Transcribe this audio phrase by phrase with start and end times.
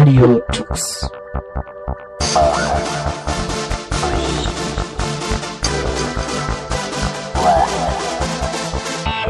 [0.00, 1.10] Radio Tux.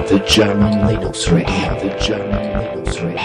[0.06, 3.18] The German Linux Radio, the German Linux Radio.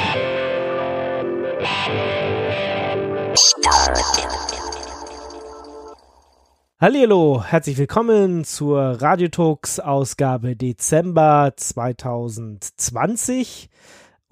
[6.82, 13.70] Hallo, herzlich willkommen zur Radiotux Ausgabe Dezember 2020.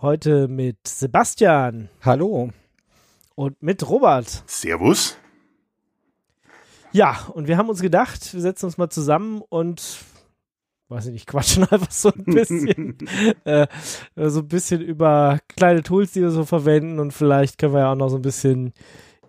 [0.01, 2.49] Heute mit Sebastian Hallo.
[3.35, 4.43] Und mit Robert.
[4.47, 5.17] Servus.
[6.91, 9.97] Ja, und wir haben uns gedacht, wir setzen uns mal zusammen und
[10.89, 12.97] weiß ich nicht, quatschen einfach so ein bisschen
[13.45, 13.67] äh,
[14.15, 17.91] so ein bisschen über kleine Tools, die wir so verwenden und vielleicht können wir ja
[17.91, 18.73] auch noch so ein bisschen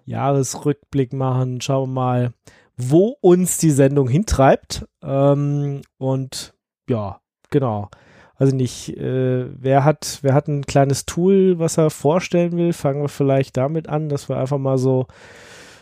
[0.04, 1.60] Jahresrückblick machen.
[1.60, 2.32] Schauen wir mal,
[2.76, 4.86] wo uns die Sendung hintreibt.
[5.02, 6.54] Ähm, und
[6.88, 7.88] ja, genau.
[8.36, 12.72] Also nicht, äh, wer hat, wer hat ein kleines Tool, was er vorstellen will?
[12.72, 15.06] Fangen wir vielleicht damit an, dass wir einfach mal so,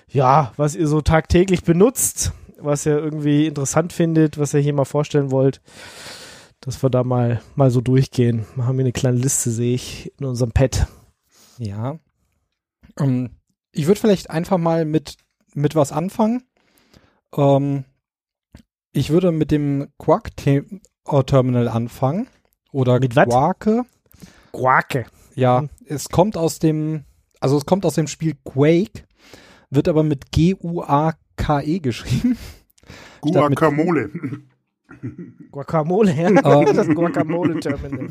[0.08, 4.84] ja, was ihr so tagtäglich benutzt, was ihr irgendwie interessant findet, was ihr hier mal
[4.84, 5.62] vorstellen wollt,
[6.60, 8.44] dass wir da mal, mal so durchgehen.
[8.54, 10.86] Wir haben hier eine kleine Liste, sehe ich, in unserem Pad.
[11.58, 11.98] Ja.
[12.98, 13.30] Ähm,
[13.72, 15.16] ich würde vielleicht einfach mal mit,
[15.54, 16.42] mit was anfangen.
[17.34, 17.84] Ähm,
[18.92, 22.28] ich würde mit dem Quark-Terminal anfangen.
[22.72, 23.28] Oder Mit was?
[23.28, 23.82] Quarke.
[24.52, 25.06] Quake.
[25.34, 25.68] Ja, Mhm.
[25.86, 27.04] es kommt aus dem,
[27.40, 29.04] also es kommt aus dem Spiel Quake,
[29.70, 32.36] wird aber mit G-U-A-K-E E geschrieben.
[33.20, 34.10] Guacamole.
[35.50, 36.28] Guacamole, ja.
[36.28, 36.36] Ähm.
[36.76, 38.10] das Guacamole-Terminal.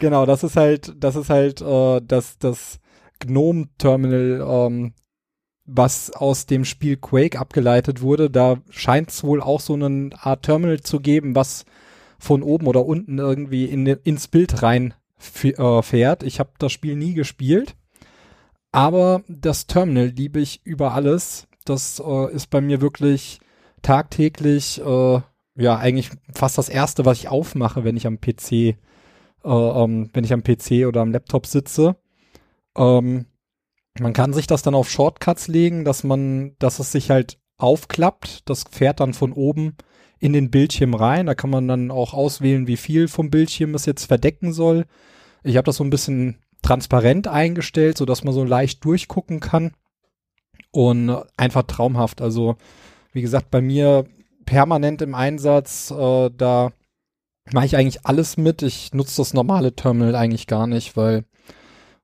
[0.00, 2.78] Genau, das ist halt, das ist halt äh, das, das
[3.20, 4.94] Gnome-Terminal, ähm,
[5.64, 8.30] was aus dem Spiel Quake abgeleitet wurde.
[8.30, 11.64] Da scheint es wohl auch so eine Art Terminal zu geben, was
[12.18, 14.94] von oben oder unten irgendwie in, ins Bild rein
[15.42, 16.22] äh, fährt.
[16.22, 17.76] Ich habe das Spiel nie gespielt,
[18.72, 21.48] aber das Terminal liebe ich über alles.
[21.64, 23.40] Das äh, ist bei mir wirklich
[23.82, 25.20] tagtäglich, äh,
[25.58, 28.76] ja, eigentlich fast das erste, was ich aufmache, wenn ich am PC
[29.46, 31.96] äh, ähm, wenn ich am PC oder am Laptop sitze.
[32.76, 33.26] Ähm,
[33.98, 38.48] man kann sich das dann auf Shortcuts legen, dass man, dass es sich halt aufklappt.
[38.50, 39.76] Das fährt dann von oben
[40.18, 41.26] in den Bildschirm rein.
[41.26, 44.86] Da kann man dann auch auswählen, wie viel vom Bildschirm es jetzt verdecken soll.
[45.42, 49.72] Ich habe das so ein bisschen transparent eingestellt, sodass man so leicht durchgucken kann.
[50.72, 52.20] Und einfach traumhaft.
[52.20, 52.56] Also,
[53.12, 54.06] wie gesagt, bei mir
[54.44, 55.90] permanent im Einsatz.
[55.90, 56.72] Äh, da
[57.52, 58.62] mache ich eigentlich alles mit.
[58.62, 61.24] Ich nutze das normale Terminal eigentlich gar nicht, weil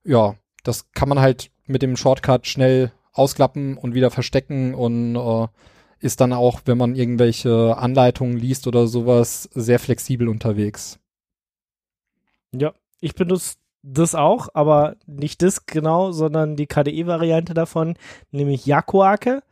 [0.05, 5.47] ja, das kann man halt mit dem Shortcut schnell ausklappen und wieder verstecken und äh,
[6.03, 10.99] ist dann auch, wenn man irgendwelche Anleitungen liest oder sowas, sehr flexibel unterwegs.
[12.55, 17.97] Ja, ich benutze das auch, aber nicht das genau, sondern die KDE-Variante davon,
[18.31, 19.43] nämlich Yakuake.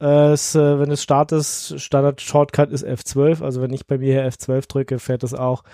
[0.00, 4.28] Äh, es, äh, wenn es startet, Standard-Shortcut ist F12, also wenn ich bei mir hier
[4.28, 5.64] F12 drücke, fährt es auch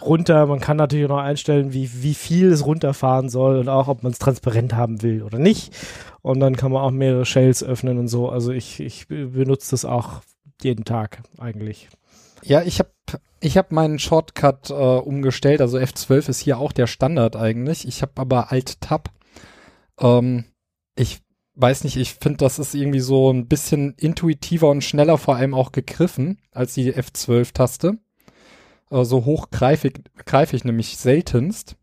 [0.00, 0.46] runter.
[0.46, 4.02] Man kann natürlich auch noch einstellen, wie, wie viel es runterfahren soll und auch, ob
[4.02, 5.74] man es transparent haben will oder nicht.
[6.22, 8.28] Und dann kann man auch mehrere Shells öffnen und so.
[8.28, 10.22] Also ich, ich benutze das auch
[10.62, 11.88] jeden Tag eigentlich.
[12.42, 12.90] Ja, ich habe
[13.40, 17.86] ich hab meinen Shortcut äh, umgestellt, also F12 ist hier auch der Standard eigentlich.
[17.86, 19.10] Ich habe aber Alt-Tab.
[20.00, 20.44] Ähm,
[20.96, 21.20] ich
[21.54, 25.54] weiß nicht, ich finde, das ist irgendwie so ein bisschen intuitiver und schneller vor allem
[25.54, 27.98] auch gegriffen als die F12-Taste.
[28.90, 29.94] Äh, so hoch greife ich,
[30.24, 31.76] greif ich nämlich seltenst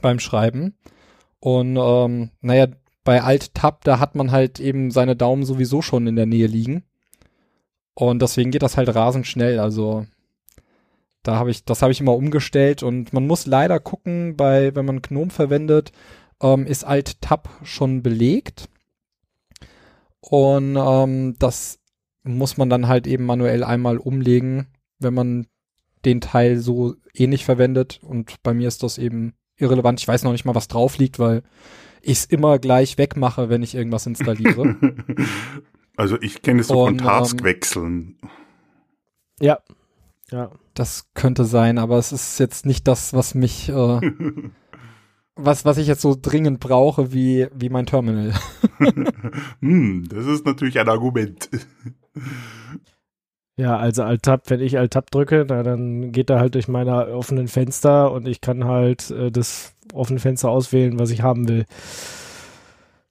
[0.00, 0.74] beim Schreiben.
[1.40, 2.68] Und ähm, naja,
[3.04, 6.82] bei Alt-Tab, da hat man halt eben seine Daumen sowieso schon in der Nähe liegen.
[7.94, 9.58] Und deswegen geht das halt rasend schnell.
[9.58, 10.06] Also
[11.22, 14.84] da habe ich, das habe ich immer umgestellt und man muss leider gucken, bei, wenn
[14.84, 15.92] man Gnome verwendet,
[16.40, 18.68] ähm, ist Alt-Tab schon belegt.
[20.20, 21.80] Und ähm, das
[22.22, 24.68] muss man dann halt eben manuell einmal umlegen,
[24.98, 25.46] wenn man
[26.04, 28.00] den Teil so ähnlich verwendet.
[28.02, 30.00] Und bei mir ist das eben irrelevant.
[30.00, 31.42] Ich weiß noch nicht mal, was drauf liegt, weil
[32.00, 34.76] ich es immer gleich wegmache, wenn ich irgendwas installiere.
[35.98, 38.18] Also ich kenne es so Und, von Taskwechseln.
[39.40, 39.58] Ja.
[40.30, 40.52] Ja.
[40.72, 44.00] Das könnte sein, aber es ist jetzt nicht das, was mich, äh,
[45.34, 48.32] was, was ich jetzt so dringend brauche, wie, wie mein Terminal.
[49.60, 51.50] hm, das ist natürlich ein Argument.
[53.58, 57.48] Ja, also Alt-Tab, wenn ich Alt-Tab drücke, na, dann geht er halt durch meine offenen
[57.48, 61.66] Fenster und ich kann halt äh, das offene Fenster auswählen, was ich haben will.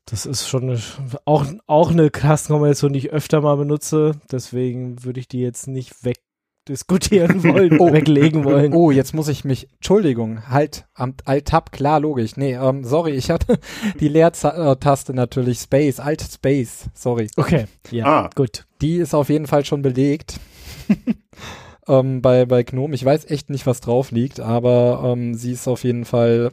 [0.05, 0.79] Das ist schon eine,
[1.25, 4.13] auch, auch eine Tastenkombination, die ich öfter mal benutze.
[4.31, 6.19] Deswegen würde ich die jetzt nicht weg
[6.67, 7.91] diskutieren wollen, Oh.
[7.93, 8.73] weglegen wollen.
[8.73, 12.35] Oh, jetzt muss ich mich, Entschuldigung, halt, am Alt-Tab, klar, logisch.
[12.37, 13.59] Nee, ähm, sorry, ich hatte
[13.99, 17.29] die Leertaste natürlich, Space, Alt-Space, sorry.
[17.37, 18.29] Okay, ja, Ah.
[18.35, 18.65] gut.
[18.81, 20.39] Die ist auf jeden Fall schon belegt.
[21.87, 22.93] ähm, bei, bei Gnome.
[22.95, 26.51] Ich weiß echt nicht, was drauf liegt, aber ähm, sie ist auf jeden Fall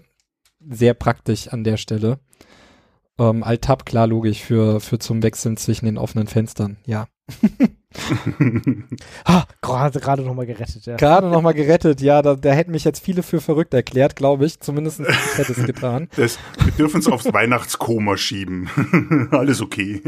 [0.67, 2.19] sehr praktisch an der Stelle.
[3.19, 7.07] Ähm, Alt-Tab, klar, logisch, für, für zum Wechseln zwischen den offenen Fenstern, ja.
[9.27, 10.97] Ha, gerade gerade noch mal gerettet, ja.
[10.97, 14.61] Gerade nochmal gerettet, ja, da, da hätten mich jetzt viele für verrückt erklärt, glaube ich.
[14.61, 16.09] Zumindest ich hätte es getan.
[16.17, 18.69] Das, wir dürfen es aufs Weihnachtskoma schieben.
[19.31, 20.03] Alles okay.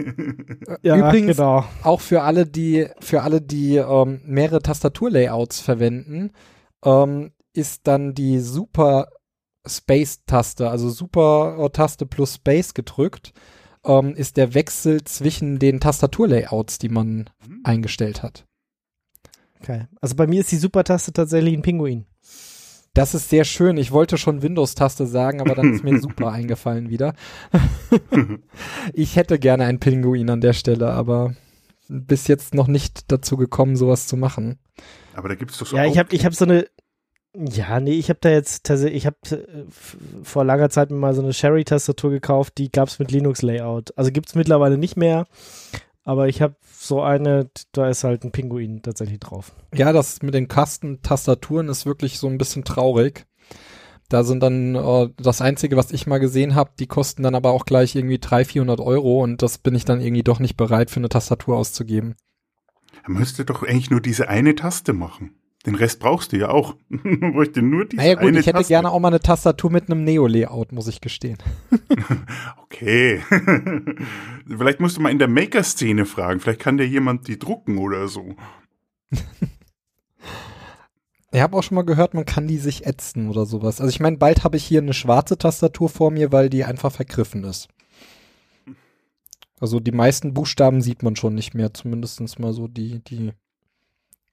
[0.82, 1.64] Ja, Übrigens- genau.
[1.82, 6.32] Auch für alle, die, für alle, die ähm, mehrere Tastaturlayouts verwenden,
[6.84, 9.08] ähm, ist dann die Super
[9.66, 13.32] Space-Taste, also Super-Taste plus Space gedrückt,
[13.86, 17.30] ähm, ist der Wechsel zwischen den Tastaturlayouts, die man
[17.64, 18.44] eingestellt hat.
[19.60, 19.86] Okay.
[20.00, 22.06] Also bei mir ist die Supertaste tatsächlich ein Pinguin.
[22.94, 23.76] Das ist sehr schön.
[23.76, 27.14] Ich wollte schon Windows-Taste sagen, aber dann ist mir super eingefallen wieder.
[28.94, 31.34] ich hätte gerne einen Pinguin an der Stelle, aber
[31.88, 34.58] bis jetzt noch nicht dazu gekommen, sowas zu machen.
[35.14, 36.66] Aber da gibt es doch so Ja, ich habe ich hab so eine.
[37.38, 39.64] Ja, nee, ich habe da jetzt tatsächlich, ich habe äh,
[40.22, 43.96] vor langer Zeit mir mal so eine Sherry-Tastatur gekauft, die gab's mit Linux-Layout.
[43.96, 45.26] Also gibt's mittlerweile nicht mehr,
[46.04, 49.52] aber ich habe so eine, da ist halt ein Pinguin tatsächlich drauf.
[49.74, 53.26] Ja, das mit den Kastentastaturen ist wirklich so ein bisschen traurig.
[54.08, 57.50] Da sind dann äh, das Einzige, was ich mal gesehen habe, die kosten dann aber
[57.50, 60.90] auch gleich irgendwie 300, 400 Euro und das bin ich dann irgendwie doch nicht bereit
[60.90, 62.14] für eine Tastatur auszugeben.
[63.06, 65.34] Man müsste doch eigentlich nur diese eine Taste machen.
[65.66, 66.76] Den Rest brauchst du ja auch.
[66.88, 68.72] Man bräuchte nur diese Naja gut, eine ich hätte Taste.
[68.72, 71.38] gerne auch mal eine Tastatur mit einem Neo-Layout, muss ich gestehen.
[72.68, 73.22] Okay.
[74.46, 76.40] Vielleicht musst du mal in der Maker-Szene fragen.
[76.40, 78.34] Vielleicht kann dir jemand die drucken oder so.
[81.32, 83.80] Ich habe auch schon mal gehört, man kann die sich ätzen oder sowas.
[83.80, 86.92] Also ich meine, bald habe ich hier eine schwarze Tastatur vor mir, weil die einfach
[86.92, 87.68] vergriffen ist.
[89.58, 93.32] Also die meisten Buchstaben sieht man schon nicht mehr, zumindest mal so die, die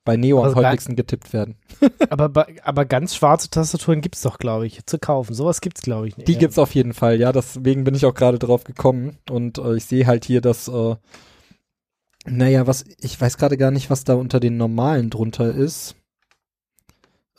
[0.06, 1.56] bei Neo am Also häufigsten getippt werden.
[2.10, 5.34] aber, aber ganz schwarze Tastaturen gibt's doch, glaube ich, zu kaufen.
[5.34, 6.28] Sowas gibt's, glaube ich, nicht.
[6.28, 9.76] Die gibt's auf jeden Fall, ja, deswegen bin ich auch gerade drauf gekommen und äh,
[9.76, 10.96] ich sehe halt hier, dass äh,
[12.26, 15.96] naja, was, ich weiß gerade gar nicht, was da unter den normalen drunter ist.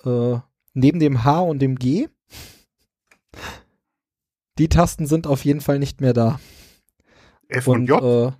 [0.04, 0.38] Äh,
[0.74, 2.08] neben dem H und dem G.
[4.58, 6.38] Die Tasten sind auf jeden Fall nicht mehr da.
[7.48, 8.34] F und, Und J.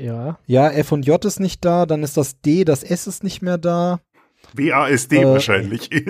[0.00, 0.38] Ja.
[0.46, 3.42] ja, F und J ist nicht da, dann ist das D, das S ist nicht
[3.42, 4.00] mehr da.
[4.54, 5.90] WASD äh, wahrscheinlich.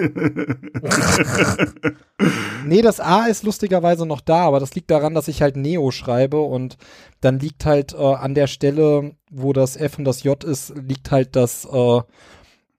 [2.67, 5.91] Nee, das A ist lustigerweise noch da, aber das liegt daran, dass ich halt Neo
[5.91, 6.79] schreibe und
[7.21, 11.11] dann liegt halt äh, an der Stelle, wo das F und das J ist, liegt
[11.11, 12.01] halt das, äh,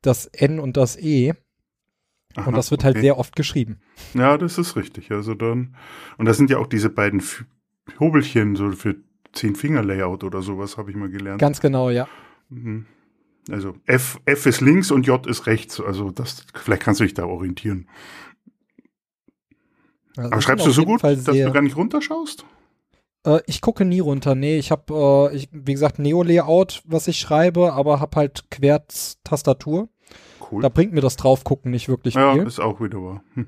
[0.02, 1.34] das N und das E
[2.36, 3.04] Aha, und das wird halt okay.
[3.04, 3.80] sehr oft geschrieben.
[4.14, 5.12] Ja, das ist richtig.
[5.12, 5.76] Also dann.
[6.18, 7.46] Und das sind ja auch diese beiden F
[8.00, 8.96] Hobelchen, so für
[9.36, 11.40] Zehn-Finger-Layout oder sowas, habe ich mal gelernt.
[11.40, 12.08] Ganz genau, ja.
[12.50, 12.86] Mhm.
[13.50, 15.80] Also F, F ist links und J ist rechts.
[15.80, 17.88] Also das, vielleicht kannst du dich da orientieren.
[20.18, 22.46] Also Aber schreibst du so gut, dass du gar nicht runterschaust?
[23.26, 24.34] Äh, ich gucke nie runter.
[24.36, 29.90] Nee, ich habe, äh, wie gesagt, Neo-Layout, was ich schreibe, aber habe halt Querz-Tastatur.
[30.52, 30.62] Cool.
[30.62, 32.44] Da bringt mir das Draufgucken nicht wirklich ja, viel.
[32.44, 33.24] ist auch wieder wahr.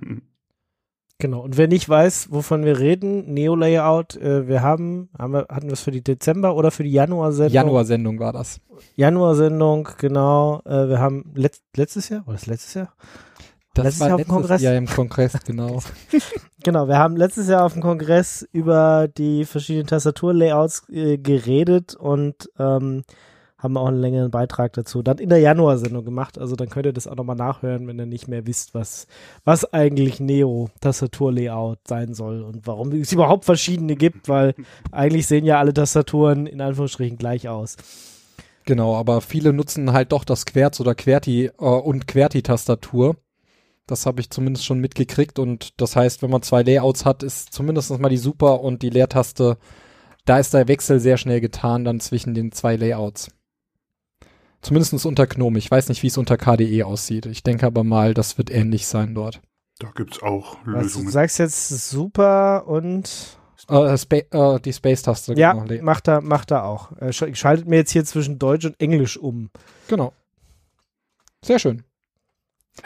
[1.19, 1.41] Genau.
[1.41, 5.73] Und wer nicht weiß, wovon wir reden, Neo-Layout, äh, wir haben, haben wir, hatten wir
[5.73, 7.53] es für die Dezember oder für die Januar-Sendung?
[7.53, 8.61] Januar-Sendung war das.
[8.95, 10.61] Januar-Sendung, genau.
[10.65, 12.93] Äh, wir haben letzt, letztes Jahr, war das letztes Jahr?
[13.73, 14.61] Das Letztes war Jahr auf dem letztes Kongress?
[14.61, 15.79] Jahr im Kongress, genau.
[16.63, 22.49] Genau, wir haben letztes Jahr auf dem Kongress über die verschiedenen Tastaturlayouts äh, geredet und
[22.59, 23.03] ähm,
[23.57, 26.37] haben auch einen längeren Beitrag dazu dann in der Januar-Sendung gemacht.
[26.37, 29.07] Also dann könnt ihr das auch nochmal nachhören, wenn ihr nicht mehr wisst, was,
[29.45, 34.53] was eigentlich Neo-Tastaturlayout sein soll und warum es überhaupt verschiedene gibt, weil
[34.91, 37.77] eigentlich sehen ja alle Tastaturen in Anführungsstrichen gleich aus.
[38.65, 43.15] Genau, aber viele nutzen halt doch das Querz oder Querti äh, und Querti-Tastatur.
[43.87, 47.53] Das habe ich zumindest schon mitgekriegt und das heißt, wenn man zwei Layouts hat, ist
[47.53, 49.57] zumindest mal die Super und die Leertaste,
[50.25, 53.29] da ist der Wechsel sehr schnell getan dann zwischen den zwei Layouts.
[54.61, 55.59] Zumindest unter Gnome.
[55.59, 57.25] Ich weiß nicht, wie es unter KDE aussieht.
[57.27, 59.41] Ich denke aber mal, das wird ähnlich sein dort.
[59.79, 61.09] Da gibt's auch Was, du Lösungen.
[61.11, 63.37] sagst jetzt super und
[63.69, 64.15] Äh, Spa
[64.55, 65.33] äh, die Space-Taste.
[65.35, 65.83] ja, genau.
[65.83, 66.91] Macht er, macht er auch.
[66.93, 69.49] Sch- schaltet mir jetzt hier zwischen Deutsch und Englisch um.
[69.87, 70.13] genau.
[71.45, 71.83] Sehr schön.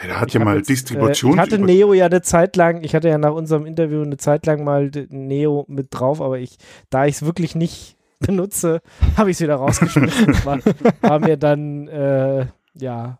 [0.00, 1.32] Ja, da hat Ich ja mal jetzt, Distribution.
[1.32, 4.16] Äh, ich hatte Neo ja eine Zeit lang, ich hatte ja nach unserem Interview eine
[4.18, 6.56] Zeit lang mal Neo mit drauf, aber ich,
[6.90, 8.80] da ich es wirklich nicht benutze,
[9.16, 10.34] habe ich es wieder rausgeschmissen.
[10.44, 10.58] War,
[11.00, 13.18] war mir dann, äh, ja.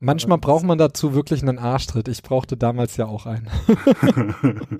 [0.00, 2.08] Manchmal braucht man dazu wirklich einen Arschtritt.
[2.08, 3.48] Ich brauchte damals ja auch einen.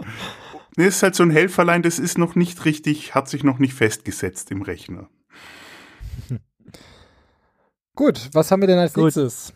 [0.76, 3.74] nee, ist halt so ein Helferlein, das ist noch nicht richtig, hat sich noch nicht
[3.74, 5.08] festgesetzt im Rechner.
[7.94, 9.04] Gut, was haben wir denn als Gut.
[9.04, 9.54] nächstes?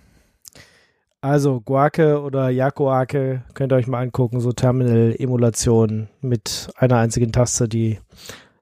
[1.20, 7.68] Also Guake oder Yakoake könnt ihr euch mal angucken, so Terminal-Emulation mit einer einzigen Taste,
[7.68, 7.98] die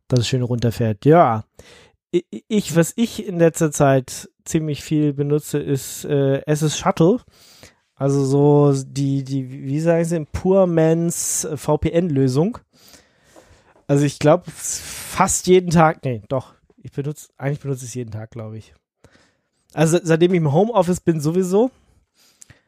[0.08, 1.04] das schön runterfährt.
[1.04, 1.44] Ja,
[2.10, 7.18] ich, was ich in letzter Zeit ziemlich viel benutze, ist äh, SS Shuttle.
[7.94, 12.58] Also so die, die, wie sagen sie, Purmans VPN-Lösung.
[13.86, 18.10] Also ich glaube fast jeden Tag, nee, doch, ich benutze, eigentlich benutze ich es jeden
[18.10, 18.74] Tag, glaube ich.
[19.72, 21.70] Also seitdem ich im Homeoffice bin sowieso,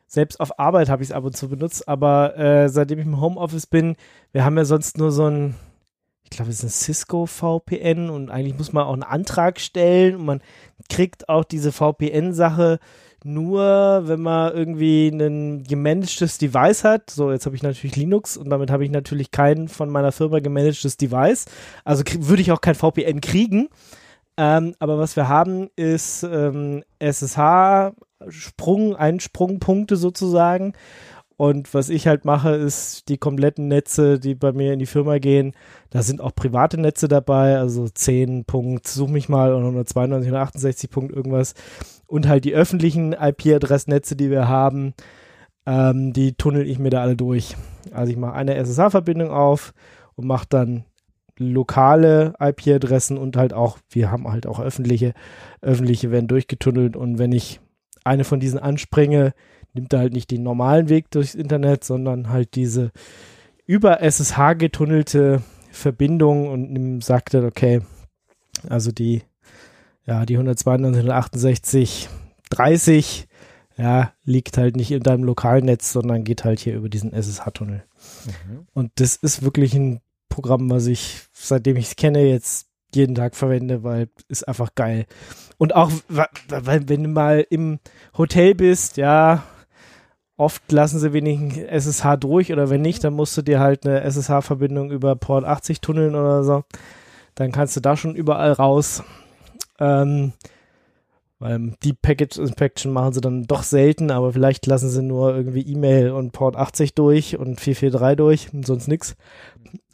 [0.07, 3.21] selbst auf Arbeit habe ich es ab und zu benutzt, aber äh, seitdem ich im
[3.21, 3.97] Homeoffice bin,
[4.33, 5.55] wir haben ja sonst nur so ein,
[6.31, 10.17] ich glaube, es ist ein Cisco VPN und eigentlich muss man auch einen Antrag stellen
[10.17, 10.41] und man
[10.91, 12.81] kriegt auch diese VPN-Sache
[13.25, 17.09] nur, wenn man irgendwie ein gemanagtes Device hat.
[17.11, 20.41] So, jetzt habe ich natürlich Linux und damit habe ich natürlich kein von meiner Firma
[20.41, 21.47] gemanagtes Device.
[21.85, 23.69] Also würde ich auch kein VPN kriegen.
[24.37, 27.93] Ähm, aber was wir haben, ist ähm, SSH,
[28.29, 30.75] Sprung, Einsprungpunkte sozusagen.
[31.39, 35.19] Und was ich halt mache, ist die kompletten Netze, die bei mir in die Firma
[35.19, 35.53] gehen.
[35.91, 40.91] Da sind auch private Netze dabei, also 10 Punkt, such mich mal, und 192, 168
[40.91, 41.55] Punkt irgendwas.
[42.09, 44.95] Und halt die öffentlichen IP-Adressnetze, die wir haben,
[45.65, 47.57] ähm, die tunnel ich mir da alle durch.
[47.93, 49.75] Also ich mache eine SSH-Verbindung auf
[50.17, 50.87] und mache dann
[51.37, 55.15] lokale IP-Adressen und halt auch, wir haben halt auch öffentliche,
[55.61, 57.61] öffentliche werden durchgetunnelt und wenn ich
[58.03, 59.35] eine von diesen anspringe,
[59.73, 62.91] nimmt er halt nicht den normalen Weg durchs Internet, sondern halt diese
[63.67, 67.81] über SSH getunnelte Verbindung und sagt dann, okay,
[68.69, 69.23] also die,
[70.07, 72.09] ja, die 192, 168,
[72.51, 73.29] 30,
[73.77, 77.85] ja, liegt halt nicht in deinem lokalen Netz, sondern geht halt hier über diesen SSH-Tunnel.
[78.73, 83.37] Und das ist wirklich ein Programm, was ich, seitdem ich es kenne, jetzt jeden Tag
[83.37, 85.07] verwende, weil ist einfach geil.
[85.59, 87.81] Und auch, weil wenn du mal im
[88.17, 89.45] Hotel bist, ja,
[90.39, 94.01] oft lassen sie wenig SSH durch oder wenn nicht, dann musst du dir halt eine
[94.03, 96.65] SSH-Verbindung über Port 80 tunneln oder so.
[97.35, 99.03] Dann kannst du da schon überall raus.
[99.81, 100.33] Ähm,
[101.41, 105.63] weil Deep Package Inspection machen sie dann doch selten, aber vielleicht lassen sie nur irgendwie
[105.63, 109.17] E-Mail und Port 80 durch und 443 durch und sonst nix.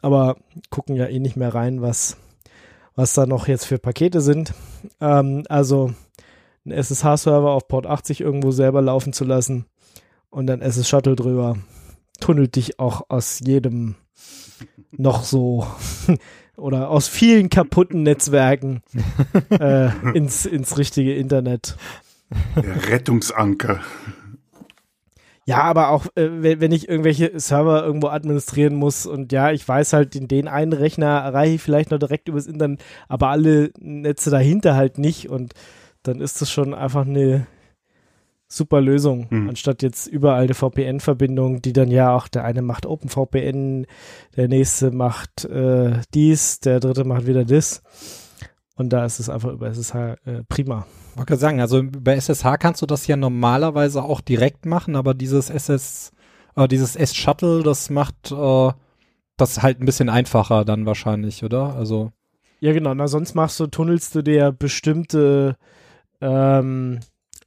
[0.00, 0.36] Aber
[0.70, 2.18] gucken ja eh nicht mehr rein, was,
[2.94, 4.54] was da noch jetzt für Pakete sind.
[5.00, 5.92] Ähm, also
[6.64, 9.66] einen SSH-Server auf Port 80 irgendwo selber laufen zu lassen
[10.34, 11.56] und dann SS Shuttle drüber,
[12.20, 13.94] tunnelt dich auch aus jedem
[14.90, 15.66] noch so
[16.56, 18.82] oder aus vielen kaputten Netzwerken
[19.50, 21.76] äh, ins, ins richtige Internet.
[22.56, 23.80] Der Rettungsanker.
[25.46, 29.92] Ja, aber auch äh, wenn, ich irgendwelche Server irgendwo administrieren muss und ja, ich weiß
[29.92, 34.30] halt, den, den einen Rechner erreiche ich vielleicht noch direkt übers Internet, aber alle Netze
[34.30, 35.52] dahinter halt nicht und
[36.02, 37.46] dann ist das schon einfach eine
[38.48, 39.48] super Lösung, Hm.
[39.48, 43.86] anstatt jetzt überall eine VPN-Verbindung, die dann ja auch, der eine macht OpenVPN,
[44.36, 47.82] der nächste macht äh, dies, der dritte macht wieder das.
[48.76, 50.86] Und da ist es einfach über SSH äh, prima.
[51.12, 54.96] Ich wollte gerade sagen, also bei SSH kannst du das ja normalerweise auch direkt machen,
[54.96, 56.12] aber dieses SS,
[56.56, 58.72] äh, dieses S-Shuttle, das macht äh,
[59.36, 61.74] das halt ein bisschen einfacher dann wahrscheinlich, oder?
[61.76, 62.10] Also,
[62.60, 62.94] Ja, genau.
[62.94, 65.56] Na, sonst machst du, tunnelst du dir bestimmte,
[66.20, 66.98] ähm,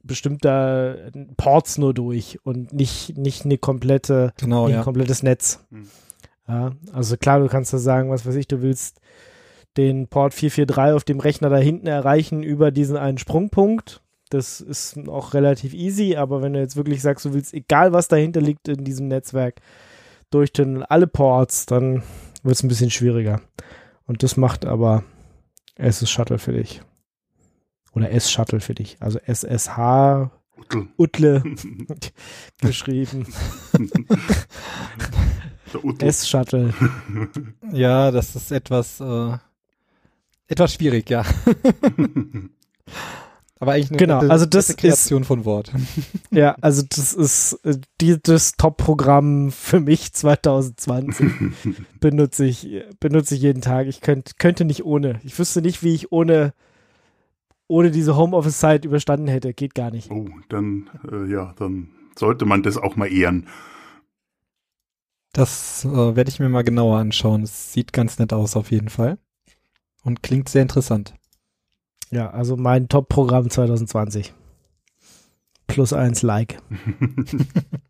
[0.02, 4.84] bestimmte Ports nur durch und nicht, nicht eine komplette, genau, nicht ein ja.
[4.84, 5.64] komplettes Netz.
[5.70, 5.88] Hm.
[6.46, 9.00] Ja, also klar, du kannst da sagen, was weiß ich, du willst
[9.76, 14.02] den Port 443 auf dem Rechner da hinten erreichen über diesen einen Sprungpunkt.
[14.30, 18.08] Das ist auch relativ easy, aber wenn du jetzt wirklich sagst, du willst, egal was
[18.08, 19.60] dahinter liegt in diesem Netzwerk,
[20.30, 22.02] durchtunneln alle Ports, dann
[22.42, 23.40] wird es ein bisschen schwieriger.
[24.06, 25.04] Und das macht aber
[25.76, 26.82] SS Shuttle für dich.
[27.92, 28.96] Oder S-Shuttle für dich.
[29.00, 30.88] Also SSH Uttel.
[30.96, 31.42] Utle
[32.60, 33.26] geschrieben.
[36.00, 36.72] S-Shuttle.
[37.72, 39.36] Ja, das ist etwas, äh,
[40.48, 41.24] etwas schwierig, ja.
[43.60, 45.72] Aber eigentlich eine Genau, nette, also das nette Kreation von Wort.
[46.30, 51.30] Ja, also das ist äh, die, das Top-Programm für mich 2020.
[52.00, 52.68] benutze ich,
[53.00, 53.88] benutze ich jeden Tag.
[53.88, 55.20] Ich könnt, könnte nicht ohne.
[55.24, 56.54] Ich wüsste nicht, wie ich ohne,
[57.68, 59.54] ohne diese Homeoffice-Zeit überstanden hätte.
[59.54, 60.10] Geht gar nicht.
[60.10, 63.46] Oh, dann, äh, ja, dann sollte man das auch mal ehren.
[65.32, 67.42] Das äh, werde ich mir mal genauer anschauen.
[67.42, 69.18] Es sieht ganz nett aus auf jeden Fall.
[70.02, 71.14] Und klingt sehr interessant.
[72.10, 74.34] Ja, also mein Top-Programm 2020.
[75.66, 76.60] Plus eins Like.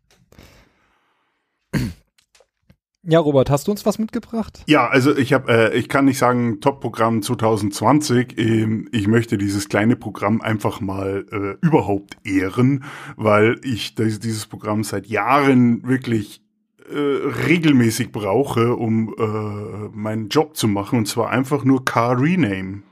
[3.11, 4.61] Ja, Robert, hast du uns was mitgebracht?
[4.67, 8.37] Ja, also ich habe, äh, ich kann nicht sagen Top-Programm 2020.
[8.37, 12.83] Ähm, ich möchte dieses kleine Programm einfach mal äh, überhaupt ehren,
[13.15, 16.43] weil ich das, dieses Programm seit Jahren wirklich
[16.87, 16.99] äh,
[17.47, 22.83] regelmäßig brauche, um äh, meinen Job zu machen, und zwar einfach nur Car Rename.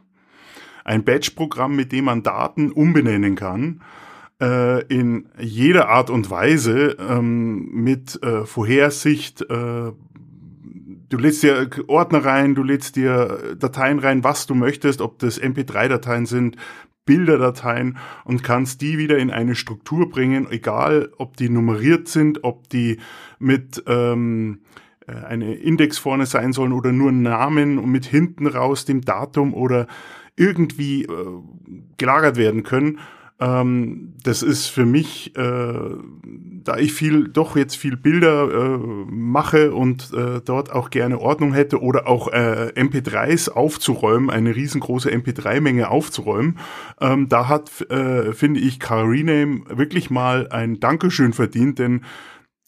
[0.83, 3.81] Ein Badge-Programm, mit dem man Daten umbenennen kann
[4.41, 9.41] äh, in jeder Art und Weise ähm, mit äh, Vorhersicht.
[9.41, 9.91] Äh,
[11.09, 15.41] du lädst dir Ordner rein, du lädst dir Dateien rein, was du möchtest, ob das
[15.41, 16.57] MP3-Dateien sind,
[17.05, 22.69] Bilderdateien und kannst die wieder in eine Struktur bringen, egal ob die nummeriert sind, ob
[22.69, 22.99] die
[23.39, 24.59] mit ähm,
[25.07, 29.53] äh, eine Index vorne sein sollen oder nur Namen und mit hinten raus dem Datum
[29.53, 29.87] oder
[30.35, 31.41] irgendwie äh,
[31.97, 32.99] gelagert werden können.
[33.39, 35.89] Ähm, das ist für mich, äh,
[36.63, 38.77] da ich viel, doch jetzt viel Bilder äh,
[39.09, 45.11] mache und äh, dort auch gerne Ordnung hätte oder auch äh, MP3s aufzuräumen, eine riesengroße
[45.11, 46.57] MP3-Menge aufzuräumen,
[46.99, 52.01] ähm, da hat, äh, finde ich, Car Rename wirklich mal ein Dankeschön verdient, denn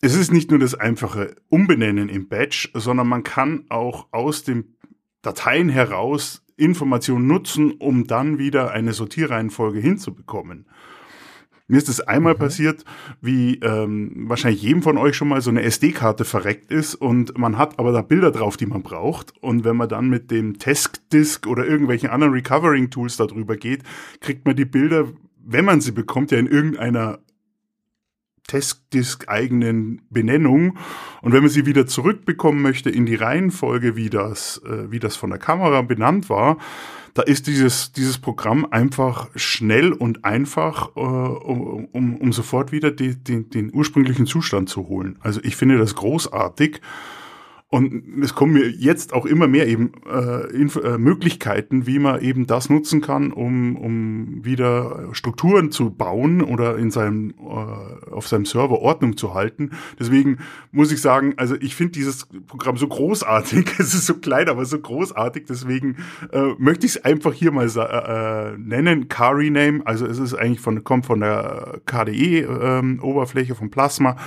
[0.02, 4.76] es ist nicht nur das einfache Umbenennen im Batch, sondern man kann auch aus den
[5.22, 10.66] Dateien heraus Informationen nutzen, um dann wieder eine Sortierreihenfolge hinzubekommen.
[11.70, 12.40] Mir ist es einmal mhm.
[12.40, 12.84] passiert,
[13.22, 17.60] wie ähm, wahrscheinlich jedem von euch schon mal so eine SD-Karte verreckt ist und man
[17.60, 19.34] hat aber da Bilder drauf, die man braucht.
[19.40, 23.84] Und wenn man dann mit dem Test-Disk oder irgendwelchen anderen Recovering-Tools darüber geht,
[24.20, 25.10] kriegt man die Bilder,
[25.46, 27.20] wenn man sie bekommt, ja in irgendeiner
[28.50, 30.78] Testdisk-eigenen Benennung.
[31.22, 35.16] Und wenn man sie wieder zurückbekommen möchte in die Reihenfolge, wie das, äh, wie das
[35.16, 36.58] von der Kamera benannt war,
[37.14, 42.92] da ist dieses, dieses Programm einfach schnell und einfach, äh, um, um, um sofort wieder
[42.92, 45.18] die, die, den ursprünglichen Zustand zu holen.
[45.22, 46.82] Also ich finde das großartig.
[47.72, 52.20] Und es kommen mir jetzt auch immer mehr eben äh, Inf äh, Möglichkeiten, wie man
[52.20, 58.28] eben das nutzen kann, um, um wieder Strukturen zu bauen oder in seinem äh, auf
[58.28, 59.74] seinem Server Ordnung zu halten.
[60.00, 60.40] Deswegen
[60.72, 63.68] muss ich sagen, also ich finde dieses Programm so großartig.
[63.80, 65.46] Es ist so klein, aber so großartig.
[65.48, 65.98] Deswegen
[66.32, 69.10] äh, möchte ich es einfach hier mal äh, nennen.
[69.10, 69.82] Car Rename.
[69.86, 74.18] Also es ist eigentlich von kommt von der KDE ähm, Oberfläche von Plasma,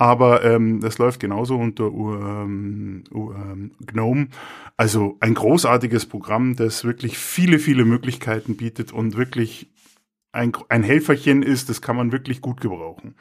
[0.00, 4.28] aber ähm, das läuft genauso unter ähm, ähm, GNOME.
[4.78, 9.68] Also ein großartiges Programm, das wirklich viele, viele Möglichkeiten bietet und wirklich
[10.32, 13.14] ein, ein Helferchen ist, das kann man wirklich gut gebrauchen.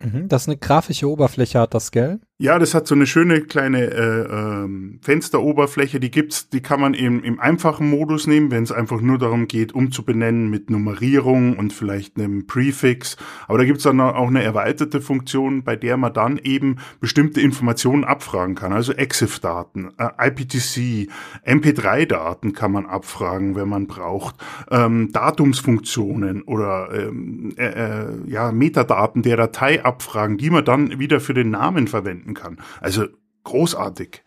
[0.00, 2.20] Mhm, das eine grafische Oberfläche hat das, gell?
[2.36, 6.92] Ja, das hat so eine schöne kleine äh, ähm, Fensteroberfläche, die gibt's, die kann man
[6.92, 11.72] eben im einfachen Modus nehmen, wenn es einfach nur darum geht, umzubenennen mit Nummerierung und
[11.72, 13.16] vielleicht einem Prefix.
[13.46, 18.02] Aber da gibt's dann auch eine erweiterte Funktion, bei der man dann eben bestimmte Informationen
[18.02, 18.72] abfragen kann.
[18.72, 21.08] Also EXIF-Daten, äh, IPTC,
[21.46, 24.34] MP3-Daten kann man abfragen, wenn man braucht,
[24.72, 31.20] ähm, Datumsfunktionen oder ähm, äh, äh, ja Metadaten der Datei abfragen, die man dann wieder
[31.20, 32.58] für den Namen verwenden verwenden kann.
[32.80, 33.06] Also
[33.44, 34.22] großartig.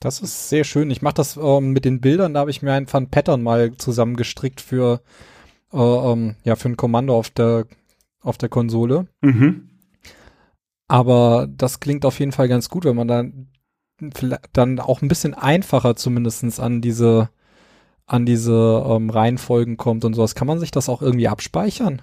[0.00, 0.90] Das ist sehr schön.
[0.90, 3.74] Ich mache das ähm, mit den Bildern, da habe ich mir einfach ein Pattern mal
[3.76, 5.00] zusammengestrickt für,
[5.72, 7.66] äh, ähm, ja, für ein Kommando auf der,
[8.20, 9.06] auf der Konsole.
[9.22, 9.70] Mhm.
[10.88, 13.48] Aber das klingt auf jeden Fall ganz gut, wenn man dann,
[14.52, 17.30] dann auch ein bisschen einfacher zumindest an diese,
[18.04, 20.34] an diese ähm, Reihenfolgen kommt und sowas.
[20.34, 22.02] Kann man sich das auch irgendwie abspeichern?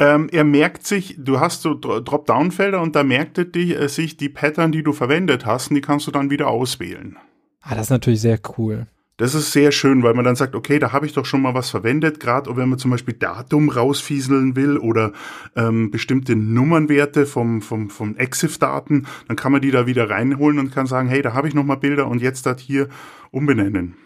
[0.00, 4.16] Ähm, er merkt sich, du hast so Drop-Down-Felder und da merkt er dich, äh, sich
[4.16, 7.18] die Pattern, die du verwendet hast, und die kannst du dann wieder auswählen.
[7.60, 8.86] Ah, das ist natürlich sehr cool.
[9.18, 11.52] Das ist sehr schön, weil man dann sagt, okay, da habe ich doch schon mal
[11.52, 15.12] was verwendet, gerade wenn man zum Beispiel Datum rausfieseln will oder
[15.54, 20.72] ähm, bestimmte Nummernwerte vom, vom, vom EXIF-Daten, dann kann man die da wieder reinholen und
[20.72, 22.88] kann sagen, hey, da habe ich noch mal Bilder und jetzt das hier
[23.30, 23.96] umbenennen.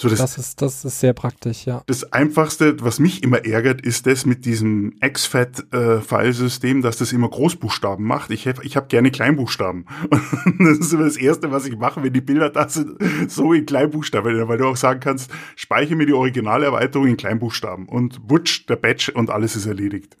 [0.00, 1.82] So das, das, ist, das ist sehr praktisch, ja.
[1.84, 7.28] Das Einfachste, was mich immer ärgert, ist das mit diesem XFAT-Filesystem, äh, dass das immer
[7.28, 8.30] Großbuchstaben macht.
[8.30, 9.84] Ich, ich habe gerne Kleinbuchstaben.
[10.10, 12.96] Und das ist immer das Erste, was ich mache, wenn die Bilder da sind,
[13.28, 18.22] so in Kleinbuchstaben, weil du auch sagen kannst, speichere mir die Originalerweiterung in Kleinbuchstaben und
[18.26, 20.16] wutsch, der Batch und alles ist erledigt.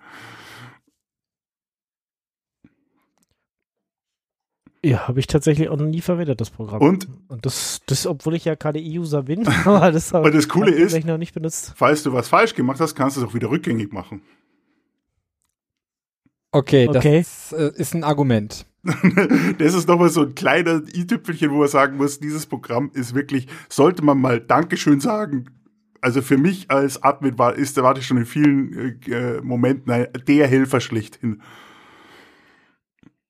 [4.82, 6.80] Ja, habe ich tatsächlich auch noch nie verwendet, das Programm.
[6.80, 7.08] Und?
[7.28, 11.04] Und das, das obwohl ich ja KDE-User bin, aber das habe das Coole ist, ich
[11.04, 11.74] noch nicht benutzt.
[11.76, 14.22] Falls du was falsch gemacht hast, kannst du es auch wieder rückgängig machen.
[16.52, 17.18] Okay, okay.
[17.18, 18.66] das äh, ist ein Argument.
[19.58, 23.46] das ist nochmal so ein kleiner i-Tüpfelchen, wo man sagen muss, dieses Programm ist wirklich,
[23.68, 25.50] sollte man mal Dankeschön sagen,
[26.00, 30.06] also für mich als Admin war, ist, da war das schon in vielen äh, Momenten
[30.26, 31.42] der Helfer schlechthin.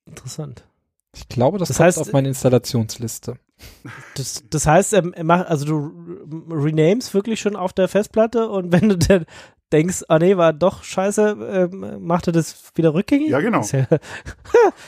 [0.06, 0.69] Interessant.
[1.14, 3.36] Ich glaube, das, Das kommt heißt, auf meine Installationsliste.
[4.14, 5.92] Das, das heißt, er, er macht, also du
[6.50, 9.26] renames wirklich schon auf der Festplatte und wenn du dann
[9.72, 13.30] denkst, ah nee, war doch scheiße, ähm, macht er das wieder rückgängig?
[13.30, 13.58] Ja, genau.
[13.58, 13.86] Das ist, ja,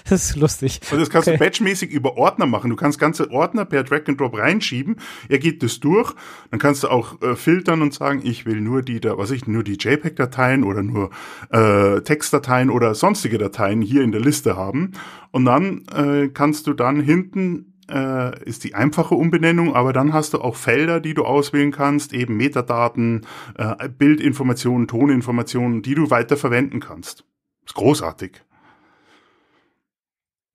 [0.08, 0.80] das ist lustig.
[0.90, 1.38] Und das kannst Okay.
[1.38, 2.70] du batchmäßig über Ordner machen.
[2.70, 4.96] Du kannst ganze Ordner per Drag and Drop reinschieben.
[5.28, 6.14] Er geht das durch.
[6.50, 9.46] Dann kannst du auch äh, filtern und sagen, ich will nur die, da, was ich,
[9.46, 11.10] nur die JPEG-Dateien oder nur
[11.50, 14.92] äh, Textdateien oder sonstige Dateien hier in der Liste haben.
[15.30, 20.34] Und dann äh, kannst du dann hinten äh, ist die einfache Umbenennung, aber dann hast
[20.34, 26.36] du auch Felder, die du auswählen kannst, eben Metadaten, äh, Bildinformationen, Toninformationen, die du weiter
[26.36, 27.24] verwenden kannst.
[27.64, 28.42] Ist großartig.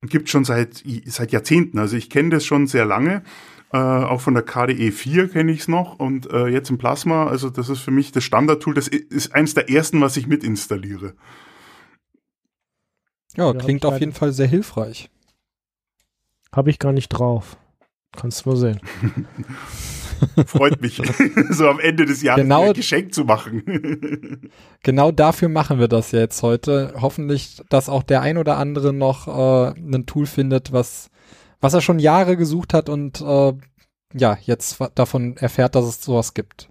[0.02, 1.78] Gibt schon seit, seit Jahrzehnten.
[1.78, 3.22] Also ich kenne das schon sehr lange.
[3.72, 7.26] Äh, auch von der KDE 4 kenne ich es noch und äh, jetzt im Plasma,
[7.26, 10.42] also das ist für mich das Standardtool, das ist eins der ersten, was ich mit
[10.42, 11.14] installiere.
[13.36, 15.10] Ja, klingt auf jeden Fall sehr hilfreich.
[16.54, 17.56] Habe ich gar nicht drauf.
[18.16, 18.80] Kannst du mal sehen.
[20.46, 21.00] Freut mich,
[21.50, 23.62] so am Ende des Jahres Genau- ein Geschenk zu machen.
[24.82, 26.94] Genau dafür machen wir das ja jetzt heute.
[27.00, 31.10] Hoffentlich, dass auch der ein oder andere noch äh, ein Tool findet, was,
[31.60, 33.52] was er schon Jahre gesucht hat und äh,
[34.14, 36.70] ja, jetzt davon erfährt, dass es sowas gibt.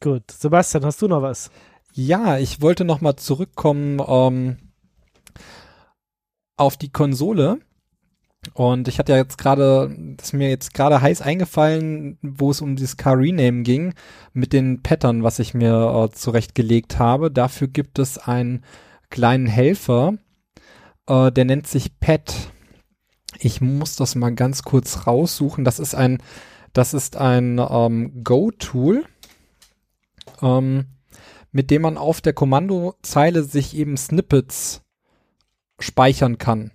[0.00, 0.30] Gut.
[0.30, 1.50] Sebastian, hast du noch was?
[1.92, 4.56] Ja, ich wollte noch mal zurückkommen ähm,
[6.56, 7.58] auf die Konsole.
[8.54, 12.60] Und ich hatte ja jetzt gerade, das ist mir jetzt gerade heiß eingefallen, wo es
[12.60, 13.94] um dieses Car Rename ging,
[14.32, 17.30] mit den Pattern, was ich mir äh, zurechtgelegt habe.
[17.30, 18.62] Dafür gibt es einen
[19.10, 20.14] kleinen Helfer,
[21.08, 22.34] äh, der nennt sich Pat.
[23.38, 25.64] Ich muss das mal ganz kurz raussuchen.
[25.64, 26.18] Das ist ein,
[26.72, 29.04] das ist ein ähm, Go-Tool.
[30.42, 30.86] Ähm,
[31.52, 34.82] mit dem man auf der Kommandozeile sich eben Snippets
[35.78, 36.72] speichern kann.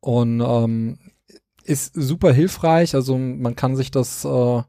[0.00, 0.98] Und ähm,
[1.64, 2.94] ist super hilfreich.
[2.94, 4.62] Also man kann sich das, äh,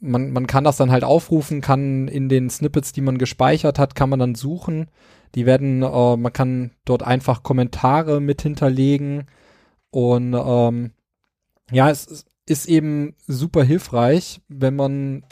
[0.00, 3.94] man, man kann das dann halt aufrufen, kann in den Snippets, die man gespeichert hat,
[3.94, 4.88] kann man dann suchen.
[5.34, 9.26] Die werden, äh, man kann dort einfach Kommentare mit hinterlegen.
[9.90, 10.92] Und ähm,
[11.70, 15.24] ja, es ist- ist eben super hilfreich, wenn man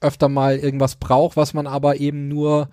[0.00, 2.68] öfter mal irgendwas braucht, was man aber eben nur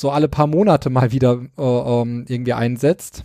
[0.00, 3.24] so alle paar Monate mal wieder äh, ähm, irgendwie einsetzt.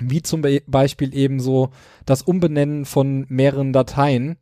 [0.00, 1.70] Wie zum Be Beispiel eben so
[2.04, 4.36] das Umbenennen von mehreren Dateien.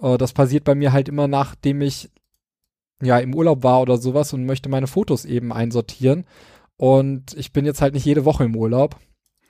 [0.00, 2.10] Äh, das passiert bei mir halt immer, nachdem ich
[3.02, 6.24] ja im Urlaub war oder sowas und möchte meine Fotos eben einsortieren.
[6.78, 8.96] Und ich bin jetzt halt nicht jede Woche im Urlaub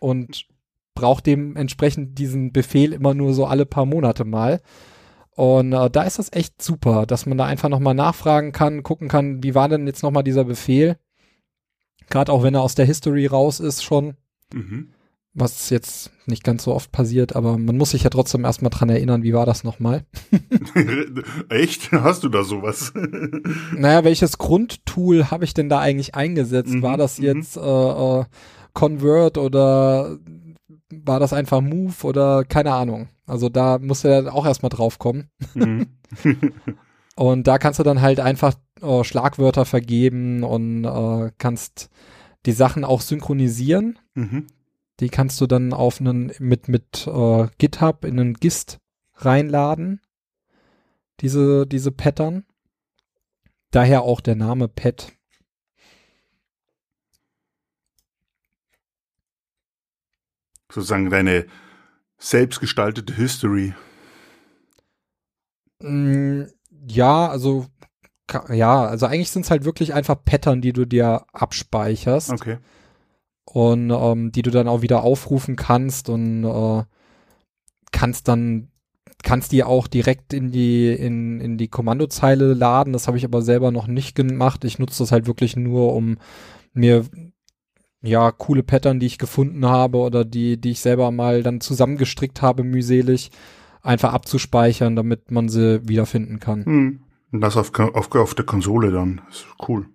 [0.01, 0.47] und
[0.95, 4.61] brauche dementsprechend diesen Befehl immer nur so alle paar Monate mal.
[5.37, 9.07] Und äh, da ist das echt super, dass man da einfach nochmal nachfragen kann, gucken
[9.07, 10.99] kann, wie war denn jetzt nochmal dieser Befehl?
[12.11, 14.15] Gerade auch wenn er aus der History raus ist schon,
[14.55, 14.89] Mhm.
[15.35, 18.89] was jetzt nicht ganz so oft passiert, aber man muss sich ja trotzdem erstmal dran
[18.89, 20.05] erinnern, wie war das nochmal?
[21.49, 21.93] Echt?
[21.93, 22.93] Hast du da sowas?
[23.77, 26.73] Naja, welches Grundtool habe ich denn da eigentlich eingesetzt?
[26.73, 27.25] Mhm, war das mhm.
[27.25, 28.25] jetzt äh, äh,
[28.73, 30.19] Convert oder
[30.91, 33.09] war das einfach Move oder keine Ahnung.
[33.27, 35.29] Also da muss er auch erstmal drauf kommen.
[35.55, 35.87] Mhm.
[37.19, 41.91] Und da kannst du dann halt einfach äh, Schlagwörter vergeben und äh, kannst
[42.47, 43.99] die Sachen auch synchronisieren.
[44.15, 44.47] Mhm.
[45.01, 48.79] Die kannst du dann auf einen mit mit äh, GitHub in einen Gist
[49.15, 50.01] reinladen.
[51.19, 52.45] Diese diese Pattern.
[53.73, 55.13] Daher auch der Name Pet.
[60.71, 61.47] Sozusagen deine
[62.19, 63.75] selbstgestaltete History.
[65.81, 66.45] Mm,
[66.89, 67.67] ja, also
[68.51, 72.31] ja, also eigentlich sind es halt wirklich einfach Pattern, die du dir abspeicherst.
[72.33, 72.59] Okay.
[73.53, 76.85] und ähm, die du dann auch wieder aufrufen kannst und äh,
[77.93, 78.69] kannst dann
[79.23, 82.93] kannst die auch direkt in die in, in die Kommandozeile laden.
[82.93, 84.65] Das habe ich aber selber noch nicht gemacht.
[84.65, 86.19] Ich nutze das halt wirklich nur, um
[86.73, 87.05] mir
[88.03, 92.43] ja coole Pattern, die ich gefunden habe oder die die ich selber mal dann zusammengestrickt
[92.43, 93.31] habe mühselig
[93.83, 96.65] einfach abzuspeichern, damit man sie wiederfinden kann.
[96.65, 97.01] Hm.
[97.31, 99.21] Und das auf, auf, auf der Konsole dann.
[99.31, 99.87] Ist cool.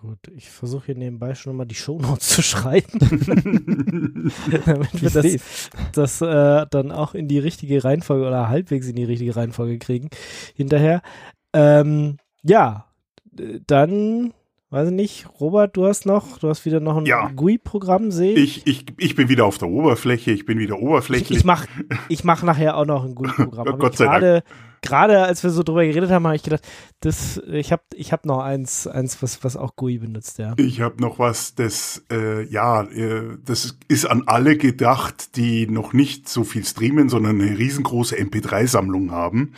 [0.00, 3.00] Gut, ich versuche hier nebenbei schon mal die Shownotes zu schreiben,
[4.64, 9.04] damit wir das, das äh, dann auch in die richtige Reihenfolge oder halbwegs in die
[9.04, 10.08] richtige Reihenfolge kriegen
[10.54, 11.02] hinterher.
[11.52, 12.86] Ähm, ja,
[13.66, 14.32] dann
[14.70, 17.30] weiß ich nicht, Robert, du hast noch, du hast wieder noch ein Ja.
[17.34, 21.38] GUI-Programm, sehe Ich, ich, ich bin wieder auf der Oberfläche, ich bin wieder Ich, oberflächlich.
[21.38, 21.66] ich mach,
[22.08, 23.78] ich mach nachher auch noch ein GUI-Programm.
[23.78, 24.20] Gott ich sei Dank.
[24.20, 24.42] gerade,
[24.82, 26.66] gerade als wir so drüber geredet haben, habe ich gedacht,
[27.00, 30.52] das, ich habe ich hab noch eins, eins was, was auch GUI benutzt, ja.
[30.58, 35.94] Ich habe noch was, das äh, ja, äh, das ist an alle gedacht, die noch
[35.94, 39.54] nicht so viel streamen, sondern eine riesengroße MP3-Sammlung haben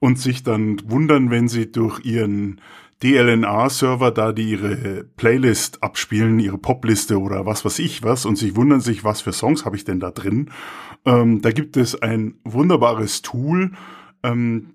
[0.00, 2.60] und sich dann wundern, wenn sie durch ihren
[3.04, 8.56] DLNA-Server da die ihre Playlist abspielen, ihre Popliste oder was weiß ich was und sich
[8.56, 10.50] wundern sich, was für Songs habe ich denn da drin.
[11.04, 13.72] Ähm, da gibt es ein wunderbares Tool.
[14.22, 14.74] Ähm,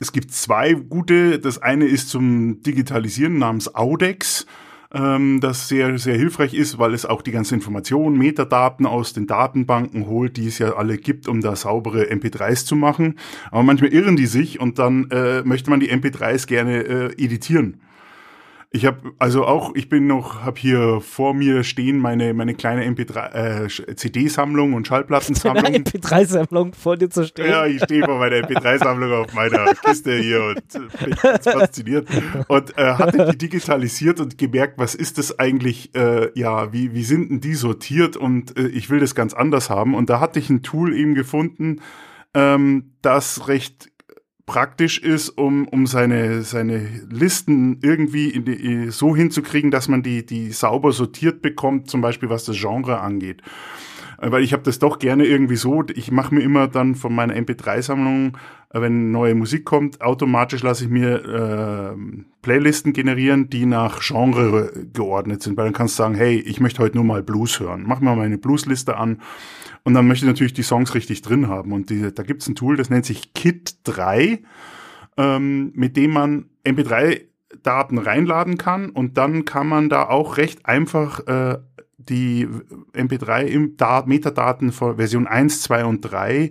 [0.00, 1.38] es gibt zwei gute.
[1.38, 4.46] Das eine ist zum Digitalisieren namens Audex,
[4.94, 9.26] ähm, das sehr, sehr hilfreich ist, weil es auch die ganzen Informationen, Metadaten aus den
[9.26, 13.18] Datenbanken holt, die es ja alle gibt, um da saubere MP3s zu machen.
[13.50, 17.80] Aber manchmal irren die sich und dann äh, möchte man die MP3s gerne äh, editieren.
[18.74, 22.84] Ich habe also auch, ich bin noch, habe hier vor mir stehen meine meine kleine
[22.84, 25.64] MP3 äh, CD-Sammlung und Schallplattensammlung.
[25.64, 27.50] MP3-Sammlung vor dir zu stehen.
[27.50, 32.08] Ja, ich stehe vor meiner MP3-Sammlung auf meiner Kiste hier und äh, bin ganz fasziniert.
[32.48, 37.04] Und äh, hatte die digitalisiert und gemerkt, was ist das eigentlich, äh, ja, wie, wie
[37.04, 39.94] sind denn die sortiert und äh, ich will das ganz anders haben.
[39.94, 41.80] Und da hatte ich ein Tool eben gefunden,
[42.34, 43.93] ähm, das recht
[44.46, 50.26] praktisch ist, um, um seine, seine Listen irgendwie in die, so hinzukriegen, dass man die,
[50.26, 53.42] die sauber sortiert bekommt, zum Beispiel was das Genre angeht.
[54.20, 57.14] Äh, Weil ich habe das doch gerne irgendwie so, ich mache mir immer dann von
[57.14, 58.36] meiner MP3-Sammlung,
[58.70, 61.96] äh, wenn neue Musik kommt, automatisch lasse ich mir äh,
[62.42, 65.56] Playlisten generieren, die nach Genre geordnet sind.
[65.56, 67.84] Weil dann kannst du sagen, hey, ich möchte heute nur mal Blues hören.
[67.86, 69.20] Mach mir meine Bluesliste an
[69.84, 71.72] und dann möchte ich natürlich die Songs richtig drin haben.
[71.72, 74.42] Und die, da gibt's ein Tool, das nennt sich Kit 3,
[75.18, 81.26] ähm, mit dem man MP3-Daten reinladen kann und dann kann man da auch recht einfach
[81.26, 81.58] äh,
[81.98, 82.48] die
[82.94, 86.50] MP3 im Dat Metadaten von Version 1, 2 und 3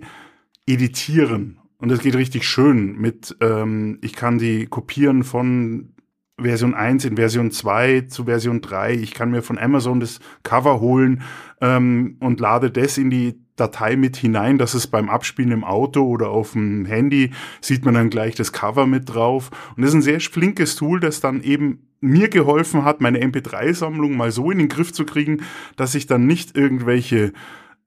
[0.66, 1.58] editieren.
[1.78, 5.93] Und das geht richtig schön mit, ähm, ich kann die kopieren von
[6.40, 8.94] Version 1 in Version 2 zu Version 3.
[8.94, 11.22] Ich kann mir von Amazon das Cover holen
[11.60, 16.02] ähm, und lade das in die Datei mit hinein, dass es beim Abspielen im Auto
[16.02, 19.50] oder auf dem Handy sieht man dann gleich das Cover mit drauf.
[19.76, 24.16] Und das ist ein sehr flinkes Tool, das dann eben mir geholfen hat, meine MP3-Sammlung
[24.16, 25.42] mal so in den Griff zu kriegen,
[25.76, 27.32] dass ich dann nicht irgendwelche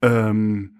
[0.00, 0.77] ähm,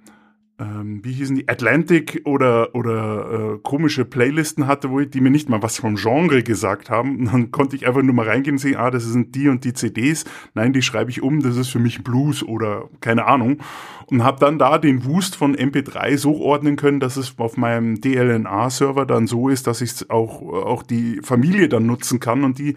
[0.61, 5.31] ähm, wie hießen die, Atlantic oder, oder äh, komische Playlisten hatte, wo ich, die mir
[5.31, 7.19] nicht mal was vom Genre gesagt haben.
[7.19, 9.65] Und dann konnte ich einfach nur mal reingehen und sehen, ah, das sind die und
[9.65, 10.25] die CDs.
[10.55, 13.59] Nein, die schreibe ich um, das ist für mich Blues oder keine Ahnung.
[14.07, 18.01] Und habe dann da den Wust von MP3 so ordnen können, dass es auf meinem
[18.01, 22.75] DLNA-Server dann so ist, dass ich auch, auch die Familie dann nutzen kann und die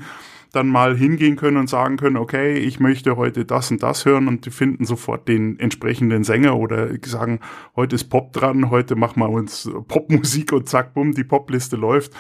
[0.52, 4.28] dann mal hingehen können und sagen können, okay, ich möchte heute das und das hören
[4.28, 7.40] und die finden sofort den entsprechenden Sänger oder sagen,
[7.76, 12.12] heute ist Pop dran, heute machen wir uns Popmusik und zack, bumm, die Popliste läuft.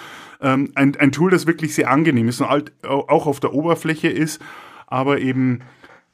[0.41, 4.07] Ähm, ein, ein Tool, das wirklich sehr angenehm ist und halt auch auf der Oberfläche
[4.07, 4.41] ist,
[4.87, 5.59] aber eben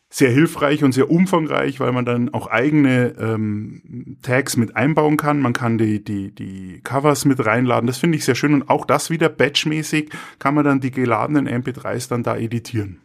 [0.09, 5.41] sehr hilfreich und sehr umfangreich, weil man dann auch eigene ähm, Tags mit einbauen kann.
[5.41, 7.87] Man kann die, die, die Covers mit reinladen.
[7.87, 8.53] Das finde ich sehr schön.
[8.53, 13.01] Und auch das wieder batchmäßig kann man dann die geladenen MP3s dann da editieren.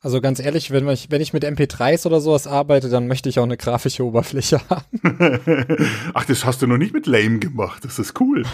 [0.00, 3.38] Also ganz ehrlich, wenn ich, wenn ich mit MP3s oder sowas arbeite, dann möchte ich
[3.38, 5.78] auch eine grafische Oberfläche haben.
[6.14, 7.84] Ach, das hast du noch nicht mit Lame gemacht.
[7.84, 8.44] Das ist cool.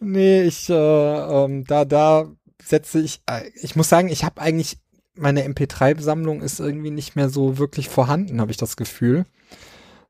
[0.00, 2.30] Nee, ich, äh, ähm, da, da
[2.64, 4.78] setze ich, äh, ich muss sagen, ich habe eigentlich,
[5.14, 9.26] meine MP3-Sammlung ist irgendwie nicht mehr so wirklich vorhanden, habe ich das Gefühl.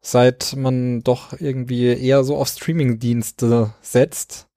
[0.00, 4.48] Seit man doch irgendwie eher so auf Streaming-Dienste setzt,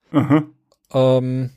[0.92, 1.50] ähm,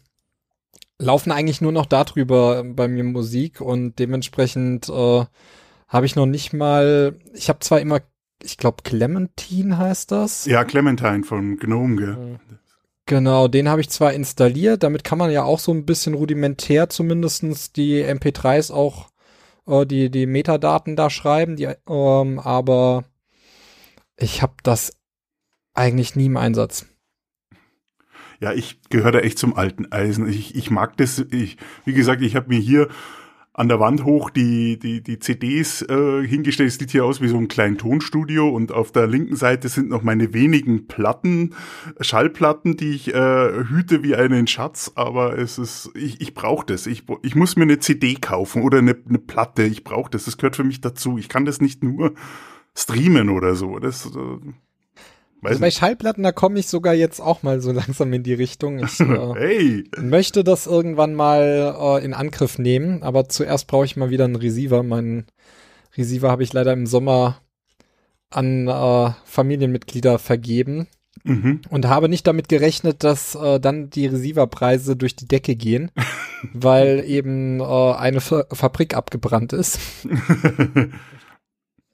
[0.97, 5.25] laufen eigentlich nur noch darüber bei mir Musik und dementsprechend äh,
[5.87, 7.99] habe ich noch nicht mal, ich habe zwar immer,
[8.41, 10.45] ich glaube Clementine heißt das.
[10.45, 12.39] Ja, Clementine von Gnome, gell?
[13.11, 16.87] Genau, den habe ich zwar installiert, damit kann man ja auch so ein bisschen rudimentär
[16.87, 19.09] zumindestens die MP3s auch,
[19.67, 23.03] äh, die, die Metadaten da schreiben, die, ähm, aber
[24.15, 24.93] ich habe das
[25.73, 26.85] eigentlich nie im Einsatz.
[28.39, 30.29] Ja, ich gehöre da echt zum alten Eisen.
[30.29, 31.19] Ich, ich mag das.
[31.31, 32.87] Ich, wie gesagt, ich habe mir hier
[33.53, 36.69] an der Wand hoch die, die, die CDs äh, hingestellt.
[36.69, 39.89] Es sieht hier aus wie so ein kleines Tonstudio und auf der linken Seite sind
[39.89, 41.53] noch meine wenigen Platten,
[41.99, 44.93] Schallplatten, die ich äh, hüte wie einen Schatz.
[44.95, 46.87] Aber es ist, ich, ich brauche das.
[46.87, 49.63] Ich, ich muss mir eine CD kaufen oder eine, eine Platte.
[49.63, 50.25] Ich brauche das.
[50.25, 51.17] Das gehört für mich dazu.
[51.17, 52.13] Ich kann das nicht nur
[52.73, 53.79] streamen oder so.
[53.79, 54.37] Das, äh,
[55.41, 55.71] Weiß Also bei.
[55.71, 58.79] Schallplatten, da komme ich sogar jetzt auch mal so langsam in die Richtung.
[58.79, 59.83] Ich äh, Hey!
[59.97, 64.35] möchte das irgendwann mal äh, in Angriff nehmen, aber zuerst brauche ich mal wieder einen
[64.35, 64.83] Receiver.
[64.83, 65.25] Meinen
[65.97, 67.41] Receiver habe ich leider im Sommer
[68.29, 70.87] an äh, Familienmitglieder vergeben
[71.23, 71.61] Mhm.
[71.69, 75.91] und habe nicht damit gerechnet, dass äh, dann die Receiverpreise durch die Decke gehen,
[76.53, 79.77] weil eben äh, eine Fa Fabrik abgebrannt ist.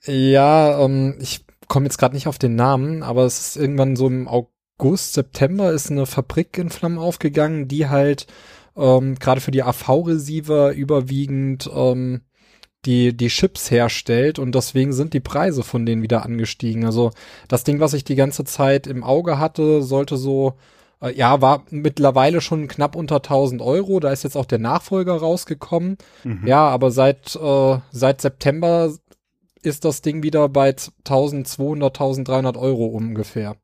[0.05, 4.08] Ja, ähm, ich komme jetzt gerade nicht auf den Namen, aber es ist irgendwann so
[4.08, 8.27] im August, September ist eine Fabrik in Flammen aufgegangen, die halt
[8.75, 12.21] ähm, gerade für die AV-Receiver überwiegend ähm,
[12.86, 16.86] die, die Chips herstellt und deswegen sind die Preise von denen wieder angestiegen.
[16.86, 17.12] Also
[17.47, 20.53] das Ding, was ich die ganze Zeit im Auge hatte, sollte so,
[21.01, 23.99] äh, ja, war mittlerweile schon knapp unter 1000 Euro.
[23.99, 25.97] Da ist jetzt auch der Nachfolger rausgekommen.
[26.23, 26.47] Mhm.
[26.47, 28.93] Ja, aber seit, äh, seit September
[29.67, 33.56] ist das Ding wieder bei 1200, 1300 Euro ungefähr.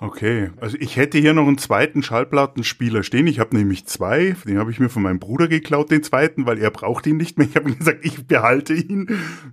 [0.00, 3.26] Okay, also ich hätte hier noch einen zweiten Schallplattenspieler stehen.
[3.26, 4.36] Ich habe nämlich zwei.
[4.46, 7.38] Den habe ich mir von meinem Bruder geklaut, den zweiten, weil er braucht ihn nicht
[7.38, 7.46] mehr.
[7.48, 9.08] Ich habe ihm gesagt, ich behalte ihn.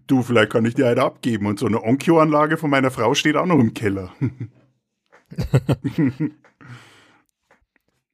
[0.08, 1.46] Du, vielleicht kann ich dir einen abgeben.
[1.46, 4.12] Und so eine Onkyo-Anlage von meiner Frau steht auch noch im Keller.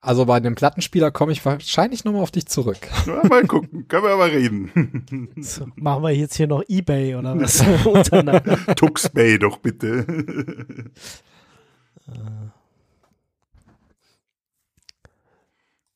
[0.08, 2.78] Also bei dem Plattenspieler komme ich wahrscheinlich nochmal auf dich zurück.
[3.08, 5.34] Ja, mal gucken, können wir aber reden.
[5.42, 7.58] So, machen wir jetzt hier noch Ebay oder was?
[8.78, 10.06] Tuxbay doch bitte.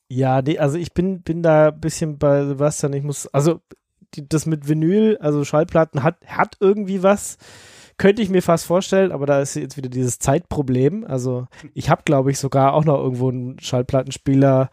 [0.10, 2.92] Ja, nee, also ich bin, bin da ein bisschen bei Sebastian.
[2.92, 3.62] Ich muss, also
[4.14, 7.38] die, das mit Vinyl, also Schallplatten hat, hat irgendwie was.
[8.02, 11.06] Könnte ich mir fast vorstellen, aber da ist jetzt wieder dieses Zeitproblem.
[11.08, 14.72] Also ich habe, glaube ich, sogar auch noch irgendwo einen Schallplattenspieler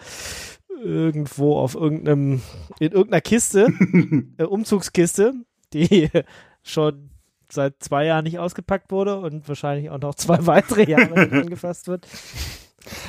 [0.83, 2.41] irgendwo auf irgendeinem,
[2.79, 3.69] in irgendeiner Kiste,
[4.39, 5.35] äh, Umzugskiste,
[5.75, 6.09] die
[6.63, 7.11] schon
[7.53, 11.87] seit zwei Jahren nicht ausgepackt wurde und wahrscheinlich auch noch zwei weitere Jahre nicht angefasst
[11.87, 12.09] wird.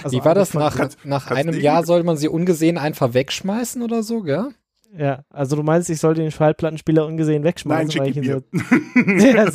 [0.04, 0.54] Also Wie war das?
[0.54, 4.50] Nach, nach einem Jahr soll man sie ungesehen einfach wegschmeißen oder so, gell?
[4.98, 8.26] Ja, also du meinst, ich soll den Schallplattenspieler ungesehen wegschmeißen, Nein, schick weil ich ihn
[8.26, 8.44] mir.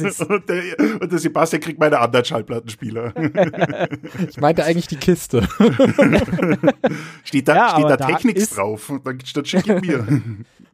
[0.09, 0.25] so.
[0.29, 3.12] Ja, und, der, und der Sebastian kriegt meine anderen Schallplattenspieler.
[4.29, 5.42] Ich meinte eigentlich die Kiste.
[7.25, 8.90] steht da, Ja, steht da da Technics drauf.
[8.90, 10.07] Und dann, dann schick ihn mir.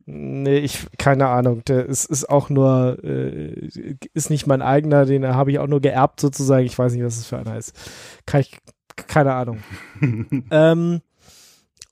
[0.07, 1.65] Nee, ich, keine Ahnung.
[1.67, 3.69] Der ist, ist auch nur, äh,
[4.13, 6.67] ist nicht mein eigener, den habe ich auch nur geerbt sozusagen.
[6.67, 7.75] Ich weiß nicht, was das für einer ist.
[8.27, 8.59] Kann ich,
[9.07, 9.59] keine Ahnung.
[10.51, 11.01] ähm,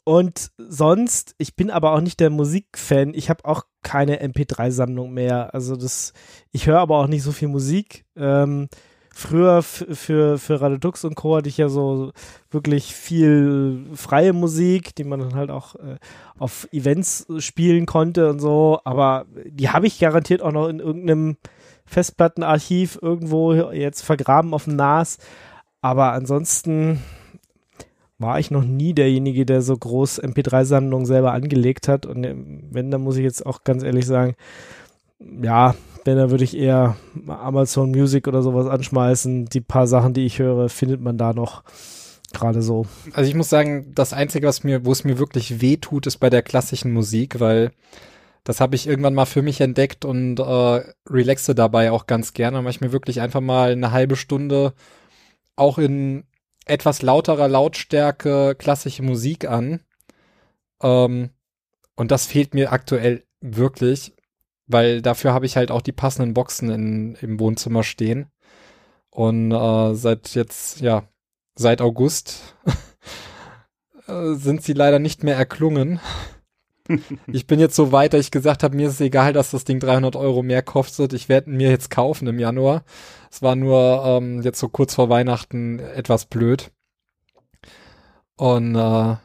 [0.09, 3.13] und sonst, ich bin aber auch nicht der Musikfan.
[3.13, 5.53] Ich habe auch keine MP3-Sammlung mehr.
[5.53, 6.15] Also das,
[6.51, 8.07] ich höre aber auch nicht so viel Musik.
[8.17, 8.71] Ähm,
[9.13, 11.37] früher für, für Radio Dux und Co.
[11.37, 12.13] hatte ich ja so
[12.51, 15.99] wirklich viel freie Musik, die man dann halt auch äh,
[16.39, 18.81] auf Events spielen konnte und so.
[18.85, 21.37] Aber die habe ich garantiert auch noch in irgendeinem
[21.85, 25.19] Festplattenarchiv irgendwo jetzt vergraben auf dem NAS.
[25.83, 27.03] Aber ansonsten
[28.19, 32.05] war ich noch nie derjenige, der so groß MP3-Sammlungen selber angelegt hat.
[32.07, 34.35] Und ähm, wenn, dann muss ich jetzt auch ganz ehrlich sagen,
[35.21, 39.47] ja, wenn, dann würde ich eher Amazon Music oder sowas anschmeißen.
[39.47, 41.63] Die paar Sachen, die ich höre, findet man da noch
[42.33, 42.87] gerade so.
[43.13, 46.19] Also ich muss sagen, das Einzige, was mir, wo es mir wirklich weh tut, ist
[46.19, 47.71] bei der klassischen Musik, weil
[48.45, 52.63] das habe ich irgendwann mal für mich entdeckt und äh, relaxe dabei auch ganz gerne.
[52.63, 54.73] Mache ich mir wirklich einfach mal eine halbe Stunde
[55.57, 56.25] auch in
[56.69, 59.81] etwas lauterer Lautstärke klassische Musik an.
[60.83, 61.31] Ähm,
[61.97, 64.15] und das fehlt mir aktuell wirklich,
[64.67, 68.31] weil dafür habe ich halt auch die passenden Boxen in, im Wohnzimmer stehen.
[69.11, 71.09] Und äh, seit jetzt, ja,
[71.57, 72.57] seit August
[74.07, 76.01] äh, sind sie leider nicht mehr erklungen.
[77.27, 79.65] Ich bin jetzt so weit, dass ich gesagt habe, mir ist es egal, dass das
[79.65, 81.13] Ding 300 Euro mehr kostet.
[81.13, 82.85] Ich werde mir jetzt kaufen im Januar.
[83.31, 86.71] Es war nur ähm, jetzt so kurz vor Weihnachten etwas blöd.
[88.37, 89.17] Und äh,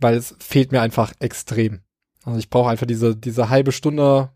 [0.00, 1.80] weil es fehlt mir einfach extrem.
[2.24, 4.30] Also ich brauche einfach diese, diese halbe Stunde,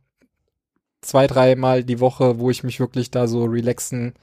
[1.02, 4.14] zwei, dreimal die Woche, wo ich mich wirklich da so relaxen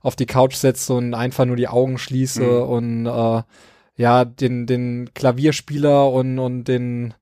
[0.00, 2.62] auf die Couch setze und einfach nur die Augen schließe Mhm.
[2.62, 3.42] und äh,
[3.94, 7.14] ja, den, den Klavierspieler und, und den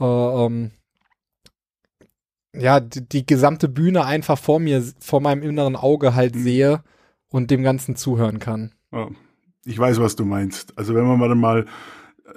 [0.00, 0.70] ähm,
[2.54, 6.40] ja, die, die gesamte Bühne einfach vor mir, vor meinem inneren Auge halt Mhm.
[6.40, 6.84] sehe
[7.28, 8.72] und dem Ganzen zuhören kann.
[8.92, 9.08] Ja,
[9.64, 10.76] ich weiß, was du meinst.
[10.78, 11.66] Also wenn man mal, mal
[12.26, 12.30] äh,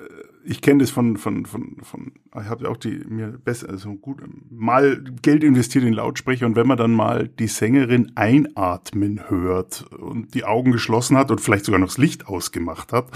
[0.43, 3.93] ich kenne das von, von, von, von, ich habe ja auch die mir besser, also
[3.93, 9.84] gut, mal Geld investiert in Lautsprecher und wenn man dann mal die Sängerin einatmen hört
[9.91, 13.12] und die Augen geschlossen hat und vielleicht sogar noch das Licht ausgemacht hat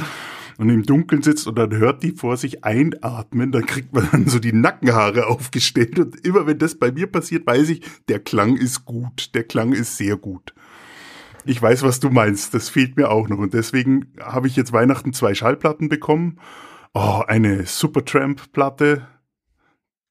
[0.57, 4.27] und im Dunkeln sitzt und dann hört die vor sich einatmen, dann kriegt man dann
[4.27, 8.55] so die Nackenhaare aufgestellt und immer wenn das bei mir passiert, weiß ich, der Klang
[8.57, 10.53] ist gut, der Klang ist sehr gut.
[11.45, 12.53] Ich weiß, was du meinst.
[12.53, 13.37] Das fehlt mir auch noch.
[13.37, 16.39] Und deswegen habe ich jetzt Weihnachten zwei Schallplatten bekommen.
[16.93, 19.07] Oh, eine Supertramp-Platte,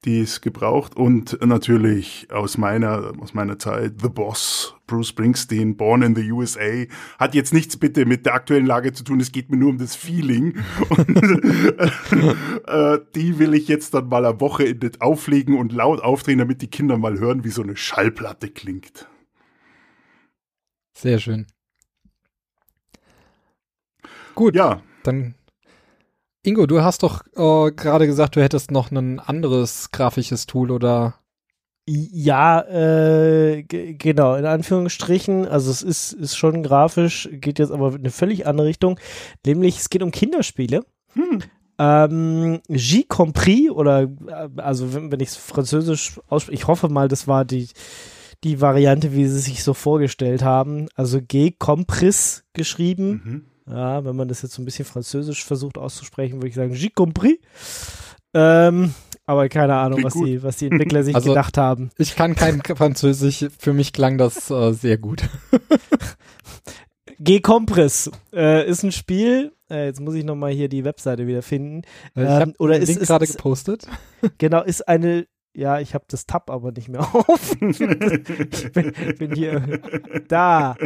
[0.05, 0.96] die ist gebraucht.
[0.96, 6.84] Und natürlich aus meiner, aus meiner Zeit The Boss, Bruce Springsteen, Born in the USA.
[7.18, 9.20] Hat jetzt nichts bitte mit der aktuellen Lage zu tun.
[9.20, 10.59] Es geht mir nur um das Feeling.
[10.88, 11.09] Und,
[12.66, 16.70] äh, die will ich jetzt dann mal am Wochenende auflegen und laut aufdrehen, damit die
[16.70, 19.09] Kinder mal hören, wie so eine Schallplatte klingt.
[20.94, 21.46] Sehr schön.
[24.34, 25.34] Gut, Ja, dann
[26.45, 31.14] Ingo, du hast doch äh, gerade gesagt, du hättest noch ein anderes grafisches Tool oder
[31.86, 35.47] Ja, äh, genau, in Anführungsstrichen.
[35.47, 38.99] Also es ist, ist schon grafisch, geht jetzt aber in eine völlig andere Richtung.
[39.47, 40.84] Nämlich, es geht um Kinderspiele.
[41.78, 47.09] Ähm, J compris oder äh, also wenn, wenn ich es französisch ausspreche, ich hoffe mal,
[47.09, 47.68] das war die,
[48.45, 50.88] die Variante, wie sie sich so vorgestellt haben.
[50.97, 53.22] Also G compris geschrieben.
[53.24, 53.45] mhm.
[53.68, 56.94] Ja, wenn man das jetzt so ein bisschen französisch versucht auszusprechen, würde ich sagen, J
[56.94, 57.36] compris.
[58.34, 58.94] Ähm,
[59.26, 60.26] aber keine Ahnung, Klingt was gut.
[60.26, 61.90] die, was die Entwickler sich Also- gedacht haben.
[61.98, 65.28] ich kann kein Französisch, für mich klang das äh, sehr gut.
[67.18, 71.82] G-Compress äh, ist ein Spiel, äh, jetzt muss ich nochmal hier die Webseite wieder finden.
[72.16, 73.86] Ähm, oder ist- Link ist- gerade gepostet.
[74.38, 77.57] Genau, ist eine, ja, ich habe das Tab aber nicht mehr auf.
[77.61, 77.78] ich
[78.72, 79.80] bin, bin hier,
[80.28, 80.76] da.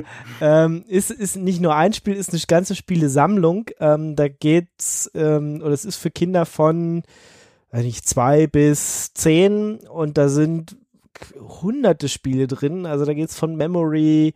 [0.41, 3.67] Ähm, ist, ist nicht nur ein Spiel, ist eine ganze Spielesammlung.
[3.79, 7.03] Ähm, da geht's, ähm, oder es ist für Kinder von,
[7.71, 10.77] weiß nicht, zwei bis zehn und da sind
[11.39, 12.87] hunderte Spiele drin.
[12.87, 14.35] Also da geht's von Memory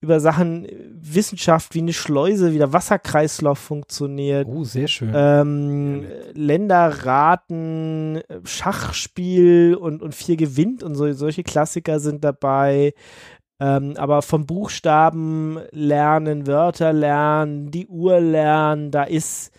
[0.00, 4.46] über Sachen Wissenschaft, wie eine Schleuse, wie der Wasserkreislauf funktioniert.
[4.46, 5.12] Oh, sehr schön.
[5.14, 12.92] Ähm, Länderraten, Schachspiel und, und vier gewinnt und so, solche Klassiker sind dabei.
[13.60, 19.52] Ähm, aber vom Buchstaben lernen, Wörter lernen, die Uhr lernen, da ist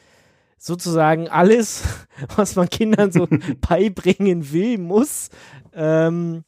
[0.58, 1.84] sozusagen alles,
[2.36, 3.28] was man Kindern so
[3.68, 5.30] beibringen will, muss.
[5.74, 6.44] Ähm,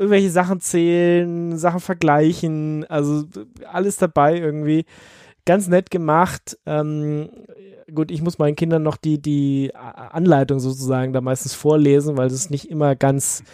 [0.00, 3.24] irgendwelche Sachen zählen, Sachen vergleichen, also
[3.70, 4.86] alles dabei irgendwie.
[5.44, 6.58] Ganz nett gemacht.
[6.64, 7.28] Ähm,
[7.94, 12.48] gut, ich muss meinen Kindern noch die, die Anleitung sozusagen da meistens vorlesen, weil das
[12.48, 13.44] nicht immer ganz,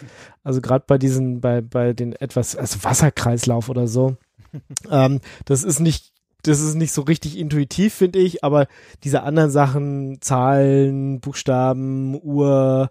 [0.41, 4.15] also gerade bei diesen, bei, bei den etwas, also Wasserkreislauf oder so,
[4.89, 8.67] ähm, das ist nicht, das ist nicht so richtig intuitiv, finde ich, aber
[9.03, 12.89] diese anderen Sachen, Zahlen, Buchstaben, Uhr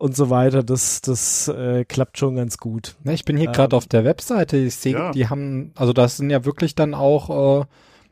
[0.00, 2.96] und so weiter, das, das äh, klappt schon ganz gut.
[3.04, 4.56] Na, ich bin hier ähm, gerade auf der Webseite.
[4.56, 5.10] Ich sehe, Ja.
[5.12, 7.66] die haben, also das sind ja wirklich dann auch äh,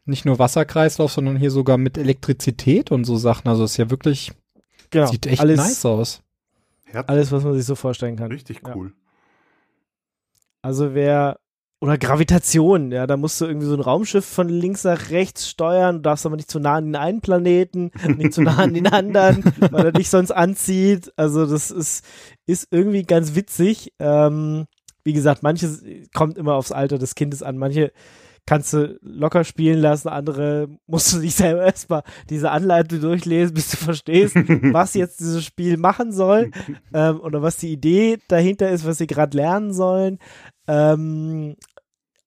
[0.05, 3.49] nicht nur Wasserkreislauf, sondern hier sogar mit Elektrizität und so Sachen.
[3.49, 4.32] Also ist ja wirklich,
[4.91, 5.07] Genau.
[5.07, 6.22] sieht echt alles, nice aus.
[6.84, 8.30] Herz, alles, was man sich so vorstellen kann.
[8.32, 8.74] richtig Ja.
[8.76, 8.93] cool.
[10.62, 11.39] Also wer
[11.81, 15.97] oder Gravitation, ja, da musst du irgendwie so ein Raumschiff von links nach rechts steuern,
[15.97, 18.89] du darfst aber nicht zu nah an den einen Planeten, nicht zu nah an den
[18.89, 21.12] anderen, weil er dich sonst anzieht.
[21.16, 22.05] Also das ist,
[22.47, 23.93] ist irgendwie ganz witzig.
[24.01, 24.66] Ähm,
[25.05, 27.57] wie gesagt, manches kommt immer aufs Alter des Kindes an.
[27.59, 27.93] Manche
[28.49, 33.72] kannst du locker spielen lassen, andere musst du dich selber erstmal diese Anleitung durchlesen, bis
[33.72, 34.34] du verstehst,
[34.72, 36.51] was jetzt dieses Spiel machen soll
[36.94, 40.18] ähm, oder was die Idee dahinter ist, was sie gerade lernen sollen.
[40.66, 41.57] Ähm,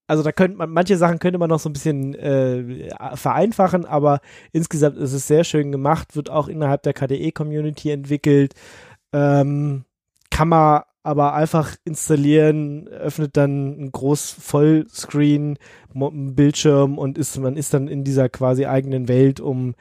[0.05, 4.19] also da könnte man, manche Sachen könnte man noch so ein bisschen äh, vereinfachen, aber
[4.51, 8.53] insgesamt ist es sehr schön gemacht, wird auch innerhalb der KDE-Community entwickelt.
[9.11, 9.86] Ähm,
[10.30, 15.58] kann man aber einfach installieren, öffnet dann ein groß Vollscreen
[15.93, 19.76] Bildschirm und ist, man ist dann in dieser quasi eigenen Welt, um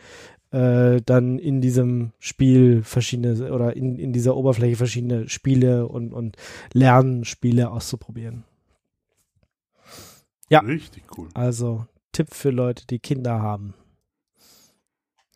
[0.50, 6.36] äh, dann in diesem Spiel verschiedene oder in, in dieser Oberfläche verschiedene Spiele und, und
[6.72, 8.44] Lernspiele auszuprobieren.
[10.48, 10.60] Ja.
[10.60, 11.28] Richtig cool.
[11.34, 13.74] Also Tipp für Leute, die Kinder haben.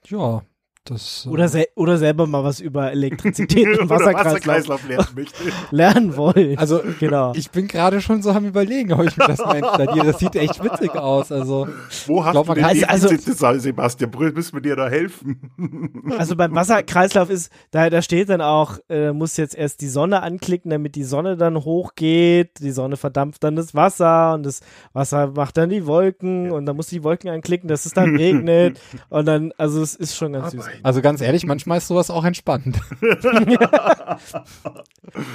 [0.07, 0.43] Ja,
[0.85, 1.25] das.
[1.27, 5.35] äh, Oder, sel oder selber mal was über Elektrizität und Wasserkreislauf lernen möchte.
[5.71, 6.59] lernen wollen.
[6.59, 7.33] Also, genau.
[7.35, 10.07] ich bin gerade schon so am überlegen, ob ich mir das mal installiere.
[10.07, 11.33] Das sieht echt witzig aus.
[11.33, 11.69] Also,
[12.07, 14.11] Wo hast Glaub, du man den also- Defizite, Sebastian?
[14.11, 15.51] Brü- Müssen wir dir da helfen?
[16.19, 20.23] Also beim Wasserkreislauf ist, da, da steht dann auch, äh, muss jetzt erst die Sonne
[20.23, 22.61] anklicken, damit die Sonne dann hochgeht.
[22.61, 24.61] Die Sonne verdampft dann das Wasser und das
[24.93, 28.79] Wasser macht dann die Wolken und dann muss die Wolken anklicken, dass es dann regnet.
[29.09, 30.65] Und dann, also es ist schon ganz süß.
[30.83, 32.81] Also ganz ehrlich, manchmal ist sowas auch entspannend.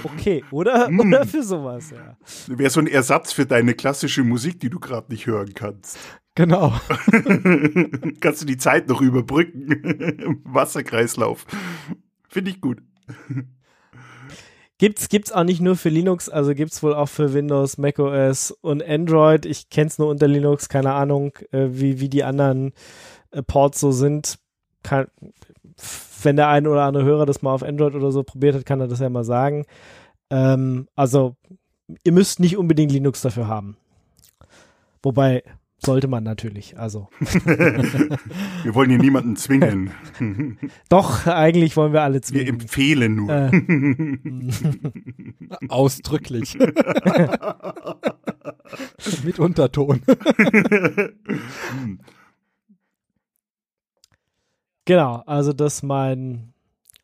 [0.04, 0.90] Okay, oder?
[0.90, 2.18] Oder für sowas, ja.
[2.48, 5.98] Wäre so ein Ersatz für deine klassische Musik, die du gerade nicht hören kannst.
[6.36, 6.74] genau.
[8.20, 11.46] kannst du die Zeit noch überbrücken im Wasserkreislauf.
[12.28, 12.82] Finde ich gut.
[14.78, 18.84] Gibt's, gibt's auch nicht nur für Linux, also gibt's wohl auch für Windows, macOS und
[18.84, 19.46] Android.
[19.46, 22.74] Ich kenn's nur unter Linux, keine Ahnung, äh, wie, wie die anderen
[23.32, 24.40] äh, Ports so sind.
[24.84, 25.08] Kann,
[26.24, 28.80] wenn der ein oder andere Hörer das mal auf Android oder so probiert hat, kann
[28.80, 29.66] er das ja mal sagen.
[30.30, 31.36] Ähm, also,
[32.04, 33.78] ihr müsst nicht unbedingt Linux dafür haben.
[35.02, 35.44] Wobei,
[35.86, 37.08] sollte man natürlich, also.
[37.20, 39.92] Wir wollen hier niemanden zwingen.
[40.90, 42.48] Doch, eigentlich wollen wir alle Wir zwingen.
[42.48, 43.30] empfehlen nur.
[43.32, 43.52] Äh,
[45.70, 46.58] Ausdrücklich.
[49.24, 50.02] Mit Unterton.
[54.90, 56.52] Genau, also das ist mein,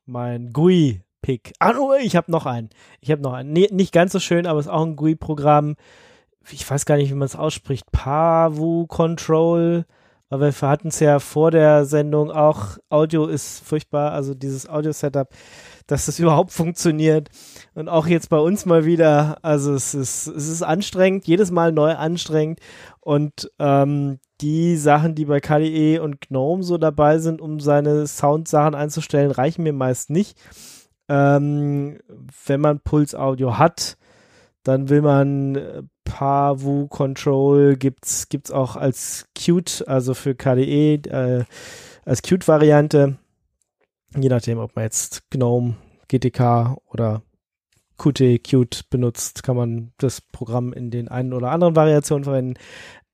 [0.07, 1.53] mein GUI-Pick.
[1.59, 2.71] Ah, oh, ich habe noch einen.
[2.99, 3.53] Ich habe noch einen.
[3.53, 5.75] Nee, nicht ganz so schön, aber ist auch ein GUI-Programm.
[6.49, 7.91] Ich weiß gar nicht, wie man es ausspricht.
[7.91, 9.85] Pavu Control.
[10.29, 12.79] Aber wir hatten es ja vor der Sendung auch.
[12.89, 15.29] Audio ist furchtbar, also dieses Audio-Setup,
[15.85, 17.29] dass das überhaupt funktioniert.
[17.75, 19.37] Und auch jetzt bei uns mal wieder.
[19.43, 22.59] Also es ist, es ist anstrengend, jedes Mal neu anstrengend.
[22.99, 28.75] Und ähm, die Sachen, die bei KDE und GNOME so dabei sind, um seine Soundsachen
[28.75, 30.37] einzustellen, reichen mir meist nicht.
[31.07, 31.99] Ähm,
[32.45, 33.97] wenn man Puls Audio hat,
[34.63, 41.43] dann will man äh, Pavu Control gibt's gibt's auch als Qt, also für KDE äh,
[42.03, 43.17] als Qt Variante.
[44.17, 45.75] Je nachdem, ob man jetzt GNOME,
[46.07, 47.21] GTK oder
[47.97, 52.55] Qt Qt benutzt, kann man das Programm in den einen oder anderen Variationen verwenden.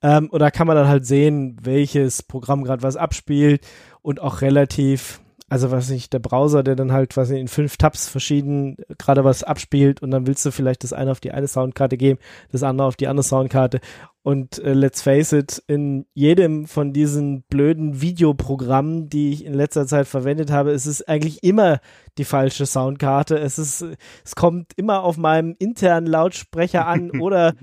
[0.01, 3.65] Ähm, oder kann man dann halt sehen, welches Programm gerade was abspielt
[4.01, 7.77] und auch relativ, also was nicht, der Browser, der dann halt, was nicht, in fünf
[7.77, 11.47] Tabs verschieden gerade was abspielt und dann willst du vielleicht das eine auf die eine
[11.47, 12.19] Soundkarte geben,
[12.51, 13.79] das andere auf die andere Soundkarte.
[14.23, 19.87] Und äh, let's face it, in jedem von diesen blöden Videoprogrammen, die ich in letzter
[19.87, 21.79] Zeit verwendet habe, ist es eigentlich immer
[22.19, 23.39] die falsche Soundkarte.
[23.39, 23.83] Es ist,
[24.23, 27.55] es kommt immer auf meinem internen Lautsprecher an oder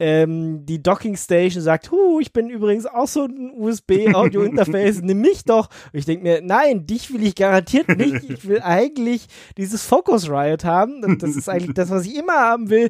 [0.00, 5.44] ähm, die Docking Station sagt, hu, ich bin übrigens auch so ein USB-Audio-Interface, nimm mich
[5.44, 5.68] doch.
[5.92, 8.30] Und ich denke mir, nein, dich will ich garantiert nicht.
[8.30, 9.26] Ich will eigentlich
[9.58, 11.18] dieses Focus Riot haben.
[11.18, 12.88] Das ist eigentlich das, was ich immer haben will.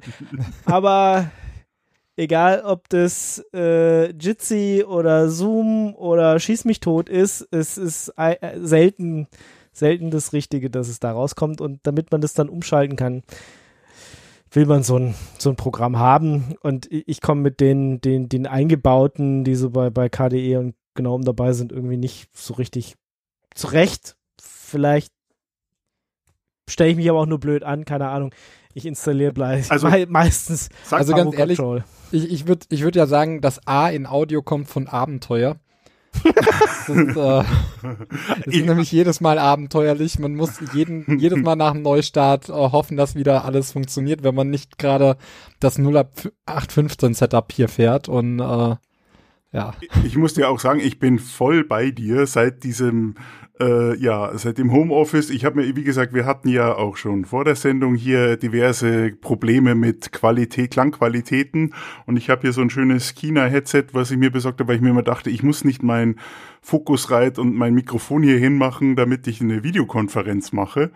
[0.64, 1.30] Aber
[2.16, 8.58] egal, ob das äh, Jitsi oder Zoom oder Schieß mich tot ist, es ist äh,
[8.60, 9.28] selten,
[9.72, 11.60] selten das Richtige, dass es da rauskommt.
[11.60, 13.22] Und damit man das dann umschalten kann,
[14.50, 16.56] will man so ein, so ein Programm haben.
[16.62, 21.24] Und ich, komme mit den, den, den eingebauten, die so bei, bei KDE und GNOME
[21.24, 22.96] dabei sind, irgendwie nicht so richtig
[23.54, 24.16] zurecht.
[24.40, 25.12] Vielleicht
[26.68, 28.32] stelle ich mich aber auch nur blöd an, keine Ahnung.
[28.76, 31.82] Ich installiere gleich Also- mei- meistens Also ganz ehrlich, Control.
[32.12, 35.56] Ich, ich würde ich würd ja sagen, das A in Audio kommt von Abenteuer.
[36.22, 37.42] Das ist, äh,
[38.46, 40.18] es ist nämlich jedes Mal abenteuerlich.
[40.18, 44.34] Man muss jeden, jedes Mal nach dem Neustart äh, hoffen, dass wieder alles funktioniert, wenn
[44.34, 45.16] man nicht gerade
[45.58, 48.08] das 0815 Setup hier fährt.
[48.08, 48.76] Und äh,
[49.56, 49.72] ja,
[50.04, 53.14] Ich muss dir auch sagen, ich bin voll bei dir seit diesem,
[53.58, 55.30] äh, ja, seit dem Homeoffice.
[55.30, 59.12] Ich habe mir, wie gesagt, wir hatten ja auch schon vor der Sendung hier diverse
[59.12, 61.72] Probleme mit Qualität, Klangqualitäten.
[62.04, 64.82] Und ich habe hier so ein schönes China-Headset, was ich mir besorgt habe, weil ich
[64.82, 66.16] mir immer dachte, ich muss nicht mein
[66.60, 70.90] Focusrite und mein Mikrofon hier hinmachen, damit ich eine Videokonferenz mache.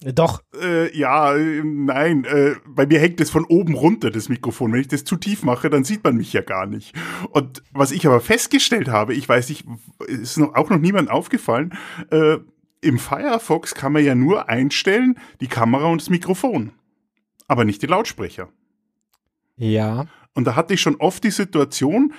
[0.00, 4.72] Doch, Äh, ja, äh, nein, äh, bei mir hängt es von oben runter, das Mikrofon.
[4.72, 6.94] Wenn ich das zu tief mache, dann sieht man mich ja gar nicht.
[7.30, 9.64] Und was ich aber festgestellt habe, ich weiß nicht,
[10.06, 11.74] ist noch, auch noch niemand aufgefallen,
[12.10, 12.38] äh,
[12.80, 16.72] im Firefox kann man ja nur einstellen, die Kamera und das Mikrofon.
[17.48, 18.48] Aber nicht die Lautsprecher.
[19.56, 22.12] ja, Und da hatte ich schon oft die Situation,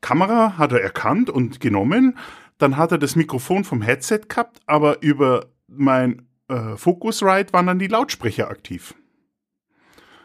[0.00, 2.18] Kamera hat er erkannt und genommen,
[2.58, 7.78] dann hat er das Mikrofon vom Headset gehabt, aber über mein äh, Focusrite waren dann
[7.78, 8.94] die Lautsprecher aktiv.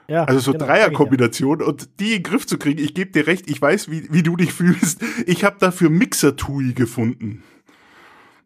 [0.07, 0.24] ja.
[0.26, 3.49] Also so genau, Dreierkombination und die in den Griff zu kriegen, ich gebe dir recht,
[3.49, 5.01] ich weiß, wie, wie du dich fühlst.
[5.26, 7.43] Ich habe dafür Mixer-TUI gefunden.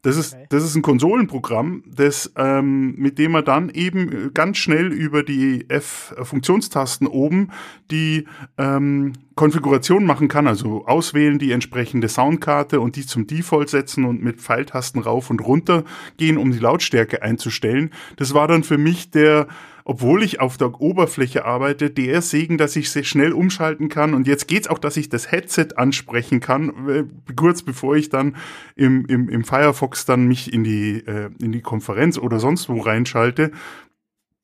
[0.02, 0.48] Das ist, Okay.
[0.50, 5.24] das ist ein Konsolenprogramm, das, ähm, mit dem man dann eben äh, ganz schnell über
[5.24, 7.52] die F-Funktionstasten oben
[7.90, 14.06] die ähm, Konfiguration machen kann, also auswählen die entsprechende Soundkarte und die zum Default setzen
[14.06, 15.84] und mit Pfeiltasten rauf und runter
[16.18, 17.90] gehen, um die Lautstärke einzustellen.
[18.18, 19.48] Das war dann für mich der,
[19.86, 24.14] obwohl ich auf der Oberfläche arbeite, der Segen, dass ich sehr schnell umschalten kann.
[24.14, 27.04] Und jetzt geht's auch, dass ich das Headset ansprechen kann, äh,
[27.36, 28.36] kurz bevor ich dann
[28.76, 32.80] im, im, im Firefox dann mich in die, äh, in die Konferenz oder sonst wo
[32.80, 33.52] reinschalte.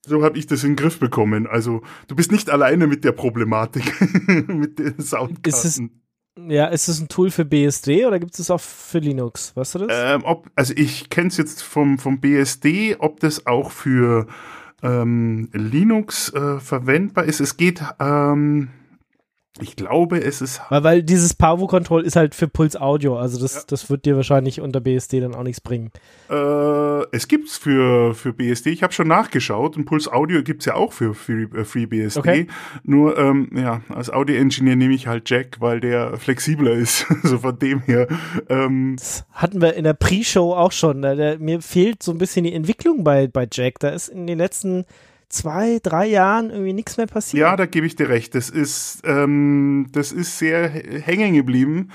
[0.05, 1.47] So habe ich das in den Griff bekommen.
[1.47, 3.99] Also du bist nicht alleine mit der Problematik
[4.47, 6.01] mit den Soundkarten.
[6.47, 9.55] Ja, ist es ein Tool für BSD oder gibt es es auch für Linux?
[9.55, 9.87] Weißt du das?
[9.91, 14.27] Ähm, ob, also ich kenne es jetzt vom, vom BSD, ob das auch für
[14.81, 17.41] ähm, Linux äh, verwendbar ist.
[17.41, 18.69] Es geht, ähm,
[19.61, 20.61] ich glaube, es ist.
[20.69, 23.61] Weil, weil dieses Pavo Control ist halt für Puls Audio, also das, Ja.
[23.67, 25.91] das wird dir wahrscheinlich unter BSD dann auch nichts bringen.
[26.29, 26.35] Äh,
[27.11, 28.69] es gibt's für, für BSD.
[28.71, 29.77] Ich habe schon nachgeschaut.
[29.77, 32.19] Und Puls Audio gibt's ja auch für Free, äh, FreeBSD.
[32.19, 32.47] Okay.
[32.83, 37.05] Nur, ähm, ja, als Audio-Engineer nehme ich halt Jack, weil der flexibler ist.
[37.23, 38.07] so von dem her.
[38.49, 41.01] Ähm, Das hatten wir in der Pre-Show auch schon.
[41.01, 43.79] Da, der, mir fehlt so ein bisschen die Entwicklung bei, bei Jack.
[43.79, 44.85] Da ist in den letzten
[45.29, 47.41] zwei, drei Jahren irgendwie nichts mehr passiert.
[47.41, 48.35] Ja, da gebe ich dir recht.
[48.35, 51.89] Das ist, ähm, das ist sehr hängen geblieben.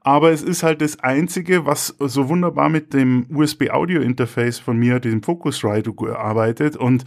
[0.00, 5.20] Aber es ist halt das Einzige, was so wunderbar mit dem USB-Audio-Interface von mir, diesem
[5.20, 6.76] Focusrite, arbeitet.
[6.76, 7.04] Und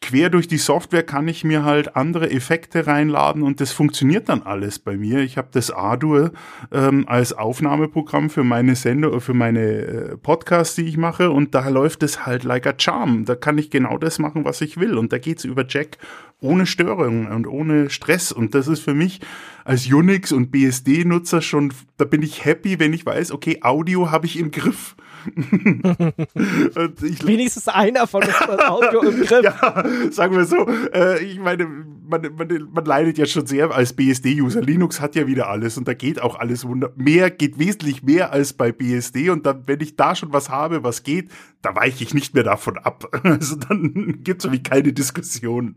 [0.00, 4.42] quer durch die Software kann ich mir halt andere Effekte reinladen und das funktioniert dann
[4.42, 5.18] alles bei mir.
[5.18, 6.32] Ich habe das Ardour
[6.72, 11.68] ähm, als Aufnahmeprogramm für meine Sender, für meine äh, Podcasts, die ich mache und da
[11.68, 13.24] läuft es halt like a charm.
[13.26, 15.98] Da kann ich genau das machen, was ich will und da geht's über Jack
[16.40, 19.20] ohne Störung und ohne Stress und das ist für mich
[19.64, 24.26] als Unix und BSD-Nutzer schon, da bin ich happy, wenn ich weiß, okay, Audio habe
[24.26, 24.96] ich im Griff.
[26.74, 29.42] und ich, Wenigstens einer von uns hat Audio im Griff.
[29.44, 30.66] ja, sagen wir so.
[30.92, 34.60] Äh, ich meine, man, man, man leidet ja schon sehr als BSD-User.
[34.60, 36.92] Linux hat ja wieder alles und da geht auch alles wunder.
[36.96, 40.84] Mehr geht wesentlich mehr als bei BSD und dann, wenn ich da schon was habe,
[40.84, 41.30] was geht,
[41.62, 43.08] da weiche ich nicht mehr davon ab.
[43.22, 45.76] Also dann gibt's irgendwie keine Diskussion.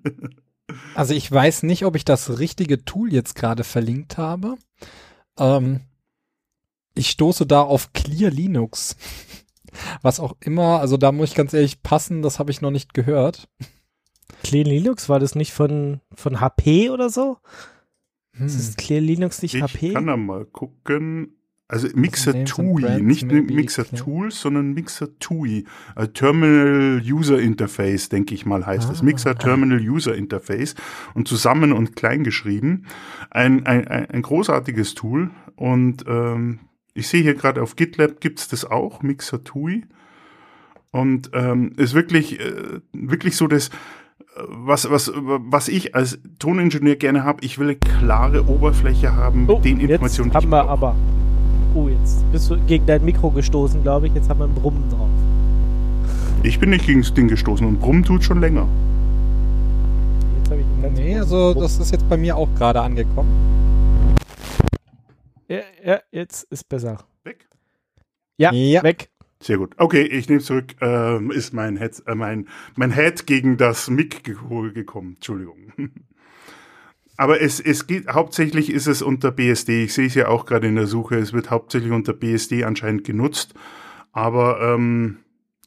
[0.95, 4.55] Also ich weiß nicht, ob ich das richtige Tool jetzt gerade verlinkt habe.
[5.39, 5.81] Ähm,
[6.97, 8.95] ich stoße da auf Clear Linux.
[10.01, 12.93] Was auch immer, also da muss ich ganz ehrlich passen, das habe ich noch nicht
[12.93, 13.47] gehört.
[14.43, 17.37] Clean Linux, war das nicht von, von HP oder so?
[18.33, 18.45] Hm.
[18.45, 19.93] Ist das Clear Linux nicht Ich HP?
[19.93, 21.33] kann da mal gucken.
[21.69, 23.97] Also Mixer Names and TUI, nicht maybe, Mixer okay.
[23.97, 25.65] Tools, sondern Mixer TUI.
[25.97, 29.01] Äh, Terminal User Interface, denke ich mal, heißt es.
[29.01, 29.03] Ah.
[29.03, 30.75] Mixer Terminal User Interface
[31.13, 32.85] und zusammen und klein geschrieben.
[33.31, 36.59] Ein, ein, ein ein großartiges Tool und ähm,
[36.97, 39.85] ich sehe hier gerade auf GitLab gibt's das auch, Mixer TUI.
[40.91, 43.71] Und ähm, ist wirklich, äh, wirklich so das, äh,
[44.47, 47.43] was, was, was ich als Toningenieur gerne habe.
[47.43, 50.95] Ich will eine klare Oberfläche haben Oh, den jetzt Informationen, die haben ich wir aber.
[51.75, 54.13] Oh, jetzt bist du gegen dein Mikro gestoßen, glaube ich.
[54.15, 55.07] Jetzt haben wir ein Brummen drauf.
[56.41, 58.67] Ich bin nicht gegen das Ding gestoßen und Brummen tut schon länger.
[60.39, 61.61] Jetzt habe ich einen ganz Nee, also Brummen.
[61.61, 63.29] das ist jetzt bei mir auch gerade angekommen.
[65.47, 67.05] Ja, ja, jetzt ist besser.
[67.23, 67.47] Weg.
[68.37, 68.83] Ja, Ja.
[68.83, 69.09] weg.
[69.41, 69.75] Sehr gut.
[69.77, 70.75] Okay, ich nehme zurück.
[70.81, 74.35] Ähm, ist mein Head, äh, mein, mein Head gegen das Mic ge
[74.73, 75.15] gekommen.
[75.15, 75.73] Entschuldigung.
[77.17, 79.83] Aber es, es geht, hauptsächlich ist es unter BSD.
[79.83, 81.15] Ich sehe es ja auch gerade in der Suche.
[81.17, 83.53] Es wird hauptsächlich unter BSD anscheinend genutzt.
[84.11, 85.19] Aber ähm,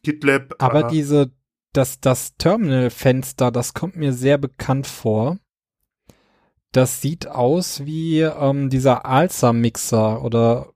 [0.02, 0.54] GitLab.
[0.58, 1.32] Aber äh, diese,
[1.72, 5.38] das, das Terminal-Fenster, das kommt mir sehr bekannt vor.
[6.72, 10.68] Das sieht aus wie ähm, dieser Alsa-Mixer oder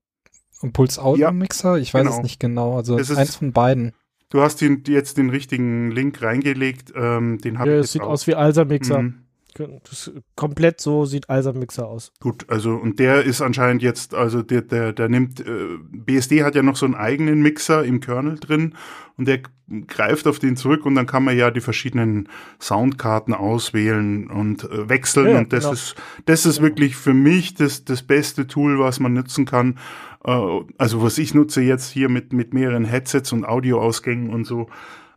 [0.62, 1.76] Impuls-Audio-Mixer.
[1.78, 2.16] Ich weiß genau.
[2.16, 2.76] es nicht genau.
[2.76, 3.92] Also Es ist- eins von beiden.
[4.30, 6.92] Du hast den, jetzt den richtigen Link reingelegt.
[6.97, 8.09] Ähm, den habe Ja, ich es sieht auch.
[8.09, 9.03] aus wie Alsa Mixer.
[9.03, 9.24] Mhm.
[9.55, 12.13] Das, komplett so sieht Alsa Mixer aus.
[12.21, 16.55] Gut, also und der ist anscheinend jetzt, also der, der, der nimmt, äh, BSD hat
[16.55, 18.75] ja noch so einen eigenen Mixer im Kernel drin
[19.17, 19.43] und der
[19.87, 22.29] greift auf den zurück und dann kann man ja die verschiedenen
[22.61, 25.73] Soundkarten auswählen und äh, wechseln Ja, und das genau.
[25.73, 25.95] ist,
[26.27, 29.79] das ist wirklich für mich das, das beste Tool, was man nutzen kann.
[30.25, 30.33] Äh,
[30.79, 34.69] also was ich nutze jetzt hier mit, mit mehreren Headsets und Audioausgängen und so,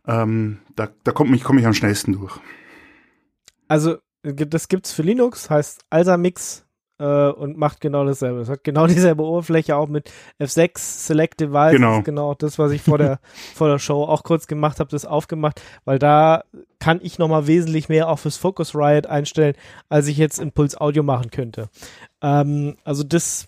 [0.06, 2.40] ähm, da, da kommt mich, komme ich am schnellsten durch.
[3.68, 3.98] Also,
[4.34, 6.64] das gibt's für Linux, heißt Alsa Mix
[6.98, 8.40] äh, und macht genau dasselbe.
[8.40, 10.10] Es hat genau dieselbe Oberfläche auch mit
[10.40, 11.72] F6 Select Device.
[11.72, 11.90] Genau.
[11.90, 13.20] Das ist genau das, was ich vor der,
[13.54, 16.44] vor der Show auch kurz gemacht habe, das aufgemacht, weil da
[16.78, 19.54] kann ich nochmal wesentlich mehr auch fürs Focusrite einstellen,
[19.88, 21.68] als ich jetzt in Audio machen könnte.
[22.22, 23.46] Ähm, also das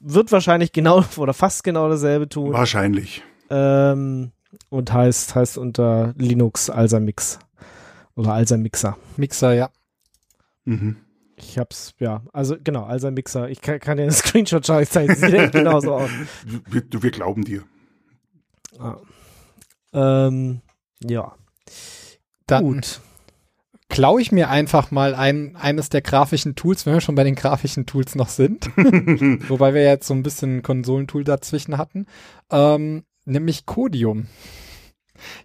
[0.00, 2.52] wird wahrscheinlich genau oder fast genau dasselbe tun.
[2.52, 3.22] Wahrscheinlich.
[3.50, 4.32] Ähm,
[4.68, 7.38] und heißt, heißt unter Linux Alsa Mix
[8.16, 8.96] oder Alsa Mixer.
[9.16, 9.70] Mixer, ja.
[10.70, 10.96] Mhm.
[11.36, 13.48] Ich hab's, ja, also genau, Alsa Mixer.
[13.48, 16.10] Ich kann, kann dir einen Screenshot schauen, ich zeige, sieht echt genauso aus.
[16.44, 17.64] Wir, wir glauben dir.
[18.78, 18.98] Ah.
[19.92, 20.60] Ähm,
[21.02, 21.34] ja,
[22.46, 23.00] Dann gut.
[23.88, 27.34] klaue ich mir einfach mal ein, eines der grafischen Tools, wenn wir schon bei den
[27.34, 28.66] grafischen Tools noch sind.
[29.48, 32.06] Wobei wir jetzt so ein bisschen ein Konsolentool dazwischen hatten.
[32.50, 34.28] Ähm, nämlich Codium.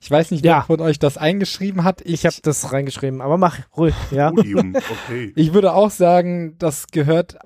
[0.01, 0.57] Ich weiß nicht, Ja.
[0.57, 2.01] wer von euch das eingeschrieben hat.
[2.01, 4.31] Ich, Ich habe das reingeschrieben, aber mach ruhig, ja.
[4.31, 5.31] Okay.
[5.35, 7.37] ich würde auch sagen, das gehört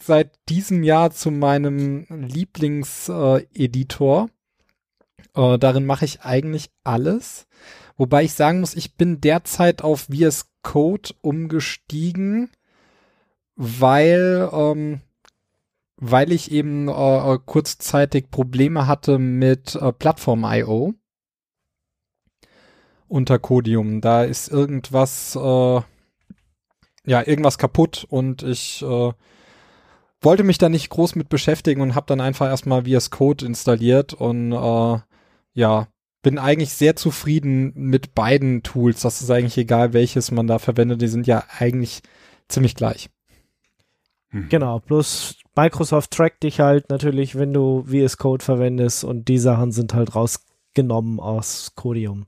[0.00, 4.28] seit diesem Jahr zu meinem Lieblingseditor.
[5.36, 7.46] Äh, äh, darin mache ich eigentlich alles.
[7.96, 12.50] Wobei ich sagen muss, ich bin derzeit auf VS Code umgestiegen,
[13.54, 15.00] weil, ähm,
[15.96, 20.94] weil ich eben äh, äh kurzzeitig Probleme hatte mit äh, Plattform.io
[23.08, 24.00] unter Codium.
[24.00, 25.80] Da ist irgendwas, äh,
[27.06, 29.12] ja, irgendwas kaputt und ich äh,
[30.20, 34.14] wollte mich da nicht groß mit beschäftigen und habe dann einfach erstmal VS Code installiert
[34.14, 34.98] und äh,
[35.54, 35.88] ja,
[36.22, 39.02] bin eigentlich sehr zufrieden mit beiden Tools.
[39.02, 41.00] Das ist eigentlich egal, welches man da verwendet.
[41.00, 42.02] Die sind ja eigentlich
[42.48, 43.10] ziemlich gleich.
[44.32, 44.48] Mhm.
[44.48, 49.72] Genau, bloß Microsoft trackt dich halt natürlich, wenn du VS Code verwendest und die Sachen
[49.72, 52.26] sind halt rausgenommen aus Codium.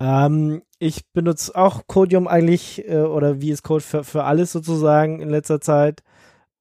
[0.00, 5.30] Ähm, ich benutze auch Codium eigentlich äh, oder VS Code für, für alles sozusagen in
[5.30, 6.02] letzter Zeit.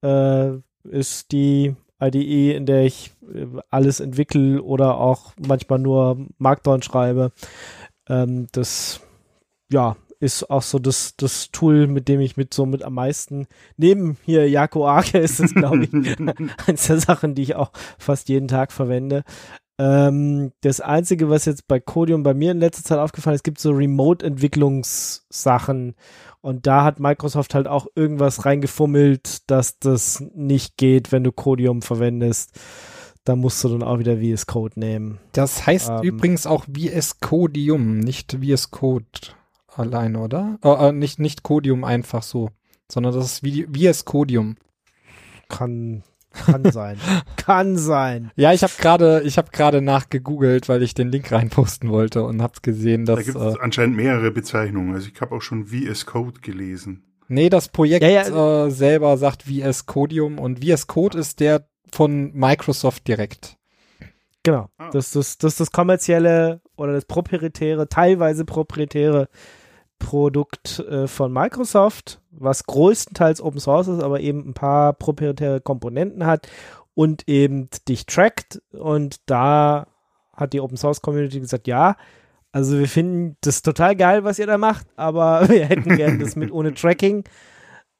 [0.01, 6.81] Äh, ist die IDE, in der ich äh, alles entwickle oder auch manchmal nur Markdown
[6.81, 7.31] schreibe.
[8.07, 9.01] Ähm, das,
[9.71, 13.45] ja, ist auch so das, das Tool, mit dem ich mit so mit am meisten,
[13.75, 15.93] neben hier Jako Arke ist es, glaube ich,
[16.67, 19.23] eines der Sachen, die ich auch fast jeden Tag verwende.
[19.79, 23.43] Ähm, das Einzige, was jetzt bei Codium bei mir in letzter Zeit aufgefallen ist, es
[23.43, 25.95] gibt so Remote-Entwicklungssachen
[26.41, 31.81] und da hat Microsoft halt auch irgendwas reingefummelt, dass das nicht geht, wenn du Codium
[31.81, 32.59] verwendest.
[33.23, 35.19] Da musst du dann auch wieder VS Code nehmen.
[35.31, 39.07] Das heißt ähm, übrigens auch VS Codium, nicht VS Code
[39.73, 40.59] allein, oder?
[40.61, 42.49] Äh, äh, nicht, nicht Codium einfach so,
[42.91, 44.57] sondern das ist VS Codium.
[45.47, 46.03] Kann,
[46.33, 46.97] kann sein.
[47.37, 48.31] Kann sein.
[48.35, 52.41] Ja, ich habe gerade, ich habe gerade nachgegoogelt, weil ich den Link reinposten wollte und
[52.41, 54.93] habe gesehen, dass da gibt es äh, anscheinend mehrere Bezeichnungen.
[54.95, 57.03] Also ich habe auch schon VS Code gelesen.
[57.27, 58.65] Nee, das Projekt ja, ja.
[58.65, 63.57] Äh, selber sagt VS Codium und VS Code ist der von Microsoft direkt.
[64.43, 64.69] Genau.
[64.77, 64.89] Ah.
[64.91, 69.29] Das, das, das ist das kommerzielle oder das proprietäre, teilweise proprietäre
[69.99, 76.25] Produkt äh, von Microsoft, was größtenteils Open Source ist, aber eben ein paar proprietäre Komponenten
[76.25, 76.47] hat
[76.95, 78.61] und eben dich trackt.
[78.71, 79.87] Und da
[80.35, 81.95] hat die Open Source Community gesagt, ja,
[82.51, 86.35] also wir finden das total geil, was ihr da macht, aber wir hätten gerne das
[86.35, 87.23] mit ohne Tracking.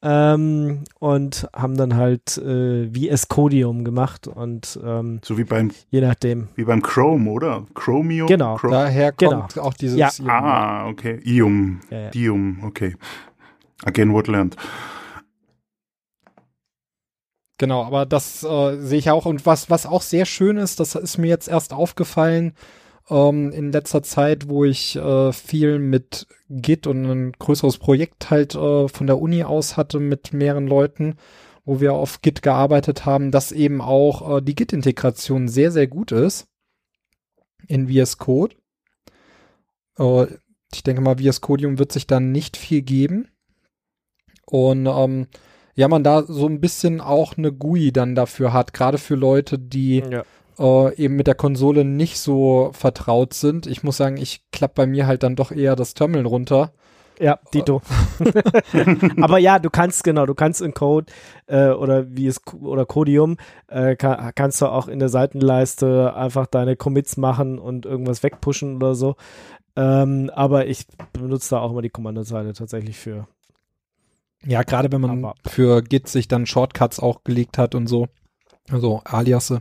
[0.06, 6.02] Ähm, und haben dann halt äh, VS Codium gemacht und ähm, so wie beim je
[6.02, 8.74] nachdem wie beim Chrome oder Chromium genau Chrome.
[8.74, 9.66] daher kommt genau.
[9.66, 10.10] auch dieses ja.
[10.18, 10.28] Ium.
[10.28, 12.10] ah okay Ium ja, ja.
[12.10, 12.96] Dium okay
[13.84, 14.56] again learned
[17.58, 20.94] genau aber das äh, sehe ich auch und was was auch sehr schön ist das
[20.94, 22.54] ist mir jetzt erst aufgefallen
[23.10, 28.54] ähm, in letzter Zeit, wo ich äh, viel mit Git und ein größeres Projekt halt
[28.54, 31.16] äh, von der Uni aus hatte mit mehreren Leuten,
[31.64, 36.12] wo wir auf Git gearbeitet haben, dass eben auch äh, die Git-Integration sehr, sehr gut
[36.12, 36.46] ist
[37.66, 38.56] in VS Code.
[39.98, 40.26] Äh,
[40.72, 43.28] ich denke mal, VS Codium wird sich dann nicht viel geben.
[44.46, 45.26] Und ähm,
[45.74, 49.58] ja, man da so ein bisschen auch eine GUI dann dafür hat, gerade für Leute,
[49.58, 50.22] die ja
[50.58, 53.66] äh, eben mit der Konsole nicht so vertraut sind.
[53.66, 56.72] Ich muss sagen, ich klappe bei mir halt dann doch eher das Terminal runter.
[57.20, 57.80] Ja, Dito.
[59.20, 61.12] Aber ja, du kannst, genau, du kannst in Code
[61.46, 63.36] äh, oder wie es oder Codium
[63.68, 68.76] äh, kann, kannst du auch in der Seitenleiste einfach deine Commits machen und irgendwas wegpushen
[68.76, 69.14] oder so.
[69.76, 73.28] Ähm, aber ich benutze da auch immer die Kommandozeile tatsächlich für.
[74.46, 75.34] Ja, gerade wenn man aber.
[75.46, 78.08] für Git sich dann Shortcuts auch gelegt hat und so.
[78.70, 79.60] Also Aliasse.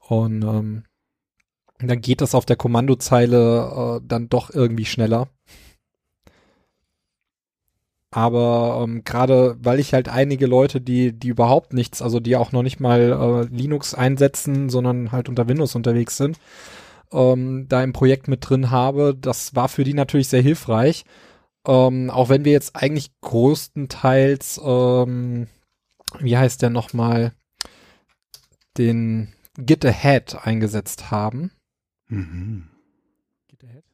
[0.00, 0.84] Und ähm,
[1.78, 5.28] dann geht das auf der Kommandozeile äh, dann doch irgendwie schneller.
[8.10, 12.52] Aber ähm, gerade weil ich halt einige Leute, die, die überhaupt nichts, also die auch
[12.52, 16.38] noch nicht mal äh, Linux einsetzen, sondern halt unter Windows unterwegs sind,
[17.12, 21.04] ähm, da im Projekt mit drin habe, das war für die natürlich sehr hilfreich.
[21.66, 25.48] Ähm, auch wenn wir jetzt eigentlich größtenteils, ähm,
[26.20, 27.32] wie heißt der nochmal,
[28.76, 31.52] den Git Ahead eingesetzt haben.
[32.08, 32.68] Mhm.
[33.48, 33.84] Git Ahead?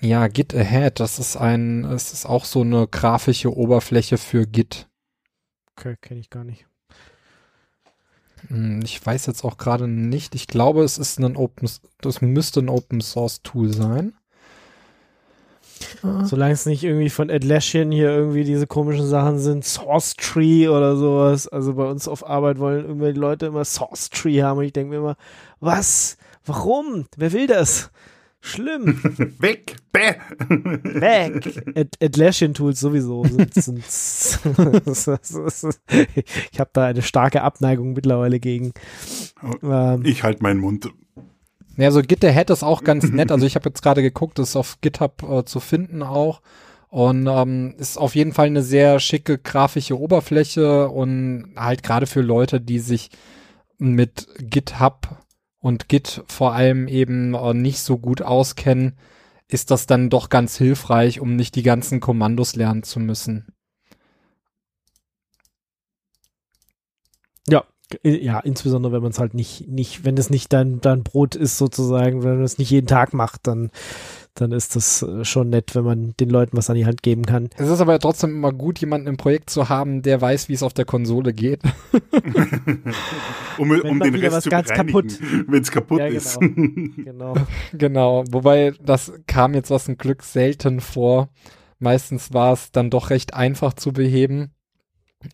[0.00, 4.88] Ja, Git Ahead, das ist ein, es ist auch so eine grafische Oberfläche für Git.
[5.76, 6.66] Okay, kenne ich gar nicht.
[8.48, 10.34] Hm, ich weiß jetzt auch gerade nicht.
[10.34, 11.68] Ich glaube, es ist ein Open,
[12.00, 14.14] das müsste ein Open Source Tool sein.
[16.24, 20.96] Solange es nicht irgendwie von Atlassian hier irgendwie diese komischen Sachen sind, Source Tree oder
[20.96, 21.48] sowas.
[21.48, 24.72] Also bei uns auf Arbeit wollen irgendwie die Leute immer Source Tree haben und ich
[24.72, 25.16] denke mir immer,
[25.60, 26.16] was?
[26.44, 27.06] Warum?
[27.16, 27.90] Wer will das?
[28.40, 29.00] Schlimm.
[29.38, 29.76] Weg.
[29.92, 30.14] Bäh.
[30.48, 31.76] Weg.
[31.76, 33.24] At Atlassian Tools sowieso.
[33.24, 33.84] Sind, sind
[36.52, 38.72] ich habe da eine starke Abneigung mittlerweile gegen.
[40.04, 40.90] Ich halte meinen Mund.
[41.80, 43.32] Ja, so Git der Head ist auch ganz nett.
[43.32, 46.42] Also ich habe jetzt gerade geguckt, ist auf GitHub äh, zu finden auch.
[46.88, 52.20] Und ähm, ist auf jeden Fall eine sehr schicke grafische Oberfläche und halt gerade für
[52.20, 53.10] Leute, die sich
[53.78, 55.24] mit GitHub
[55.60, 58.96] und Git vor allem eben äh, nicht so gut auskennen,
[59.46, 63.46] ist das dann doch ganz hilfreich, um nicht die ganzen Kommandos lernen zu müssen.
[68.02, 71.34] Ja, ja, insbesondere wenn man es halt nicht, nicht, wenn es nicht dein, dein Brot
[71.34, 73.70] ist sozusagen, wenn man es nicht jeden Tag macht, dann,
[74.34, 77.26] dann ist das äh, schon nett, wenn man den Leuten was an die Hand geben
[77.26, 77.50] kann.
[77.56, 80.62] Es ist aber trotzdem immer gut, jemanden im Projekt zu haben, der weiß, wie es
[80.62, 81.62] auf der Konsole geht.
[83.58, 86.16] um, um den Rest zu bereinigen, wenn es kaputt ja, genau.
[86.16, 86.38] ist.
[87.04, 87.34] genau.
[87.72, 88.24] genau.
[88.30, 91.28] Wobei, das kam jetzt aus dem Glück selten vor.
[91.78, 94.52] Meistens war es dann doch recht einfach zu beheben.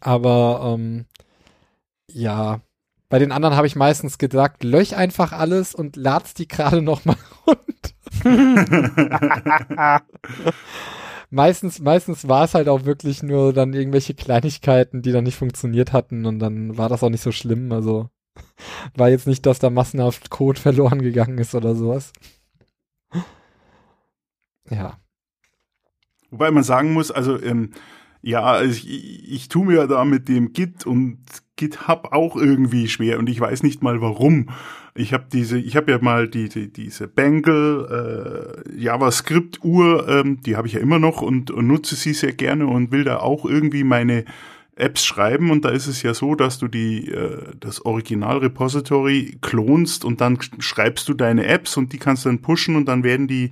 [0.00, 1.07] Aber ähm,
[2.11, 2.61] ja,
[3.09, 7.04] bei den anderen habe ich meistens gesagt, löch einfach alles und lad's die gerade noch
[7.04, 7.62] mal runter.
[11.30, 15.92] meistens, meistens war es halt auch wirklich nur dann irgendwelche Kleinigkeiten, die dann nicht funktioniert
[15.92, 17.70] hatten und dann war das auch nicht so schlimm.
[17.72, 18.09] Also
[18.96, 22.12] war jetzt nicht, dass da massenhaft Code verloren gegangen ist oder sowas.
[24.68, 24.98] Ja.
[26.30, 27.70] Wobei man sagen muss, also ähm,
[28.20, 31.20] ja, also ich, ich tue mir da mit dem Git und
[31.57, 34.50] GitHub auch irgendwie schwer und ich weiß nicht mal warum.
[34.94, 40.40] Ich habe diese, ich habe ja mal die, die diese Bangle äh, JavaScript Uhr, ähm,
[40.42, 43.18] die habe ich ja immer noch und, und nutze sie sehr gerne und will da
[43.18, 44.24] auch irgendwie meine
[44.76, 49.38] Apps schreiben und da ist es ja so, dass du die äh, das Original Repository
[49.40, 53.02] klonst und dann schreibst du deine Apps und die kannst du dann pushen und dann
[53.02, 53.50] werden die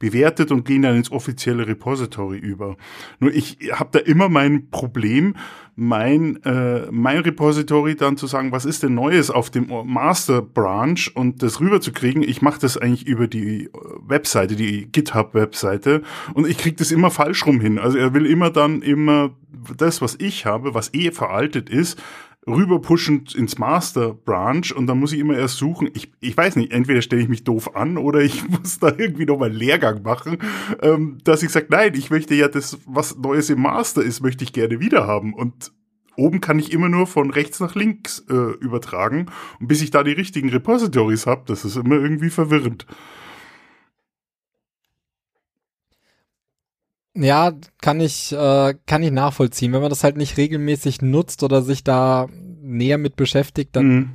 [0.00, 2.76] bewertet und gehen dann ins offizielle Repository über.
[3.20, 5.36] Nur ich habe da immer mein Problem,
[5.76, 10.98] mein, äh, mein Repository dann zu sagen, was ist denn Neues auf dem Master Branch
[11.14, 12.22] und das rüberzukriegen.
[12.22, 13.70] Ich mache das eigentlich über die äh,
[14.00, 16.02] Webseite, die GitHub-Webseite
[16.34, 17.78] und ich krieg das immer falsch rum hin.
[17.78, 19.30] Also er will immer dann immer
[19.76, 22.02] das, was ich habe, was eh veraltet ist,
[22.46, 25.90] rüber pushen ins Master Branch und dann muss ich immer erst suchen.
[25.94, 29.26] Ich, ich weiß nicht, entweder stelle ich mich doof an oder ich muss da irgendwie
[29.26, 30.38] nochmal Lehrgang machen,
[30.82, 34.44] ähm, dass ich sage, nein, ich möchte ja das, was Neues im Master ist, möchte
[34.44, 35.34] ich gerne wieder haben.
[35.34, 35.72] Und
[36.16, 39.26] oben kann ich immer nur von rechts nach links äh, übertragen.
[39.58, 42.86] Und bis ich da die richtigen Repositories habe, das ist immer irgendwie verwirrend.
[47.14, 49.72] Ja, kann ich, äh, kann ich nachvollziehen.
[49.72, 52.28] Wenn man das halt nicht regelmäßig nutzt oder sich da
[52.62, 54.10] näher mit beschäftigt, dann, mhm.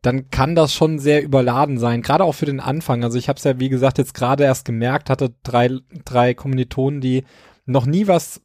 [0.00, 2.00] dann kann das schon sehr überladen sein.
[2.00, 3.04] Gerade auch für den Anfang.
[3.04, 5.70] Also ich habe es ja, wie gesagt, jetzt gerade erst gemerkt, hatte drei,
[6.04, 7.24] drei Kommilitonen, die
[7.66, 8.40] noch nie was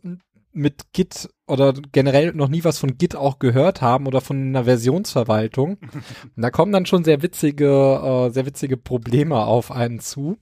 [0.51, 4.66] mit Git oder generell noch nie was von Git auch gehört haben oder von einer
[4.66, 5.78] Versionsverwaltung.
[5.78, 6.04] Und
[6.36, 10.38] da kommen dann schon sehr witzige, äh, sehr witzige Probleme auf einen zu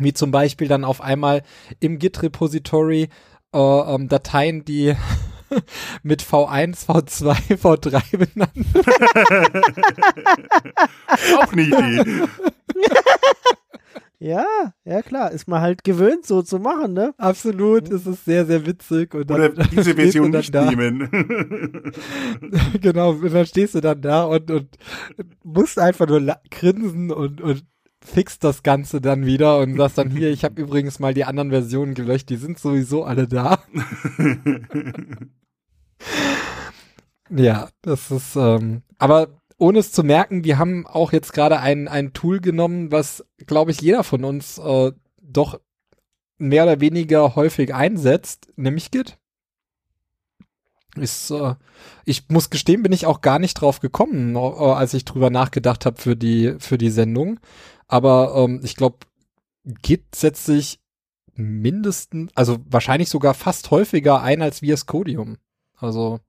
[0.00, 1.42] wie zum Beispiel dann auf einmal
[1.78, 3.08] im Git-Repository
[3.52, 4.96] äh, ähm, Dateien, die
[6.02, 8.66] mit V1, V2, V3 benannt.
[11.38, 12.26] Auch eine Idee.
[14.22, 14.44] Ja,
[14.84, 17.14] ja klar, ist man halt gewöhnt so zu machen, ne?
[17.16, 17.96] Absolut, mhm.
[17.96, 19.14] es ist sehr, sehr witzig.
[19.14, 20.70] Und dann, Oder diese Version nicht da.
[20.70, 21.08] nehmen.
[22.82, 24.68] genau, und dann stehst du dann da und, und
[25.42, 26.20] musst einfach nur
[26.50, 27.64] grinsen und, und
[28.04, 31.50] fixt das Ganze dann wieder und sagst dann hier, ich habe übrigens mal die anderen
[31.50, 33.58] Versionen gelöscht, die sind sowieso alle da.
[37.30, 39.28] ja, das ist, ähm, aber
[39.58, 43.70] ohne es zu merken, wir haben auch jetzt gerade ein, ein Tool genommen, was, glaube
[43.70, 45.60] ich, jeder von uns äh, doch
[46.38, 49.19] mehr oder weniger häufig einsetzt, nämlich Git.
[50.96, 51.54] Ist, äh,
[52.04, 55.86] ich muss gestehen, bin ich auch gar nicht drauf gekommen, äh, als ich drüber nachgedacht
[55.86, 57.40] habe für die, für die Sendung.
[57.86, 58.98] Aber ähm, ich glaube,
[59.64, 60.80] Git setzt sich
[61.34, 65.36] mindestens, also wahrscheinlich sogar fast häufiger ein als VS Codium.
[65.76, 66.20] Also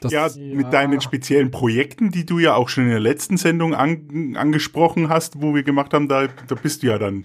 [0.00, 3.36] das, ja, ja, mit deinen speziellen Projekten, die du ja auch schon in der letzten
[3.38, 7.24] Sendung an, angesprochen hast, wo wir gemacht haben, da, da bist du ja dann.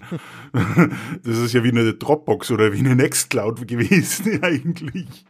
[1.24, 5.26] das ist ja wie eine Dropbox oder wie eine Nextcloud gewesen eigentlich.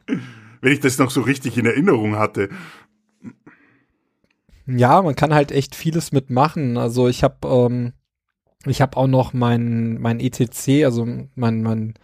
[0.61, 2.49] Wenn ich das noch so richtig in Erinnerung hatte.
[4.66, 6.76] Ja, man kann halt echt vieles mitmachen.
[6.76, 7.93] Also ich habe ähm,
[8.66, 11.95] ich habe auch noch mein mein ETC, also mein mein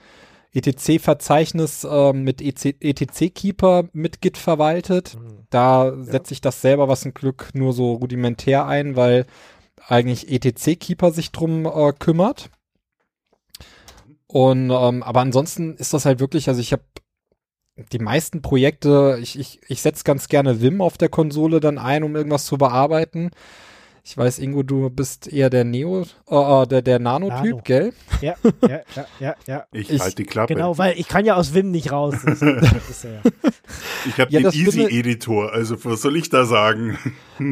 [0.55, 5.17] ETC-Verzeichnis äh, mit ETC-Keeper mit Git verwaltet.
[5.17, 5.47] Mhm.
[5.51, 6.03] Da ja.
[6.03, 9.27] setze ich das selber, was ein Glück, nur so rudimentär ein, weil
[9.87, 12.51] eigentlich ETC-Keeper sich drum äh, kümmert.
[14.27, 16.83] Und ähm, aber ansonsten ist das halt wirklich, also ich habe
[17.93, 22.03] die meisten Projekte, ich, ich, ich setze ganz gerne Vim auf der Konsole dann ein,
[22.03, 23.31] um irgendwas zu bearbeiten.
[24.11, 27.61] Ich weiß, Ingo, du bist eher der Neo, äh, der, der Nano-Typ, Nano.
[27.63, 27.93] gell?
[28.23, 28.37] Ja,
[28.67, 29.65] ja, ja, ja, ja.
[29.71, 30.55] Ich, Ich- halte die Klappe.
[30.55, 32.15] Genau, weil ich kann ja aus Wim nicht raus.
[32.25, 33.11] Das, das ist ja,
[34.07, 36.97] Ich habe Ja, den Easy-Editor, also was soll ich da sagen?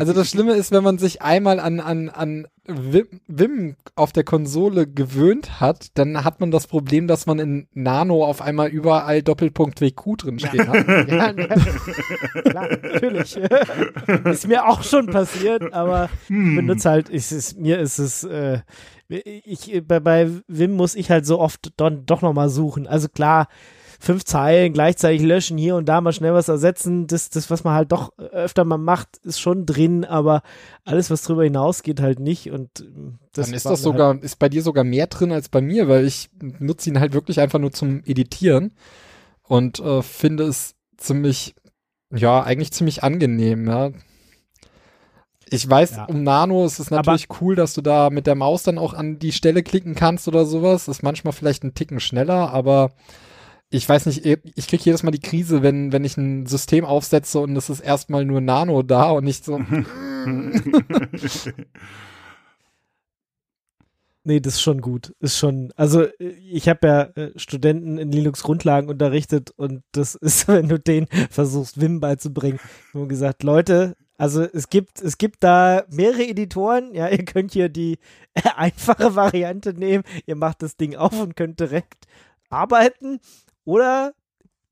[0.00, 4.24] Also das Schlimme ist, wenn man sich einmal an, an, an Wim, Wim auf der
[4.24, 9.22] Konsole gewöhnt hat, dann hat man das Problem, dass man in Nano auf einmal überall
[9.22, 10.88] Doppelpunkt WQ drin stehen hat.
[11.08, 12.42] ja, ja.
[12.42, 13.36] Klar, natürlich.
[14.24, 18.60] ist mir auch schon passiert, aber ich benutze halt, ist es, mir ist es, äh,
[19.08, 22.86] ich, bei, bei Wim muss ich halt so oft dann doch nochmal suchen.
[22.86, 23.48] Also klar,
[23.99, 27.74] fünf Zeilen gleichzeitig löschen, hier und da mal schnell was ersetzen, das, das, was man
[27.74, 30.42] halt doch öfter mal macht, ist schon drin, aber
[30.84, 32.51] alles, was drüber hinausgeht, halt nicht.
[32.51, 35.32] Und ähm, das dann ist das mir halt, sogar, ist bei dir sogar mehr drin
[35.32, 38.72] als bei mir, weil ich nutze ihn halt wirklich einfach nur zum Editieren
[39.42, 41.55] und äh, finde es ziemlich,
[42.14, 43.90] ja, eigentlich ziemlich angenehm, ja.
[45.49, 46.05] Ich weiß, Ja.
[46.07, 48.94] um Nano ist es Aber- natürlich cool, dass du da mit der Maus dann auch
[48.94, 50.88] an die Stelle klicken kannst oder sowas.
[50.88, 52.90] Ist manchmal vielleicht ein Ticken schneller, aber
[53.70, 57.40] ich weiß nicht, ich kriege jedes Mal die Krise, wenn, wenn ich ein System aufsetze
[57.40, 59.60] und es ist erstmal nur Nano da und nicht so,
[64.28, 65.14] Nee, das ist schon gut.
[65.20, 70.68] Ist schon, also ich habe ja äh, Studenten in Linux-Grundlagen unterrichtet und das ist, wenn
[70.68, 72.58] du denen versuchst, Vim beizubringen,
[72.92, 77.68] wir gesagt, Leute, also es gibt, es gibt da mehrere Editoren, ja, ihr könnt hier
[77.68, 77.98] die
[78.56, 82.08] einfache Variante nehmen, ihr macht das Ding auf und könnt direkt
[82.50, 83.20] arbeiten
[83.66, 84.14] oder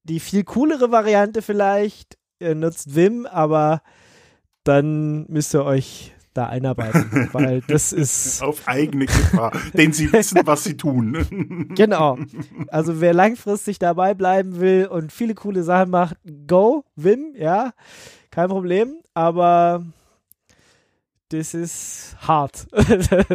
[0.05, 3.83] die viel coolere Variante vielleicht, ihr nutzt Vim, aber
[4.65, 9.53] dann müsst ihr euch da einarbeiten, weil das ist Auf eigene Gefahr.
[9.73, 11.69] Denn sie wissen, was sie tun.
[11.75, 12.19] Genau.
[12.69, 16.17] Also wer langfristig dabei bleiben will und viele coole Sachen macht,
[16.47, 17.73] go, Wim, ja,
[18.31, 18.97] kein Problem.
[19.13, 19.85] Aber
[21.31, 22.67] das ist hart.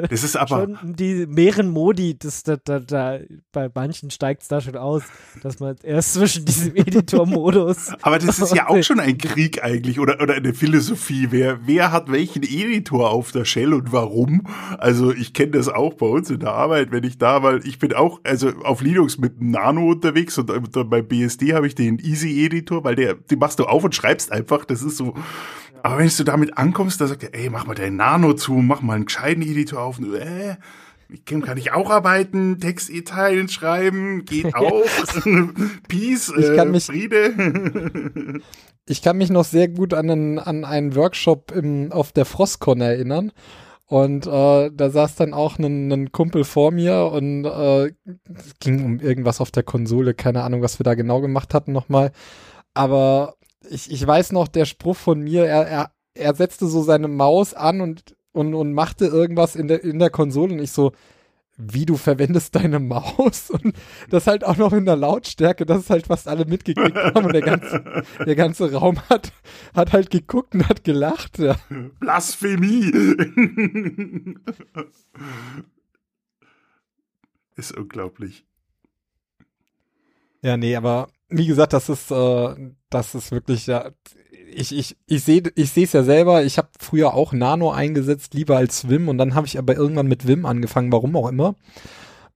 [0.09, 3.19] Das ist aber, schon die mehreren Modi, das, da, da, da,
[3.51, 5.03] bei manchen steigt es da schon aus,
[5.41, 9.99] dass man erst zwischen diesem Editor-Modus aber das ist ja auch schon ein Krieg eigentlich
[9.99, 11.27] oder, oder eine Philosophie.
[11.29, 14.47] Wer, wer hat welchen Editor auf der Shell und warum?
[14.77, 17.79] Also ich kenne das auch bei uns in der Arbeit, wenn ich da, weil ich
[17.79, 20.49] bin auch, also auf Linux mit Nano unterwegs und
[20.89, 24.31] bei BSD habe ich den Easy Editor, weil der, den machst du auf und schreibst
[24.31, 24.65] einfach.
[24.65, 25.13] Das ist so.
[25.83, 28.81] Aber wenn du damit ankommst, da sagt er, ey, mach mal deinen Nano zu, mach
[28.81, 29.99] mal einen gescheiten Editor auf.
[29.99, 30.55] Und, äh,
[31.07, 34.83] mit dem kann ich auch arbeiten, Text-E-Teilen schreiben, geht auch.
[35.87, 38.41] Peace, Ich äh, kann mich- Friede.
[38.91, 42.81] Ich kann mich noch sehr gut an einen, an einen Workshop im, auf der Frostcon
[42.81, 43.31] erinnern.
[43.85, 48.83] Und äh, da saß dann auch ein, ein Kumpel vor mir und äh, es ging
[48.83, 52.11] um irgendwas auf der Konsole, keine Ahnung, was wir da genau gemacht hatten nochmal.
[52.73, 53.35] Aber
[53.69, 57.53] ich, ich weiß noch, der Spruch von mir, er, er, er setzte so seine Maus
[57.53, 60.91] an und, und, und machte irgendwas in der, in der Konsole und ich so,
[61.57, 63.75] wie du verwendest deine Maus und
[64.09, 67.33] das halt auch noch in der Lautstärke, dass es halt fast alle mitgekriegt haben und
[67.33, 69.33] der ganze, der ganze Raum hat,
[69.75, 71.37] hat halt geguckt und hat gelacht.
[71.37, 71.57] Ja.
[71.99, 72.91] Blasphemie.
[77.55, 78.45] ist unglaublich.
[80.41, 82.55] ja, nee, aber wie gesagt, das ist, äh,
[82.89, 83.91] das ist wirklich, ja,
[84.51, 88.33] ich, ich, ich sehe ich sehe es ja selber, ich habe früher auch Nano eingesetzt,
[88.33, 91.55] lieber als Vim und dann habe ich aber irgendwann mit Vim angefangen, warum auch immer.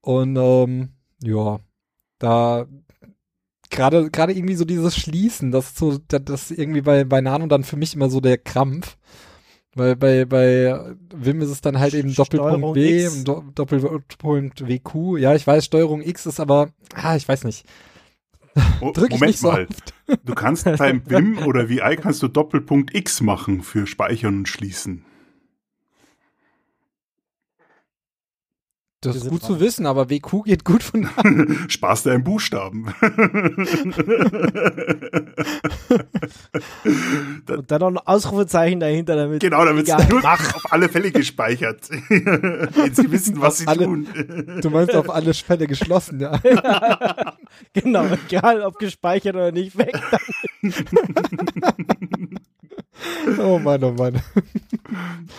[0.01, 0.89] Und ähm,
[1.23, 1.59] ja,
[2.19, 2.67] da
[3.69, 7.77] gerade gerade irgendwie so dieses Schließen, das so, das, irgendwie bei, bei Nano dann für
[7.77, 8.97] mich immer so der Krampf.
[9.75, 13.09] Weil bei, bei Vim ist es dann halt eben Doppelpunkt W
[13.55, 15.17] Doppelpunkt WQ.
[15.17, 17.65] Ja, ich weiß, Steuerung X ist aber, ah, ich weiß nicht.
[18.55, 19.67] Drück Moment nicht so mal.
[20.25, 25.05] Du kannst beim Vim oder VI kannst du Doppelpunkt X machen für Speichern und Schließen.
[29.07, 29.47] Das ist gut dran.
[29.51, 31.07] zu wissen, aber WQ geht gut von
[31.67, 32.93] Sparst dir einen Buchstaben.
[37.45, 39.41] Da- Und dann noch ein Ausrufezeichen dahinter, damit.
[39.41, 41.89] genau, damit es nur auf alle Fälle gespeichert.
[42.09, 44.07] Wenn sie wissen, was sie Alle- tun.
[44.61, 46.39] Du meinst auf alle Fälle geschlossen, ja.
[47.73, 49.93] Genau, egal ob gespeichert oder nicht, weg.
[53.39, 54.21] Oh Mann, oh Mann.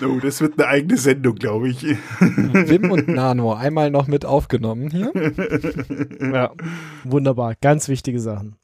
[0.03, 1.83] Oh, das wird eine eigene Sendung, glaube ich.
[1.85, 5.13] Wim und Nano, einmal noch mit aufgenommen hier.
[6.21, 6.53] Ja,
[7.05, 7.55] wunderbar.
[7.61, 8.57] Ganz wichtige Sachen.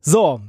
[0.00, 0.40] So,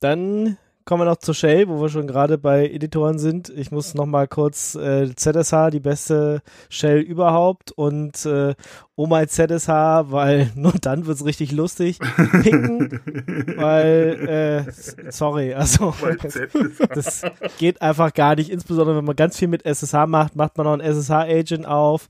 [0.00, 3.48] dann kommen wir noch zur Shell, wo wir schon gerade bei Editoren sind.
[3.48, 8.54] Ich muss noch mal kurz äh, ZSH, die beste Shell überhaupt und äh,
[8.94, 9.68] Oma ZSH,
[10.10, 11.98] weil nur dann wird's richtig lustig,
[12.42, 13.00] picken,
[13.56, 15.92] weil, äh, sorry, also
[16.94, 17.22] das
[17.58, 20.72] geht einfach gar nicht, insbesondere wenn man ganz viel mit SSH macht, macht man noch
[20.72, 22.08] einen SSH-Agent auf.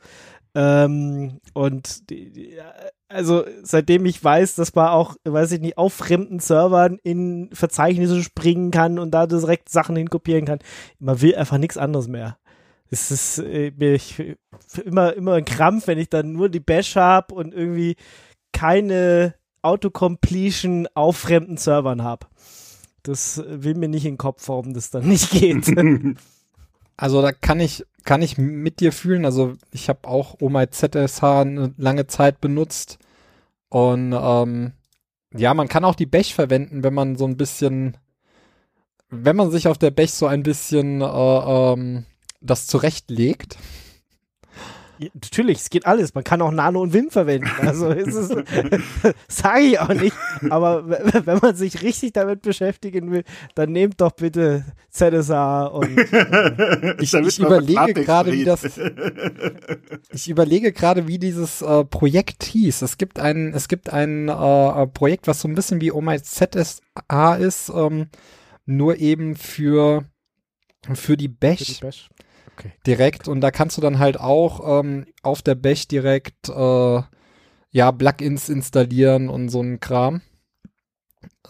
[0.54, 2.56] Ähm, und die, die,
[3.08, 8.22] also seitdem ich weiß, dass man auch, weiß ich nicht, auf fremden Servern in Verzeichnisse
[8.22, 10.58] springen kann und da direkt Sachen hinkopieren kann,
[10.98, 12.38] man will einfach nichts anderes mehr.
[12.88, 14.22] Es ist äh, ich,
[14.84, 17.96] immer, immer ein Krampf, wenn ich dann nur die Bash habe und irgendwie
[18.52, 22.26] keine Autocompletion auf fremden Servern habe.
[23.02, 25.66] Das will mir nicht in den Kopf, warum das dann nicht geht.
[26.96, 29.24] Also da kann ich, kann ich mit dir fühlen.
[29.24, 32.98] Also ich habe auch OMI ZSH eine lange Zeit benutzt.
[33.68, 34.72] Und ähm,
[35.34, 37.96] ja, man kann auch die Bech verwenden, wenn man so ein bisschen,
[39.10, 42.06] wenn man sich auf der Bech so ein bisschen äh, ähm,
[42.40, 43.58] das zurechtlegt.
[44.98, 46.14] Ja, natürlich, es geht alles.
[46.14, 47.50] Man kann auch Nano und Wim verwenden.
[47.60, 48.34] Also ist
[49.28, 50.16] sage ich auch nicht.
[50.50, 53.24] Aber wenn man sich richtig damit beschäftigen will,
[53.54, 55.98] dann nehmt doch bitte ZSA und
[57.00, 58.80] ich, ich überlege gerade, wie das.
[60.12, 62.82] Ich überlege gerade, wie dieses äh, Projekt hieß.
[62.82, 66.20] Es gibt ein, es gibt ein äh, Projekt, was so ein bisschen wie Oh My
[66.20, 68.08] ZSA ist, ähm,
[68.64, 70.04] nur eben für
[70.94, 71.58] für die Bash.
[71.58, 72.08] Für die Bash.
[72.58, 72.72] Okay.
[72.86, 77.02] Direkt und da kannst du dann halt auch ähm, auf der Bech direkt äh,
[77.70, 80.22] ja Plugins installieren und so ein Kram.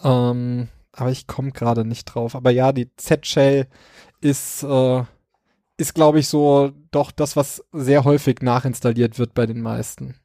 [0.03, 2.35] Ähm, aber ich komme gerade nicht drauf.
[2.35, 3.67] Aber ja, die Z-Shell
[4.19, 5.03] ist äh,
[5.77, 10.15] ist glaube ich so doch das, was sehr häufig nachinstalliert wird bei den meisten.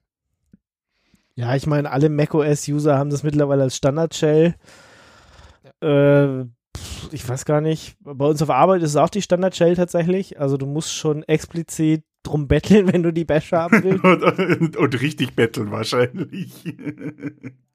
[1.35, 4.55] Ja, ich meine, alle macOS-User haben das mittlerweile als Standard-Shell.
[5.81, 6.41] Ja.
[6.41, 6.47] Äh,
[7.11, 10.41] ich weiß gar nicht, bei uns auf Arbeit ist es auch die Standard-Shell tatsächlich.
[10.41, 14.05] Also du musst schon explizit drum betteln, wenn du die Bash haben willst.
[14.05, 16.53] und, und, und, richtig betteln wahrscheinlich.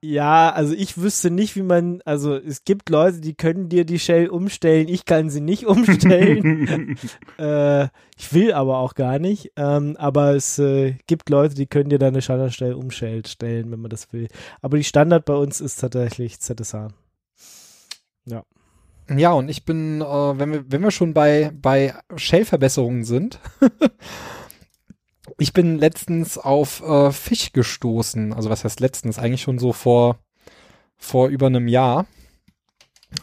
[0.00, 3.98] ja, also ich wüsste nicht, wie man, also es gibt Leute, die können dir die
[3.98, 6.96] Shell umstellen, ich kann sie nicht umstellen.
[7.38, 9.52] äh, ich will aber auch gar nicht.
[9.56, 13.24] Ähm, aber es äh, gibt Leute, die können dir deine Standard-Shell umstellen,
[13.70, 14.28] wenn man das will.
[14.62, 16.88] Aber die Standard bei uns ist tatsächlich ZSH.
[18.24, 18.44] Ja.
[19.10, 23.40] Ja, und ich bin, äh, wenn, wir, wenn wir schon bei, bei Shell-Verbesserungen sind,
[25.38, 28.32] ich bin letztens auf äh, Fisch gestoßen.
[28.34, 29.18] Also was heißt letztens?
[29.18, 30.18] Eigentlich schon so vor,
[30.96, 32.06] vor über einem Jahr.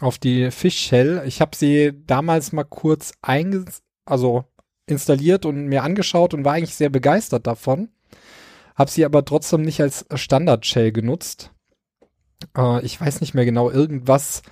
[0.00, 1.22] Auf die Fish-Shell.
[1.26, 3.66] Ich habe sie damals mal kurz einge
[4.04, 4.44] also
[4.86, 7.90] installiert und mir angeschaut und war eigentlich sehr begeistert davon.
[8.74, 11.52] Habe sie aber trotzdem nicht als Standard-Shell genutzt.
[12.56, 14.42] Äh, ich weiß nicht mehr genau, irgendwas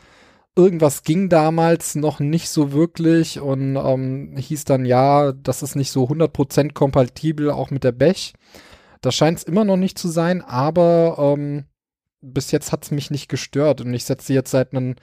[0.56, 5.90] irgendwas ging damals noch nicht so wirklich und ähm, hieß dann, ja, das ist nicht
[5.90, 8.34] so 100% kompatibel, auch mit der Bech.
[9.00, 11.64] Das scheint es immer noch nicht zu sein, aber ähm,
[12.20, 14.96] bis jetzt hat es mich nicht gestört und ich setze jetzt seit ein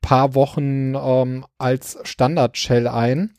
[0.00, 3.34] paar Wochen ähm, als Standard-Shell ein.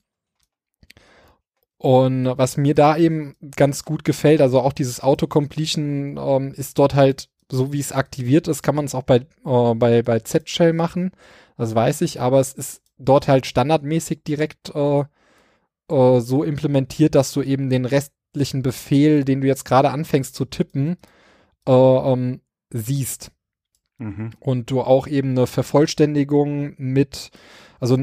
[1.78, 6.96] Und was mir da eben ganz gut gefällt, also auch dieses Autocompletion ähm, ist dort
[6.96, 10.74] halt, so wie es aktiviert ist, kann man es auch bei, äh, bei, bei Z-Shell
[10.74, 11.12] machen
[11.58, 15.04] das weiß ich, aber es ist dort halt standardmäßig direkt äh,
[15.90, 20.46] äh, so implementiert, dass du eben den restlichen Befehl, den du jetzt gerade anfängst zu
[20.46, 20.98] tippen,
[21.68, 23.32] äh, ähm, siehst.
[23.98, 24.32] Mhm.
[24.40, 27.32] Und du auch eben eine Vervollständigung mit,
[27.80, 27.98] also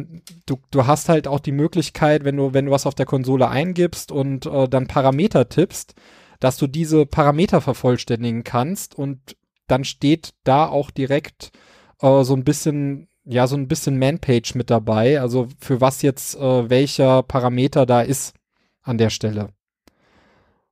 [0.46, 3.48] du, du hast halt auch die Möglichkeit, wenn du, wenn du was auf der Konsole
[3.48, 5.94] eingibst und äh, dann Parameter tippst,
[6.40, 9.36] dass du diese Parameter vervollständigen kannst und
[9.66, 11.52] dann steht da auch direkt
[12.00, 16.36] äh, so ein bisschen ja so ein bisschen Manpage mit dabei, also für was jetzt
[16.36, 18.34] äh, welcher Parameter da ist
[18.82, 19.50] an der Stelle.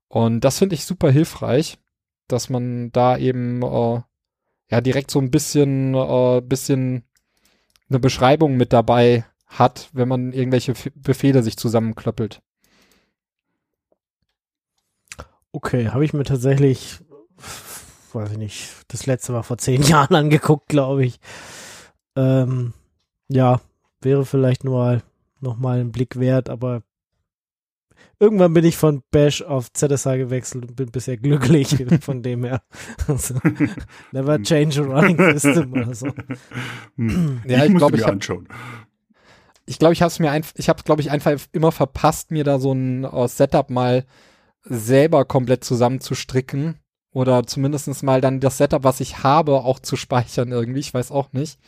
[0.09, 1.79] Und das finde ich super hilfreich,
[2.27, 4.01] dass man da eben äh,
[4.71, 7.05] ja direkt so ein bisschen äh, bisschen
[7.89, 12.41] eine Beschreibung mit dabei hat, wenn man irgendwelche F Befehle sich zusammenklöppelt.
[15.53, 16.99] Okay, habe ich mir tatsächlich,
[18.13, 21.19] weiß ich nicht, das letzte war vor zehn Jahren angeguckt, glaube ich.
[22.17, 22.73] Ähm,
[23.29, 23.61] ja,
[24.01, 25.03] wäre vielleicht nur
[25.41, 26.83] noch mal ein Blick wert, aber
[28.19, 32.63] irgendwann bin ich von Bash auf ZSH gewechselt und bin bisher glücklich von dem her.
[33.09, 33.35] Also,
[34.13, 36.09] never change a running system oder so.
[36.97, 37.43] Hm.
[37.47, 38.19] Ja, ich, ich glaube, ich habe
[39.67, 42.43] ich glaube, ich habe es mir einfach, ich habe glaube ich einfach immer verpasst, mir
[42.43, 44.05] da so ein uh, Setup mal
[44.65, 46.80] selber komplett zusammenzustricken
[47.13, 50.81] oder zumindest mal dann das Setup, was ich habe, auch zu speichern irgendwie.
[50.81, 51.59] Ich weiß auch nicht.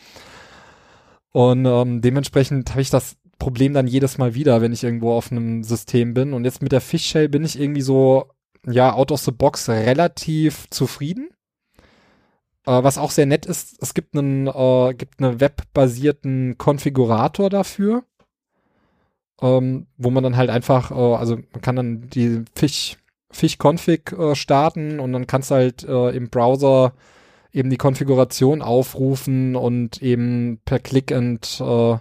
[1.32, 5.32] Und ähm, dementsprechend habe ich das Problem dann jedes Mal wieder, wenn ich irgendwo auf
[5.32, 6.32] einem System bin.
[6.32, 8.28] Und jetzt mit der Fishshell bin ich irgendwie so,
[8.66, 11.30] ja, out of the box relativ zufrieden.
[12.66, 18.04] Äh, was auch sehr nett ist, es gibt einen, äh, gibt einen webbasierten Konfigurator dafür,
[19.40, 22.98] ähm, wo man dann halt einfach, äh, also man kann dann die Fish,
[23.32, 26.92] Fish-Config äh, starten und dann kannst du halt äh, im Browser
[27.52, 31.96] eben die Konfiguration aufrufen und eben per Click and äh,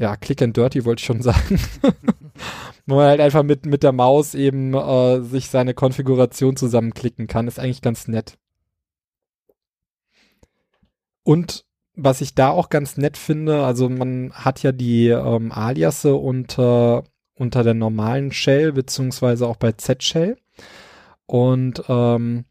[0.00, 1.60] ja, Click and Dirty wollte ich schon sagen.
[2.86, 7.46] Wo man halt einfach mit, mit der Maus eben äh, sich seine Konfiguration zusammenklicken kann.
[7.46, 8.36] Ist eigentlich ganz nett.
[11.22, 11.64] Und
[11.94, 17.04] was ich da auch ganz nett finde, also man hat ja die ähm, Aliasse unter,
[17.40, 20.36] unter der normalen Shell, beziehungsweise auch bei Z-Shell.
[21.26, 22.44] Und ähm,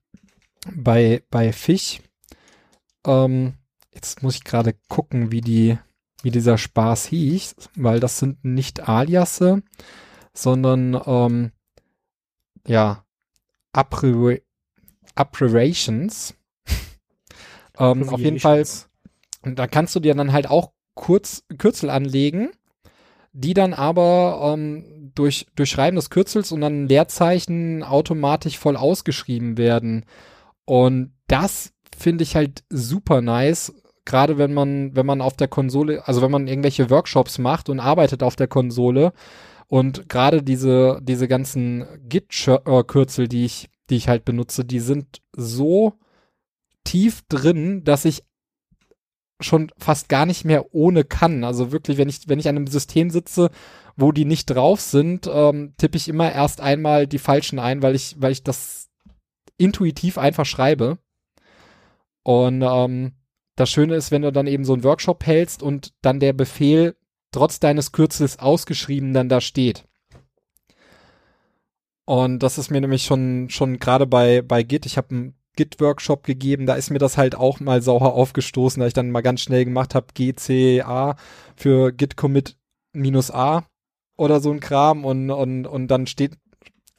[0.75, 2.01] bei, bei Fisch,
[3.05, 3.53] ähm,
[3.93, 5.77] jetzt muss ich gerade gucken, wie die,
[6.23, 9.61] wie dieser Spaß hieß, weil das sind nicht Aliasse,
[10.33, 11.51] sondern ähm,
[12.65, 13.05] ja,
[13.73, 16.33] Abbreviations.
[17.77, 18.65] ähm, auf jeden Fall,
[19.43, 22.49] da kannst du dir dann halt auch kurz, Kürzel anlegen,
[23.34, 29.57] die dann aber ähm, durch, durch Schreiben des Kürzels und dann Leerzeichen automatisch voll ausgeschrieben
[29.57, 30.06] werden.
[30.65, 33.73] Und das finde ich halt super nice,
[34.06, 37.80] gerade wenn man, wenn man auf der Konsole, also wenn man irgendwelche Workshops macht und
[37.80, 39.14] arbeitet auf der Konsole
[39.68, 45.93] und gerade diese, diese ganzen Git-Kürzel, die ich, die ich halt benutze, die sind so
[46.84, 48.23] tief drin, dass ich
[49.39, 51.43] schon fast gar nicht mehr ohne kann.
[51.43, 53.49] Also wirklich, wenn ich, wenn ich an einem System sitze,
[53.95, 57.95] wo die nicht drauf sind, ähm, tippe ich immer erst einmal die falschen ein, weil
[57.95, 58.89] ich, weil ich das
[59.57, 60.97] intuitiv einfach schreibe.
[62.23, 63.13] Und ähm,
[63.55, 66.95] das Schöne ist, wenn du dann eben so einen Workshop hältst und dann der Befehl
[67.31, 69.85] trotz deines Kürzels ausgeschrieben dann da steht.
[72.05, 76.23] Und das ist mir nämlich schon, schon gerade bei, bei Git, ich habe einen Git-Workshop
[76.23, 79.41] gegeben, da ist mir das halt auch mal sauer aufgestoßen, da ich dann mal ganz
[79.41, 81.18] schnell gemacht habe, GCA
[81.57, 82.56] für Git Commit
[82.94, 83.65] minus A
[84.15, 86.38] oder so ein Kram und, und, und dann steht,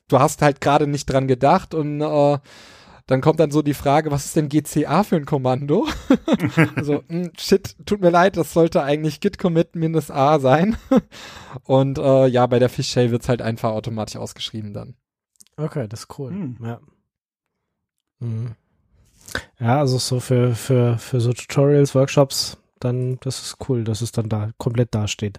[0.09, 2.39] du hast halt gerade nicht dran gedacht und äh,
[3.07, 5.89] dann kommt dann so die Frage, was ist denn GCA für ein Kommando?
[6.77, 10.77] also, mh, hm, shit, tut mir leid, das sollte eigentlich git commit minus A sein.
[11.65, 14.97] Und äh, ja, bei der Fishshell wird es halt einfach automatisch ausgeschrieben dann.
[15.57, 16.31] Okay, das ist cool.
[16.31, 16.59] Hm.
[16.63, 16.81] Ja.
[18.21, 18.53] Mhm.
[19.59, 24.13] Ja, also so für, für, für so Tutorials, Workshops, dann, das ist cool, dass es
[24.13, 25.39] dann da komplett dasteht.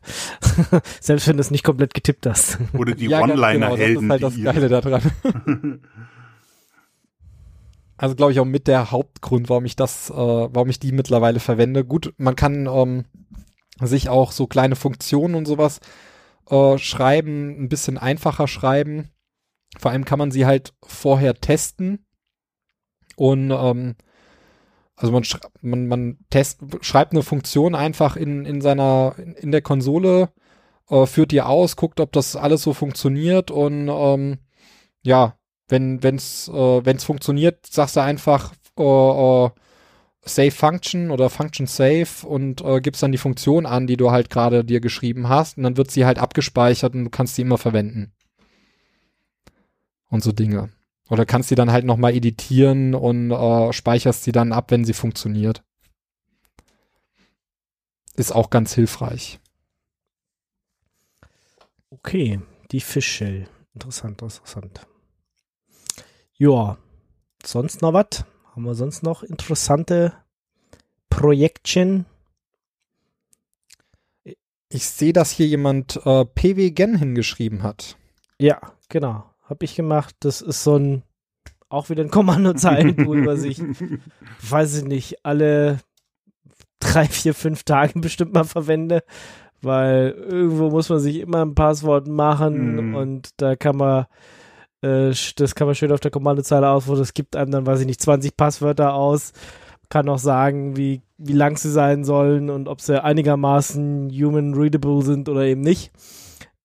[1.02, 2.60] Selbst wenn du es nicht komplett getippt hast.
[2.74, 4.08] Oder die ja, One-Liner-Helden.
[4.08, 5.82] Genau, das ist halt das Geile daran.
[7.98, 11.40] Also glaube ich auch mit der Hauptgrund, warum ich das, äh, warum ich die mittlerweile
[11.40, 11.86] verwende.
[11.86, 13.06] Gut, man kann ähm,
[13.80, 15.82] sich auch so kleine Funktionen und sowas
[16.50, 19.12] äh, schreiben, ein bisschen einfacher schreiben.
[19.78, 22.04] Vor allem kann man sie halt vorher testen
[23.22, 23.94] und ähm,
[24.96, 25.24] also man,
[25.62, 30.30] man, man test, schreibt eine Funktion einfach in, in seiner, in, der Konsole,
[30.90, 34.40] äh, führt die aus, guckt, ob das alles so funktioniert und ähm,
[35.04, 35.36] ja,
[35.68, 39.50] wenn wenn's äh, wenn's funktioniert, sagst du einfach äh, äh,
[40.24, 44.32] Save Function oder Function Save und äh, gibst dann die Funktion an, die du halt
[44.32, 47.60] gerade dir geschrieben hast und dann wird sie halt abgespeichert und du kannst sie immer
[47.60, 48.14] verwenden.
[50.10, 50.72] Und so Dinge.
[51.12, 54.94] Oder kannst sie dann halt nochmal editieren und äh, speicherst sie dann ab, wenn sie
[54.94, 55.62] funktioniert.
[58.16, 59.42] Ist auch ganz hilfreich.
[61.90, 62.40] Okay,
[62.72, 63.50] die Fischshell.
[63.74, 64.88] Interessant, interessant.
[66.38, 66.78] Ja,
[67.46, 68.24] sonst noch was?
[68.56, 70.14] Haben wir sonst noch interessante
[71.10, 72.06] Projektchen?
[74.70, 77.98] Ich sehe, dass hier jemand äh, PW Gen hingeschrieben hat.
[78.40, 79.31] Ja, genau.
[79.52, 80.16] Hab ich gemacht.
[80.22, 81.04] Das ist so ein,
[81.70, 83.62] auch wieder ein Kommandozeilentool, was ich,
[84.42, 85.80] weiß ich nicht, alle
[86.80, 89.04] drei, vier, fünf Tage bestimmt mal verwende,
[89.62, 92.96] weil irgendwo muss man sich immer ein Passwort machen mm.
[92.96, 94.08] und da kann man
[94.82, 97.00] äh, das kann man schön auf der Kommandozeile auswählen.
[97.00, 99.34] Das gibt einem dann, weiß ich nicht, 20 Passwörter aus.
[99.90, 105.02] Kann auch sagen, wie, wie lang sie sein sollen und ob sie einigermaßen human readable
[105.02, 105.92] sind oder eben nicht.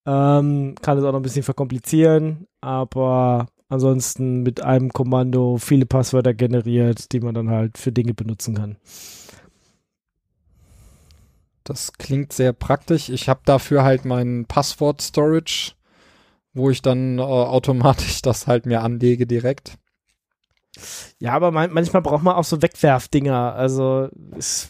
[0.07, 6.33] Ähm, kann es auch noch ein bisschen verkomplizieren, aber ansonsten mit einem Kommando viele Passwörter
[6.33, 8.77] generiert, die man dann halt für Dinge benutzen kann.
[11.63, 13.09] Das klingt sehr praktisch.
[13.09, 15.73] Ich habe dafür halt meinen Passwort-Storage
[16.57, 19.77] wo ich dann äh, automatisch das halt mir anlege direkt.
[21.19, 23.53] Ja, aber man, manchmal braucht man auch so Wegwerfdinger.
[23.53, 24.69] Also ist,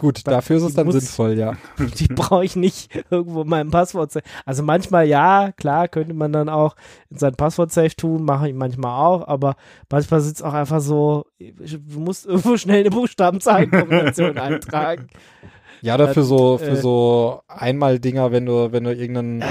[0.00, 1.52] Gut, dafür ist es dann muss- sinnvoll, ja.
[1.98, 4.12] Die brauche ich nicht irgendwo in meinem Passwort.
[4.44, 6.74] Also manchmal ja, klar, könnte man dann auch
[7.10, 9.54] in sein Passwort safe tun, mache ich manchmal auch, aber
[9.90, 15.06] manchmal sitzt auch einfach so, du musst irgendwo schnell eine Buchstabenzahlenkombination eintragen.
[15.80, 19.44] Ja, oder für so, für äh, so Einmal-Dinger, wenn du, wenn du irgendeinen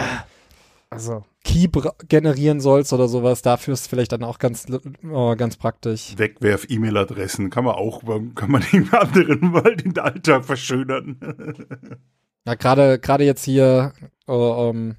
[0.89, 1.23] Also,
[1.67, 6.13] Bra- generieren sollst oder sowas, dafür ist vielleicht dann auch ganz, äh, ganz praktisch.
[6.17, 8.03] Wegwerf-E-Mail-Adressen kann man auch,
[8.35, 11.17] kann man den anderen mal den Alltag verschönern.
[12.45, 13.93] Ja, gerade, gerade jetzt hier,
[14.27, 14.97] äh, ähm,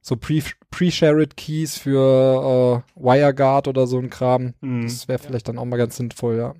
[0.00, 4.54] so Pre- Pre-Shared Keys für äh, WireGuard oder so ein Kram.
[4.60, 4.82] Hm.
[4.82, 6.54] Das wäre vielleicht dann auch mal ganz sinnvoll, ja.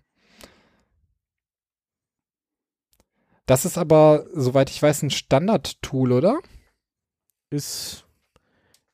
[3.47, 6.41] Das ist aber, soweit ich weiß, ein Standard-Tool, oder?
[7.51, 8.05] ist,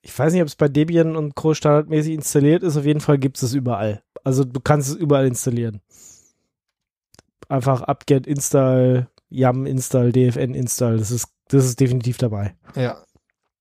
[0.05, 1.55] ich weiß nicht, ob es bei Debian und Co.
[1.55, 4.02] standardmäßig installiert ist, auf jeden Fall gibt es es überall.
[4.22, 5.81] Also du kannst es überall installieren.
[7.48, 12.55] Einfach apt-get install, yum install, dfn install, das ist, das ist definitiv dabei.
[12.74, 13.02] Ja.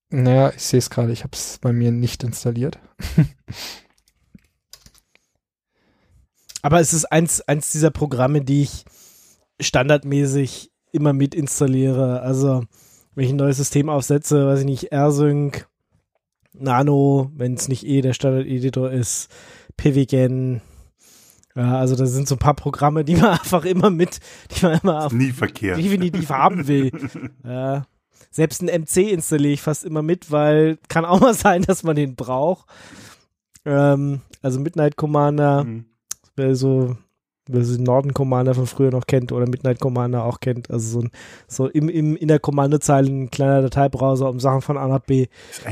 [0.09, 2.77] Naja, ich sehe es gerade, ich habe es bei mir nicht installiert.
[6.61, 8.83] Aber es ist eins, eins dieser Programme, die ich
[9.61, 12.21] standardmäßig immer mit installiere.
[12.21, 12.65] Also,
[13.15, 15.67] wenn ich ein neues System aufsetze, weiß ich nicht, AirSync,
[16.53, 19.29] Nano, wenn es nicht eh der Standard-Editor ist,
[19.77, 20.61] PWGen.
[21.55, 24.19] Ja, also da sind so ein paar Programme, die man einfach immer mit,
[24.55, 25.77] die man immer auf Nie verkehrt.
[25.77, 26.91] definitiv haben will.
[27.43, 27.85] ja.
[28.31, 31.95] Selbst ein MC installiere ich fast immer mit, weil kann auch mal sein, dass man
[31.95, 32.67] den braucht.
[33.65, 35.85] Ähm, also Midnight Commander, Hm.
[36.35, 36.97] wer so,
[37.47, 40.71] wer so den Norden Commander von früher noch kennt oder Midnight Commander auch kennt.
[40.71, 41.11] Also so, ein,
[41.47, 45.27] so im, im, in der Kommandozeile ein kleiner Dateibrowser, um Sachen von A nach B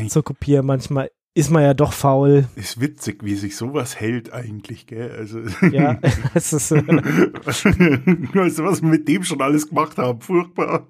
[0.08, 0.66] zu kopieren.
[0.66, 2.50] Manchmal ist man ja doch faul.
[2.56, 5.12] ist witzig, wie sich sowas hält eigentlich, gell?
[5.18, 5.40] Also,
[5.72, 5.98] Ja,
[6.34, 10.20] es ist, äh, weißt du, was wir mit dem schon alles gemacht haben?
[10.20, 10.86] Furchtbar.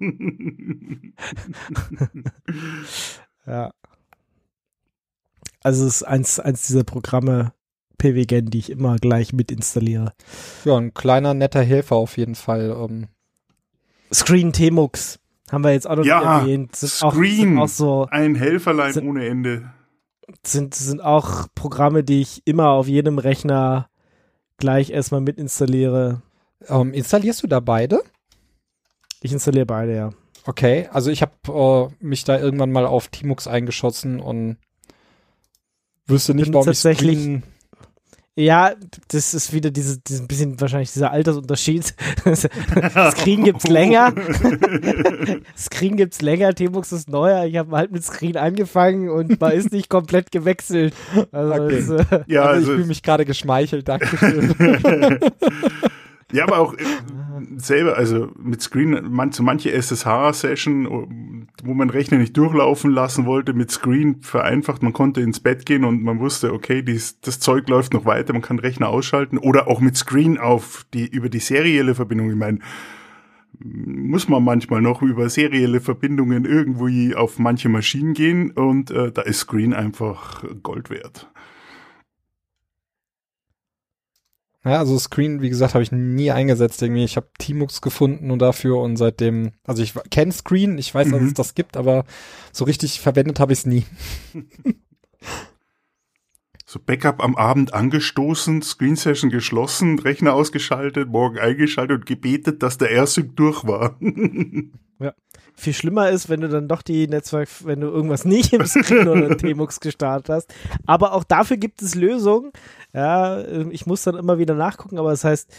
[3.46, 3.70] ja.
[5.62, 7.52] Also es ist eins, eins dieser Programme,
[8.02, 10.12] PWGen, die ich immer gleich mit installiere.
[10.64, 12.70] Ja, ein kleiner, netter Helfer auf jeden Fall.
[12.76, 13.08] Ähm,
[14.12, 15.18] Screen Tmux
[15.50, 16.74] haben wir jetzt auch noch Ja, erwähnt.
[16.76, 17.36] Sind auch, Screen.
[17.36, 19.70] sind auch so, Ein Helferlein Sind- ohne Ende.
[20.44, 23.88] sind, sind auch Programme, die ich immer auf jedem Rechner
[24.56, 26.22] gleich erstmal mit installiere.
[26.68, 28.02] ähm, installierst du da beide?
[29.20, 30.10] Ich installiere beide, ja.
[30.46, 31.32] Okay, also ich habe
[32.00, 34.56] äh, mich da irgendwann mal auf Tmux eingeschossen und
[36.06, 37.42] wüsste nicht, Bin warum ich tatsächlich- Screen
[38.34, 38.72] Ja,
[39.08, 41.94] das ist wieder diese, dieses bisschen wahrscheinlich dieser Altersunterschied.
[43.10, 44.14] Screen gibt's länger.
[45.56, 47.44] Screen gibt's länger, Tmux ist neuer.
[47.44, 50.94] Ich habe halt mit Screen angefangen und man ist nicht komplett gewechselt.
[51.30, 51.74] Also Okay.
[51.76, 54.54] es, äh, Ja, also, ich also, fühle mich gerade geschmeichelt, danke schön.
[56.32, 56.78] ja, aber auch äh,
[57.56, 63.52] selber, also mit Screen, man, so manche SSH-Session, wo man Rechner nicht durchlaufen lassen wollte,
[63.52, 64.82] mit Screen vereinfacht.
[64.82, 68.32] Man konnte ins Bett gehen und man wusste, okay, dies, das Zeug läuft noch weiter,
[68.32, 72.30] man kann Rechner ausschalten oder auch mit Screen auf die, über die serielle Verbindung.
[72.30, 72.58] Ich meine,
[73.58, 79.22] muss man manchmal noch über serielle Verbindungen irgendwo auf manche Maschinen gehen und äh, da
[79.22, 81.28] ist Screen einfach Gold wert.
[84.64, 87.02] Ja, also Screen, wie gesagt, habe ich nie eingesetzt irgendwie.
[87.04, 91.20] Ich habe Tmux gefunden und dafür und seitdem, also ich kenne Screen, ich weiß, dass
[91.20, 91.26] Mhm.
[91.26, 92.04] es das gibt, aber
[92.52, 93.84] so richtig verwendet habe ich es nie.
[96.64, 102.78] So Backup am Abend angestoßen, Screen Session geschlossen, Rechner ausgeschaltet, morgen eingeschaltet und gebetet, dass
[102.78, 103.98] der AirSync durch war.
[105.54, 109.08] viel schlimmer ist, wenn du dann doch die Netzwerk, wenn du irgendwas nicht im Screen
[109.08, 110.54] oder in Tmux gestartet hast.
[110.86, 112.52] Aber auch dafür gibt es Lösungen.
[112.94, 115.50] Ja, ähm, ich muss dann immer wieder nachgucken, aber es heißt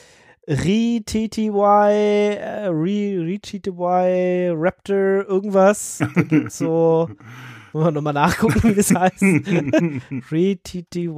[0.47, 5.99] ReTTY, äh, Re- ReTTY, Raptor, irgendwas.
[6.49, 7.09] So,
[7.73, 9.21] muss man nochmal nachgucken, wie das heißt.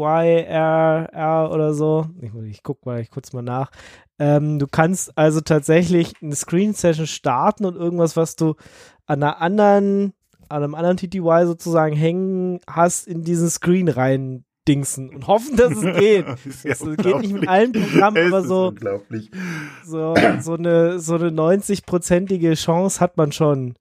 [0.05, 2.07] ReTTYRR oder so.
[2.21, 3.71] Ich, ich guck mal, ich kurz mal nach.
[4.17, 8.55] Ähm, du kannst also tatsächlich eine Screen Session starten und irgendwas, was du
[9.05, 10.13] an einer anderen,
[10.49, 15.73] an einem anderen TTY sozusagen hängen hast, in diesen Screen rein dingsen und hoffen, dass
[15.73, 16.25] es geht.
[16.27, 19.29] Das ja Es geht nicht mit allen Programmen, Es aber so, Unglaublich.
[19.83, 23.75] so, so eine, so eine 90-prozentige Chance hat man schon.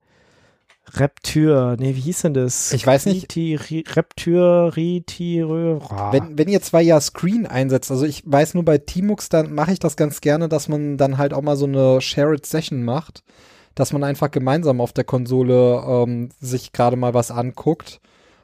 [0.93, 2.73] Reptür, nee, wie hieß denn das?
[2.73, 3.23] Ich weiß nicht.
[3.25, 5.81] Riti, Ri, Reptür, Ritirö.
[6.13, 9.73] Wenn, wenn ihr zwei ja Screen einsetzt, also ich weiß nur bei Tmux, dann mache
[9.73, 13.25] ich das ganz gerne, dass man dann halt auch mal so eine Shared Session macht,
[13.75, 18.01] dass man einfach gemeinsam auf der Konsole ähm, sich gerade mal was anguckt,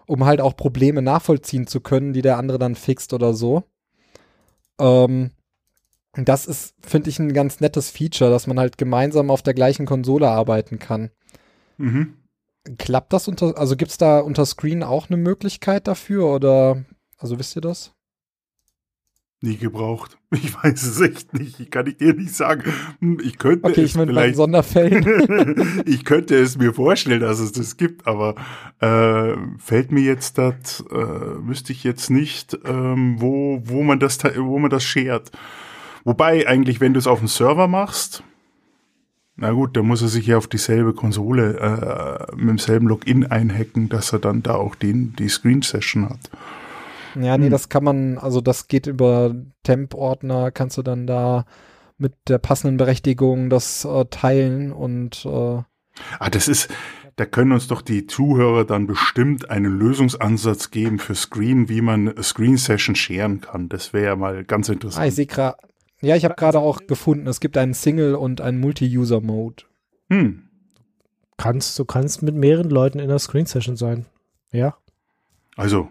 [0.07, 3.65] um halt auch Probleme nachvollziehen zu können, die der andere dann fixt oder so.
[4.81, 5.31] Ähm,
[6.15, 9.87] Das ist, finde ich, ein ganz nettes Feature, dass man halt gemeinsam auf der gleichen
[9.87, 11.11] Konsole arbeiten kann.
[11.79, 12.15] Mhm.
[12.79, 16.85] Klappt das unter, also gibt's da unter Screen auch eine Möglichkeit dafür oder,
[17.19, 17.93] also wisst ihr das?
[19.43, 20.17] Nie gebraucht.
[20.33, 21.59] Ich weiß es echt nicht.
[21.59, 22.73] Ich kann dir nicht sagen.
[23.01, 24.37] Hm, Ich könnte Okay, es ich bei vielleicht.
[24.37, 25.83] Sonderfällen.
[25.87, 28.37] ich könnte es mir vorstellen, dass es das gibt, aber
[28.79, 34.19] äh, fällt mir jetzt das, äh, wüsste ich jetzt nicht, ähm, wo, wo man das,
[34.37, 35.33] wo man das schert.
[36.05, 38.23] Wobei eigentlich, wenn du es auf dem Server machst,
[39.41, 41.59] na gut, dann muss er sich ja auf dieselbe Konsole
[42.31, 46.31] äh, mit demselben Login einhacken, dass er dann da auch den, die Screen Session hat.
[47.15, 47.51] Ja, nee, Hm.
[47.51, 49.35] das kann man, also das geht über
[49.65, 51.45] Temp-Ordner, kannst du dann da
[51.99, 55.63] mit der passenden Berechtigung das äh, teilen und äh,
[56.19, 56.69] Ah, das ist,
[57.17, 62.15] da können uns doch die Zuhörer dann bestimmt einen Lösungsansatz geben für Screen, wie man
[62.23, 63.69] Screen Session scheren kann.
[63.69, 65.13] Das wäre ja mal ganz ah, ich interessant.
[65.13, 65.59] sehe gerade,
[66.01, 69.65] ja, ich habe gerade auch gefunden, es gibt einen Single- und einen Multi-User-Mode.
[70.09, 70.47] hm.
[71.37, 74.05] Kannst, du kannst mit mehreren Leuten in der Screen Session sein.
[74.53, 74.77] Ja.
[75.57, 75.89] Also,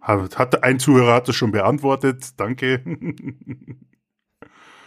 [0.00, 2.30] hat, hat ein Zuhörer hat es schon beantwortet.
[2.38, 2.82] Danke.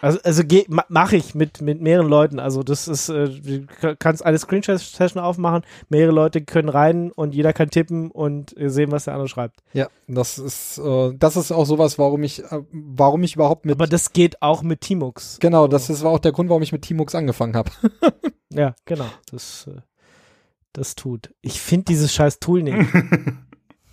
[0.01, 2.39] Also, also geh- ma- mach ich mit, mit mehreren Leuten.
[2.39, 7.33] Also das ist, äh, du ka- kannst eine Screen-Session aufmachen, mehrere Leute können rein und
[7.33, 9.61] jeder kann tippen und äh, sehen, was der andere schreibt.
[9.73, 13.75] Ja, das ist, äh, das ist auch sowas, warum ich, äh, warum ich überhaupt mit,
[13.75, 15.37] Aber das geht auch mit Tmux.
[15.39, 17.71] genau, das ist, war auch der Grund, warum ich mit Tmux angefangen habe.
[18.53, 19.07] Ja, genau.
[19.31, 19.81] Das, äh,
[20.71, 21.33] das tut.
[21.41, 22.77] Ich finde dieses scheiß Tool nicht.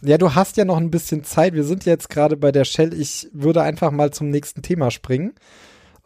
[0.04, 1.54] Ja, du hast ja noch ein bisschen Zeit.
[1.54, 2.92] Wir sind jetzt gerade bei der Shell.
[2.92, 5.32] Ich würde einfach mal zum nächsten Thema springen.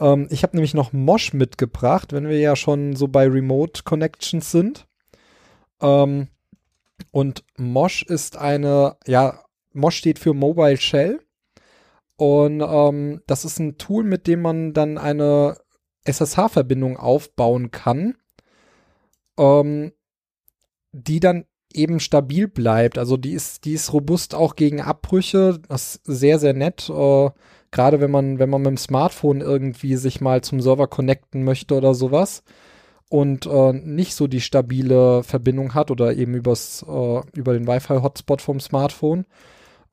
[0.01, 4.51] Ähm, ich habe nämlich noch Mosh mitgebracht, wenn wir ja schon so bei Remote Connections
[4.51, 4.86] sind.
[5.81, 6.28] Ähm,
[7.10, 11.20] und Mosh ist eine, ja, Mosh steht für Mobile Shell.
[12.16, 15.59] Und ähm, das ist ein Tool, mit dem man dann eine
[16.05, 18.16] SSH-Verbindung aufbauen kann,
[19.39, 19.93] ähm,
[20.93, 22.97] die dann eben stabil bleibt.
[22.97, 25.59] Also die ist, die ist robust auch gegen Abbrüche.
[25.68, 26.89] Das ist sehr, sehr nett.
[26.89, 27.31] Äh,
[27.77, 31.74] Gerade wenn man, wenn man mit dem Smartphone irgendwie sich mal zum Server connecten möchte
[31.74, 32.43] oder sowas
[33.11, 38.40] und äh, nicht so die stabile Verbindung hat oder eben übers, äh, über den Wi-Fi-Hotspot
[38.40, 39.27] vom Smartphone.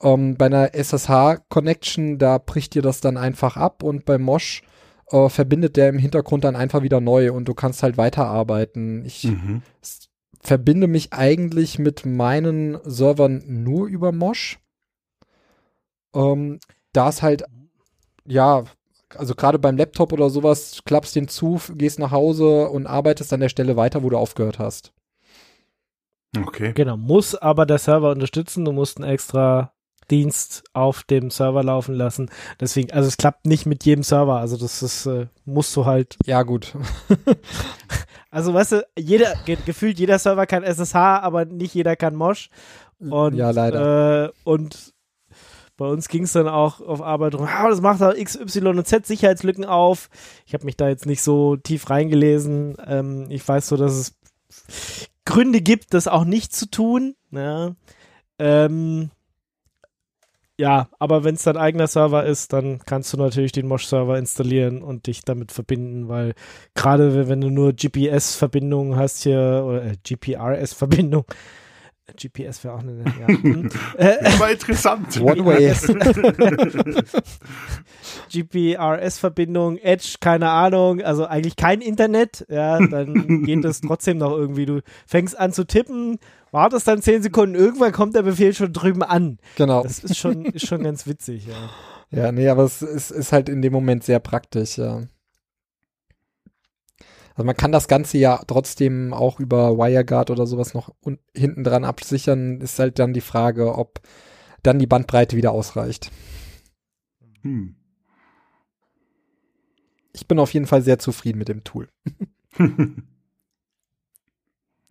[0.01, 4.61] Ähm, bei einer SSH-Connection, da bricht dir das dann einfach ab und bei Mosh
[5.11, 9.03] äh, verbindet der im Hintergrund dann einfach wieder neu und du kannst halt weiterarbeiten.
[9.03, 9.61] Ich mhm.
[10.39, 14.57] verbinde mich eigentlich mit meinen Servern nur über Mosh.
[16.15, 16.61] Ähm,
[16.93, 17.43] da ist halt,
[18.25, 18.63] ja,
[19.15, 23.39] also gerade beim Laptop oder sowas, klappst den zu, gehst nach Hause und arbeitest an
[23.39, 24.93] der Stelle weiter, wo du aufgehört hast.
[26.35, 26.73] Okay.
[26.73, 26.97] genau.
[26.97, 28.65] Muss aber der Server unterstützen.
[28.65, 29.71] Du musst einen extra
[30.09, 32.29] Dienst auf dem Server laufen lassen.
[32.59, 34.37] Deswegen, also es klappt nicht mit jedem Server.
[34.37, 36.73] Also das ist, äh, musst du halt Ja, gut.
[38.33, 42.49] Also, weißt du, jeder, ge gefühlt jeder Server kann SSH, aber nicht jeder kann Mosh.
[42.97, 44.25] Und, ja, leider.
[44.25, 44.92] Äh, und
[45.77, 48.77] bei uns ging es dann auch auf Arbeit drum, ah, das macht auch X, Y
[48.77, 50.09] und Z Sicherheitslücken auf.
[50.45, 52.77] Ich habe mich da jetzt nicht so tief reingelesen.
[52.85, 54.13] Ähm, ich weiß so, dass es
[55.25, 57.15] Gründe gibt, das auch nicht zu tun.
[57.31, 57.75] Ja,
[58.37, 59.09] ähm,
[60.59, 64.83] ja aber wenn es dein eigener Server ist, dann kannst du natürlich den Mosh-Server installieren
[64.83, 66.33] und dich damit verbinden, weil
[66.75, 71.25] gerade wenn- du nur GPS-Verbindungen hast hier, oder äh, GPRS-Verbindung,
[72.19, 73.27] GPS wäre auch eine, ja.
[73.27, 73.69] hm.
[73.97, 75.19] äh, interessant.
[75.21, 75.73] One way.
[78.29, 84.65] GPRS-Verbindung, Edge, keine Ahnung, also eigentlich kein Internet, ja, dann geht es trotzdem noch irgendwie.
[84.65, 86.19] Du fängst an zu tippen,
[86.51, 89.37] wartest dann zehn Sekunden, irgendwann kommt der Befehl schon drüben an.
[89.55, 89.83] Genau.
[89.83, 91.69] Das ist schon, ist schon ganz witzig, ja.
[92.11, 95.01] Ja, nee, aber es ist, ist halt in dem Moment sehr praktisch, ja.
[97.35, 100.93] Also man kann das Ganze ja trotzdem auch über WireGuard oder sowas noch
[101.35, 102.61] hinten dran absichern.
[102.61, 104.01] Ist halt dann die Frage, ob
[104.61, 106.11] dann die Bandbreite wieder ausreicht.
[107.41, 107.75] Hm.
[110.13, 111.89] Ich bin auf jeden Fall sehr zufrieden mit dem Tool.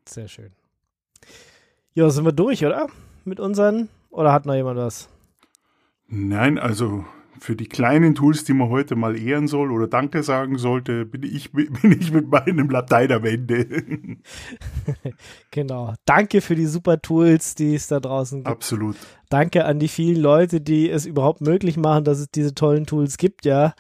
[0.09, 0.52] Sehr schön.
[1.94, 2.89] Ja, sind wir durch, oder?
[3.24, 3.89] Mit unseren?
[4.10, 5.09] Oder hat noch jemand was?
[6.09, 7.06] Nein, also
[7.38, 11.22] für die kleinen Tools, die man heute mal ehren soll oder Danke sagen sollte, bin
[11.22, 13.66] ich, bin ich mit meinem Latein am Ende.
[15.50, 15.94] Genau.
[16.06, 18.48] Danke für die super Tools, die es da draußen gibt.
[18.48, 18.96] Absolut.
[19.28, 23.18] Danke an die vielen Leute, die es überhaupt möglich machen, dass es diese tollen Tools
[23.18, 23.74] gibt, ja.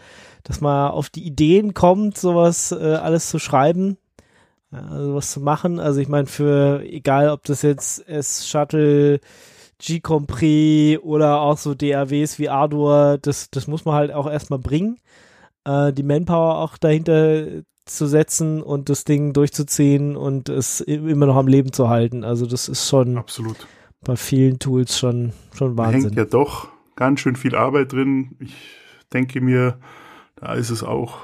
[0.44, 3.96] Dass man auf die Ideen kommt, sowas äh, alles zu schreiben,
[4.70, 5.80] ja, sowas zu machen.
[5.80, 9.20] Also ich meine, für egal ob das jetzt S-Shuttle,
[9.84, 14.98] G-Compris oder auch so DAWs wie Ardour, das, das muss man halt auch erstmal bringen.
[15.64, 17.46] äh, die Manpower auch dahinter
[17.84, 22.24] zu setzen und das Ding durchzuziehen und es immer noch am Leben zu halten.
[22.24, 23.66] Also das ist schon Absolut.
[24.04, 26.10] bei vielen Tools schon, schon Da Wahnsinn.
[26.10, 28.36] hängt ja doch ganz schön viel Arbeit drin.
[28.40, 28.54] Ich
[29.12, 29.78] denke mir,
[30.36, 31.18] da ist es auch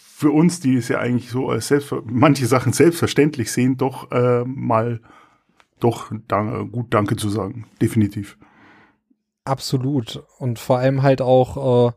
[0.00, 4.42] für uns, die es ja eigentlich so als selbst, manche Sachen selbstverständlich sehen, doch äh,
[4.44, 5.00] mal
[5.80, 7.66] doch dan gut Danke zu sagen.
[7.80, 8.38] Definitiv.
[9.44, 10.24] Absolut.
[10.38, 11.92] Und vor allem halt auch, äh,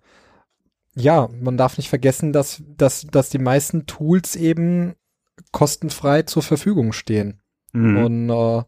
[0.96, 4.94] ja, man darf nicht vergessen, dass, dass, dass die meisten Tools eben
[5.52, 7.42] kostenfrei zur Verfügung stehen.
[7.74, 7.98] Mhm.
[7.98, 8.64] Und äh,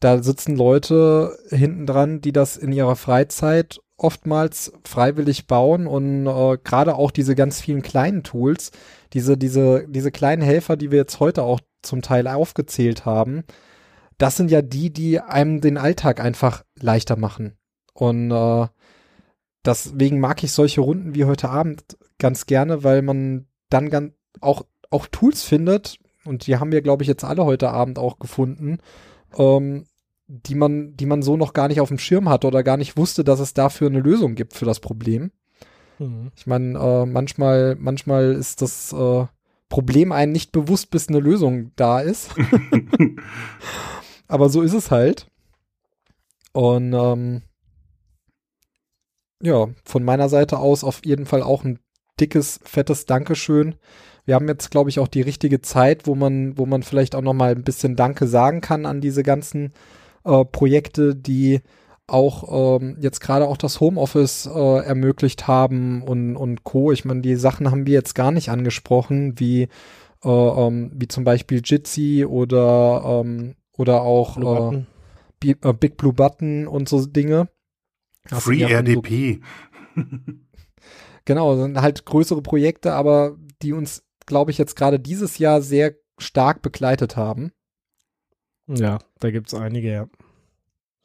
[0.00, 6.58] da sitzen Leute hinten dran, die das in ihrer Freizeit oftmals freiwillig bauen und äh,
[6.62, 8.70] gerade auch diese ganz vielen kleinen Tools,
[9.14, 13.44] diese, diese, diese kleinen Helfer, die wir jetzt heute auch zum Teil aufgezählt haben,
[14.18, 17.56] das sind ja die, die einem den Alltag einfach leichter machen.
[17.92, 18.66] Und äh,
[19.64, 24.64] deswegen mag ich solche Runden wie heute Abend ganz gerne, weil man dann ganz auch,
[24.90, 28.78] auch Tools findet, und die haben wir, glaube ich, jetzt alle heute Abend auch gefunden,
[29.38, 29.86] ähm,
[30.26, 32.96] die man, die man so noch gar nicht auf dem Schirm hatte oder gar nicht
[32.96, 35.30] wusste, dass es dafür eine Lösung gibt für das Problem.
[35.98, 36.32] Mhm.
[36.36, 39.26] Ich meine, äh, manchmal, manchmal ist das äh,
[39.68, 42.30] Problem einem nicht bewusst, bis eine Lösung da ist.
[44.28, 45.26] Aber so ist es halt.
[46.52, 47.42] Und ähm,
[49.42, 51.78] ja, von meiner Seite aus auf jeden Fall auch ein
[52.18, 53.76] dickes, fettes Dankeschön.
[54.24, 57.22] Wir haben jetzt, glaube ich, auch die richtige Zeit, wo man, wo man vielleicht auch
[57.22, 59.72] noch mal ein bisschen Danke sagen kann an diese ganzen
[60.24, 61.60] äh, Projekte, die
[62.08, 66.92] auch ähm, jetzt gerade auch das Homeoffice äh, ermöglicht haben und, und Co.
[66.92, 69.68] Ich meine, die Sachen haben wir jetzt gar nicht angesprochen, wie,
[70.24, 74.86] äh, ähm, wie zum Beispiel Jitsi oder, ähm, oder auch Blue
[75.44, 77.48] äh, äh, Big Blue Button und so Dinge.
[78.28, 79.40] Das Free ja schon so- RDP.
[81.24, 85.94] Genau, sind halt größere Projekte, aber die uns, glaube ich, jetzt gerade dieses Jahr sehr
[86.18, 87.52] stark begleitet haben.
[88.68, 90.08] Ja, da gibt's einige, ja.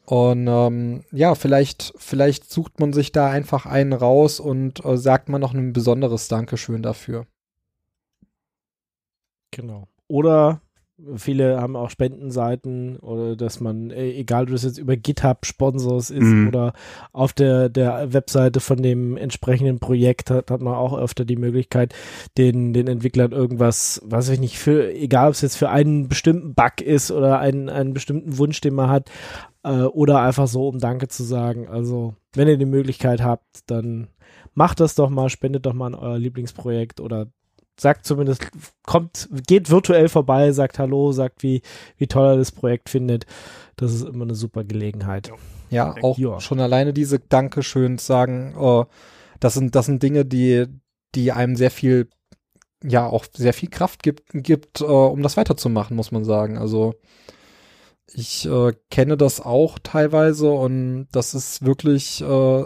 [0.06, 5.30] Und ähm, ja, vielleicht, vielleicht sucht man sich da einfach einen raus und äh, sagt
[5.30, 7.27] man noch ein besonderes Dankeschön dafür.
[9.52, 9.88] Genau.
[10.07, 10.61] Oder
[11.15, 16.10] viele haben auch Spendenseiten oder dass man, äh, egal ob das jetzt über GitHub Sponsors
[16.10, 16.48] ist Mhm.
[16.48, 16.73] oder
[17.11, 21.94] auf der, der Webseite von dem entsprechenden Projekt hat, hat man auch öfter die Möglichkeit,
[22.38, 26.53] den, den Entwicklern irgendwas, weiß ich nicht, für, egal ob es jetzt für einen bestimmten
[26.53, 29.10] Bug ist oder einen, einen bestimmten Wunsch, den man hat,
[29.64, 31.68] äh, oder einfach so, um Danke zu sagen.
[31.68, 34.07] Also, wenn ihr die Möglichkeit habt, dann
[34.53, 37.28] macht das doch mal, spendet doch mal an euer Lieblingsprojekt oder
[37.82, 38.48] sagt zumindest,
[38.86, 41.64] kommt, geht virtuell vorbei, sagt Hallo, sagt, wie,
[41.98, 43.26] wie toll er das Projekt findet.
[43.76, 45.32] Das ist immer eine super Gelegenheit.
[45.72, 46.40] Ja, Denk- auch ja.
[46.40, 48.86] schon alleine diese Dankeschöns sagen, äh,
[49.40, 50.68] das sind, das sind Dinge, die,
[51.16, 52.08] die einem sehr viel,
[52.84, 56.60] ja, auch sehr viel Kraft gibt, gibt, äh, um das weiterzumachen, muss man sagen.
[56.60, 56.94] Also,
[58.14, 62.64] ich äh, kenne das auch teilweise und das ist wirklich, äh,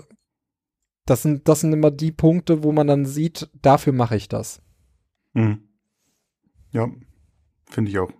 [1.05, 4.59] das sind, das sind immer die Punkte, wo man dann sieht, dafür mache ich das.
[5.35, 5.59] Mhm.
[6.71, 6.89] Ja,
[7.69, 8.11] finde ich auch.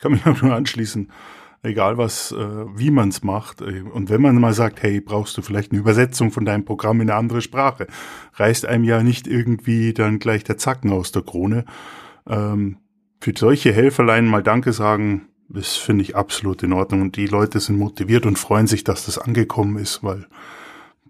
[0.00, 1.10] Kann mich auch nur anschließen.
[1.62, 2.36] Egal was, äh,
[2.74, 3.60] wie man es macht.
[3.60, 7.00] Äh, Und wenn man mal sagt, hey, brauchst du vielleicht eine Übersetzung von deinem Programm
[7.00, 7.86] in eine andere Sprache,
[8.34, 11.64] reißt einem ja nicht irgendwie dann gleich der Zacken aus der Krone.
[12.26, 12.78] Ähm,
[13.20, 17.02] für solche Helferlein mal Danke sagen, das finde ich absolut in Ordnung.
[17.02, 20.26] Und die Leute sind motiviert und freuen sich, dass das angekommen ist, weil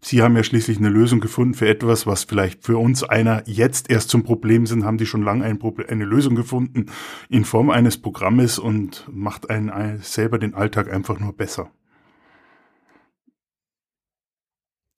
[0.02, 3.90] Sie haben ja schließlich eine Lösung gefunden für etwas, was vielleicht für uns einer jetzt
[3.90, 5.58] erst zum Problem sind, haben die schon lange ein
[5.88, 6.86] eine Lösung gefunden
[7.28, 11.70] in Form eines Programmes und macht einen ein- selber den Alltag einfach nur besser.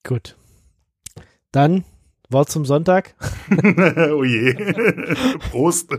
[0.07, 0.37] Gut.
[1.53, 1.85] Dann
[2.29, 3.15] Wort zum Sonntag.
[4.13, 4.55] oh je.
[5.51, 5.91] Prost.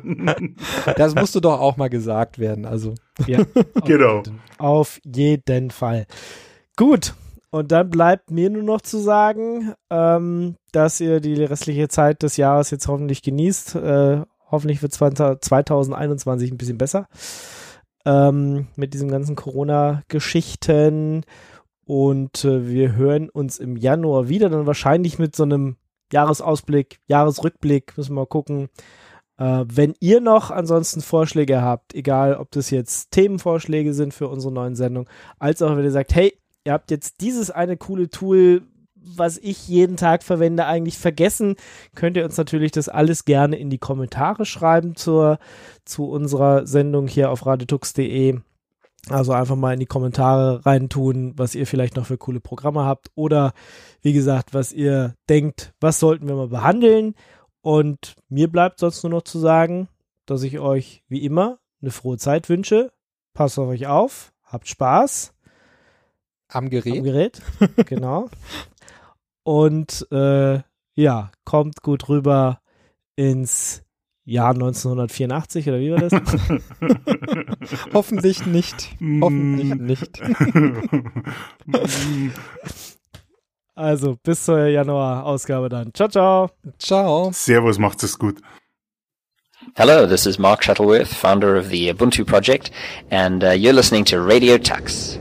[0.97, 2.65] Das musste doch auch mal gesagt werden.
[2.65, 2.95] Also,
[3.27, 3.43] Ja,
[3.85, 4.23] Genau.
[4.57, 6.07] Auf jeden Fall.
[6.75, 7.13] Gut.
[7.53, 12.35] Und dann bleibt mir nur noch zu sagen, ähm, dass ihr die restliche Zeit des
[12.35, 13.75] Jahres jetzt hoffentlich genießt.
[13.75, 17.07] Äh, hoffentlich wird 20, 2021 ein bisschen besser.
[18.05, 21.25] Ähm, mit diesen ganzen Corona-Geschichten.
[21.85, 25.75] Und äh, wir hören uns im Januar wieder, dann wahrscheinlich mit so einem
[26.11, 28.69] Jahresausblick, Jahresrückblick, müssen wir mal gucken.
[29.38, 34.51] Äh, wenn ihr noch ansonsten Vorschläge habt, egal ob das jetzt Themenvorschläge sind für unsere
[34.51, 35.07] neuen Sendung,
[35.38, 36.34] als auch wenn ihr sagt, hey,
[36.64, 38.64] ihr habt jetzt dieses eine coole Tool,
[38.95, 41.56] was ich jeden Tag verwende, eigentlich vergessen,
[41.95, 45.40] könnt ihr uns natürlich das alles gerne in die Kommentare schreiben zur,
[45.84, 48.40] zu unserer Sendung hier auf radetux.de.
[49.10, 53.11] Also einfach mal in die Kommentare reintun, was ihr vielleicht noch für coole Programme habt
[53.15, 53.53] oder
[54.02, 57.15] wie gesagt, was ihr denkt, was sollten wir mal behandeln.
[57.61, 59.90] Und mir bleibt sonst nur noch zu sagen,
[60.26, 62.94] dass ich euch wie immer eine frohe Zeit wünsche.
[63.34, 65.34] Passt auf euch auf, habt Spaß
[66.53, 66.97] Am Gerät.
[66.97, 67.41] am Gerät.
[67.85, 68.30] genau.
[69.43, 70.59] Und äh,
[70.95, 72.59] ja, kommt gut rüber
[73.15, 73.84] ins
[74.25, 76.13] Jahr 1984 oder wie war das?
[77.93, 78.95] Hoffentlich nicht.
[79.21, 80.21] Hoffentlich nicht.
[83.75, 85.93] also bis zur Januar-Ausgabe dann.
[85.93, 86.51] Ciao, ciao.
[86.77, 87.31] Ciao.
[87.34, 88.39] Servus, macht's es gut.
[89.75, 92.71] Hello, this is Mark Shuttleworth, founder of the Ubuntu project,
[93.09, 95.17] and uh, you're listening to Radio Tux.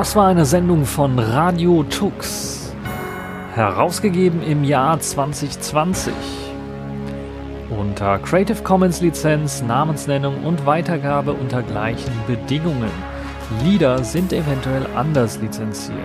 [0.00, 2.72] Das war eine Sendung von Radio Tux,
[3.54, 6.14] herausgegeben im Jahr 2020.
[7.68, 12.90] Unter Creative Commons Lizenz, Namensnennung und Weitergabe unter gleichen Bedingungen.
[13.62, 15.98] Lieder sind eventuell anders lizenziert.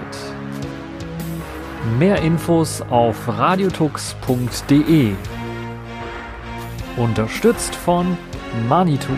[1.97, 5.13] Mehr Infos auf radiotux.de.
[6.97, 8.17] Unterstützt von
[8.67, 9.13] Manitou.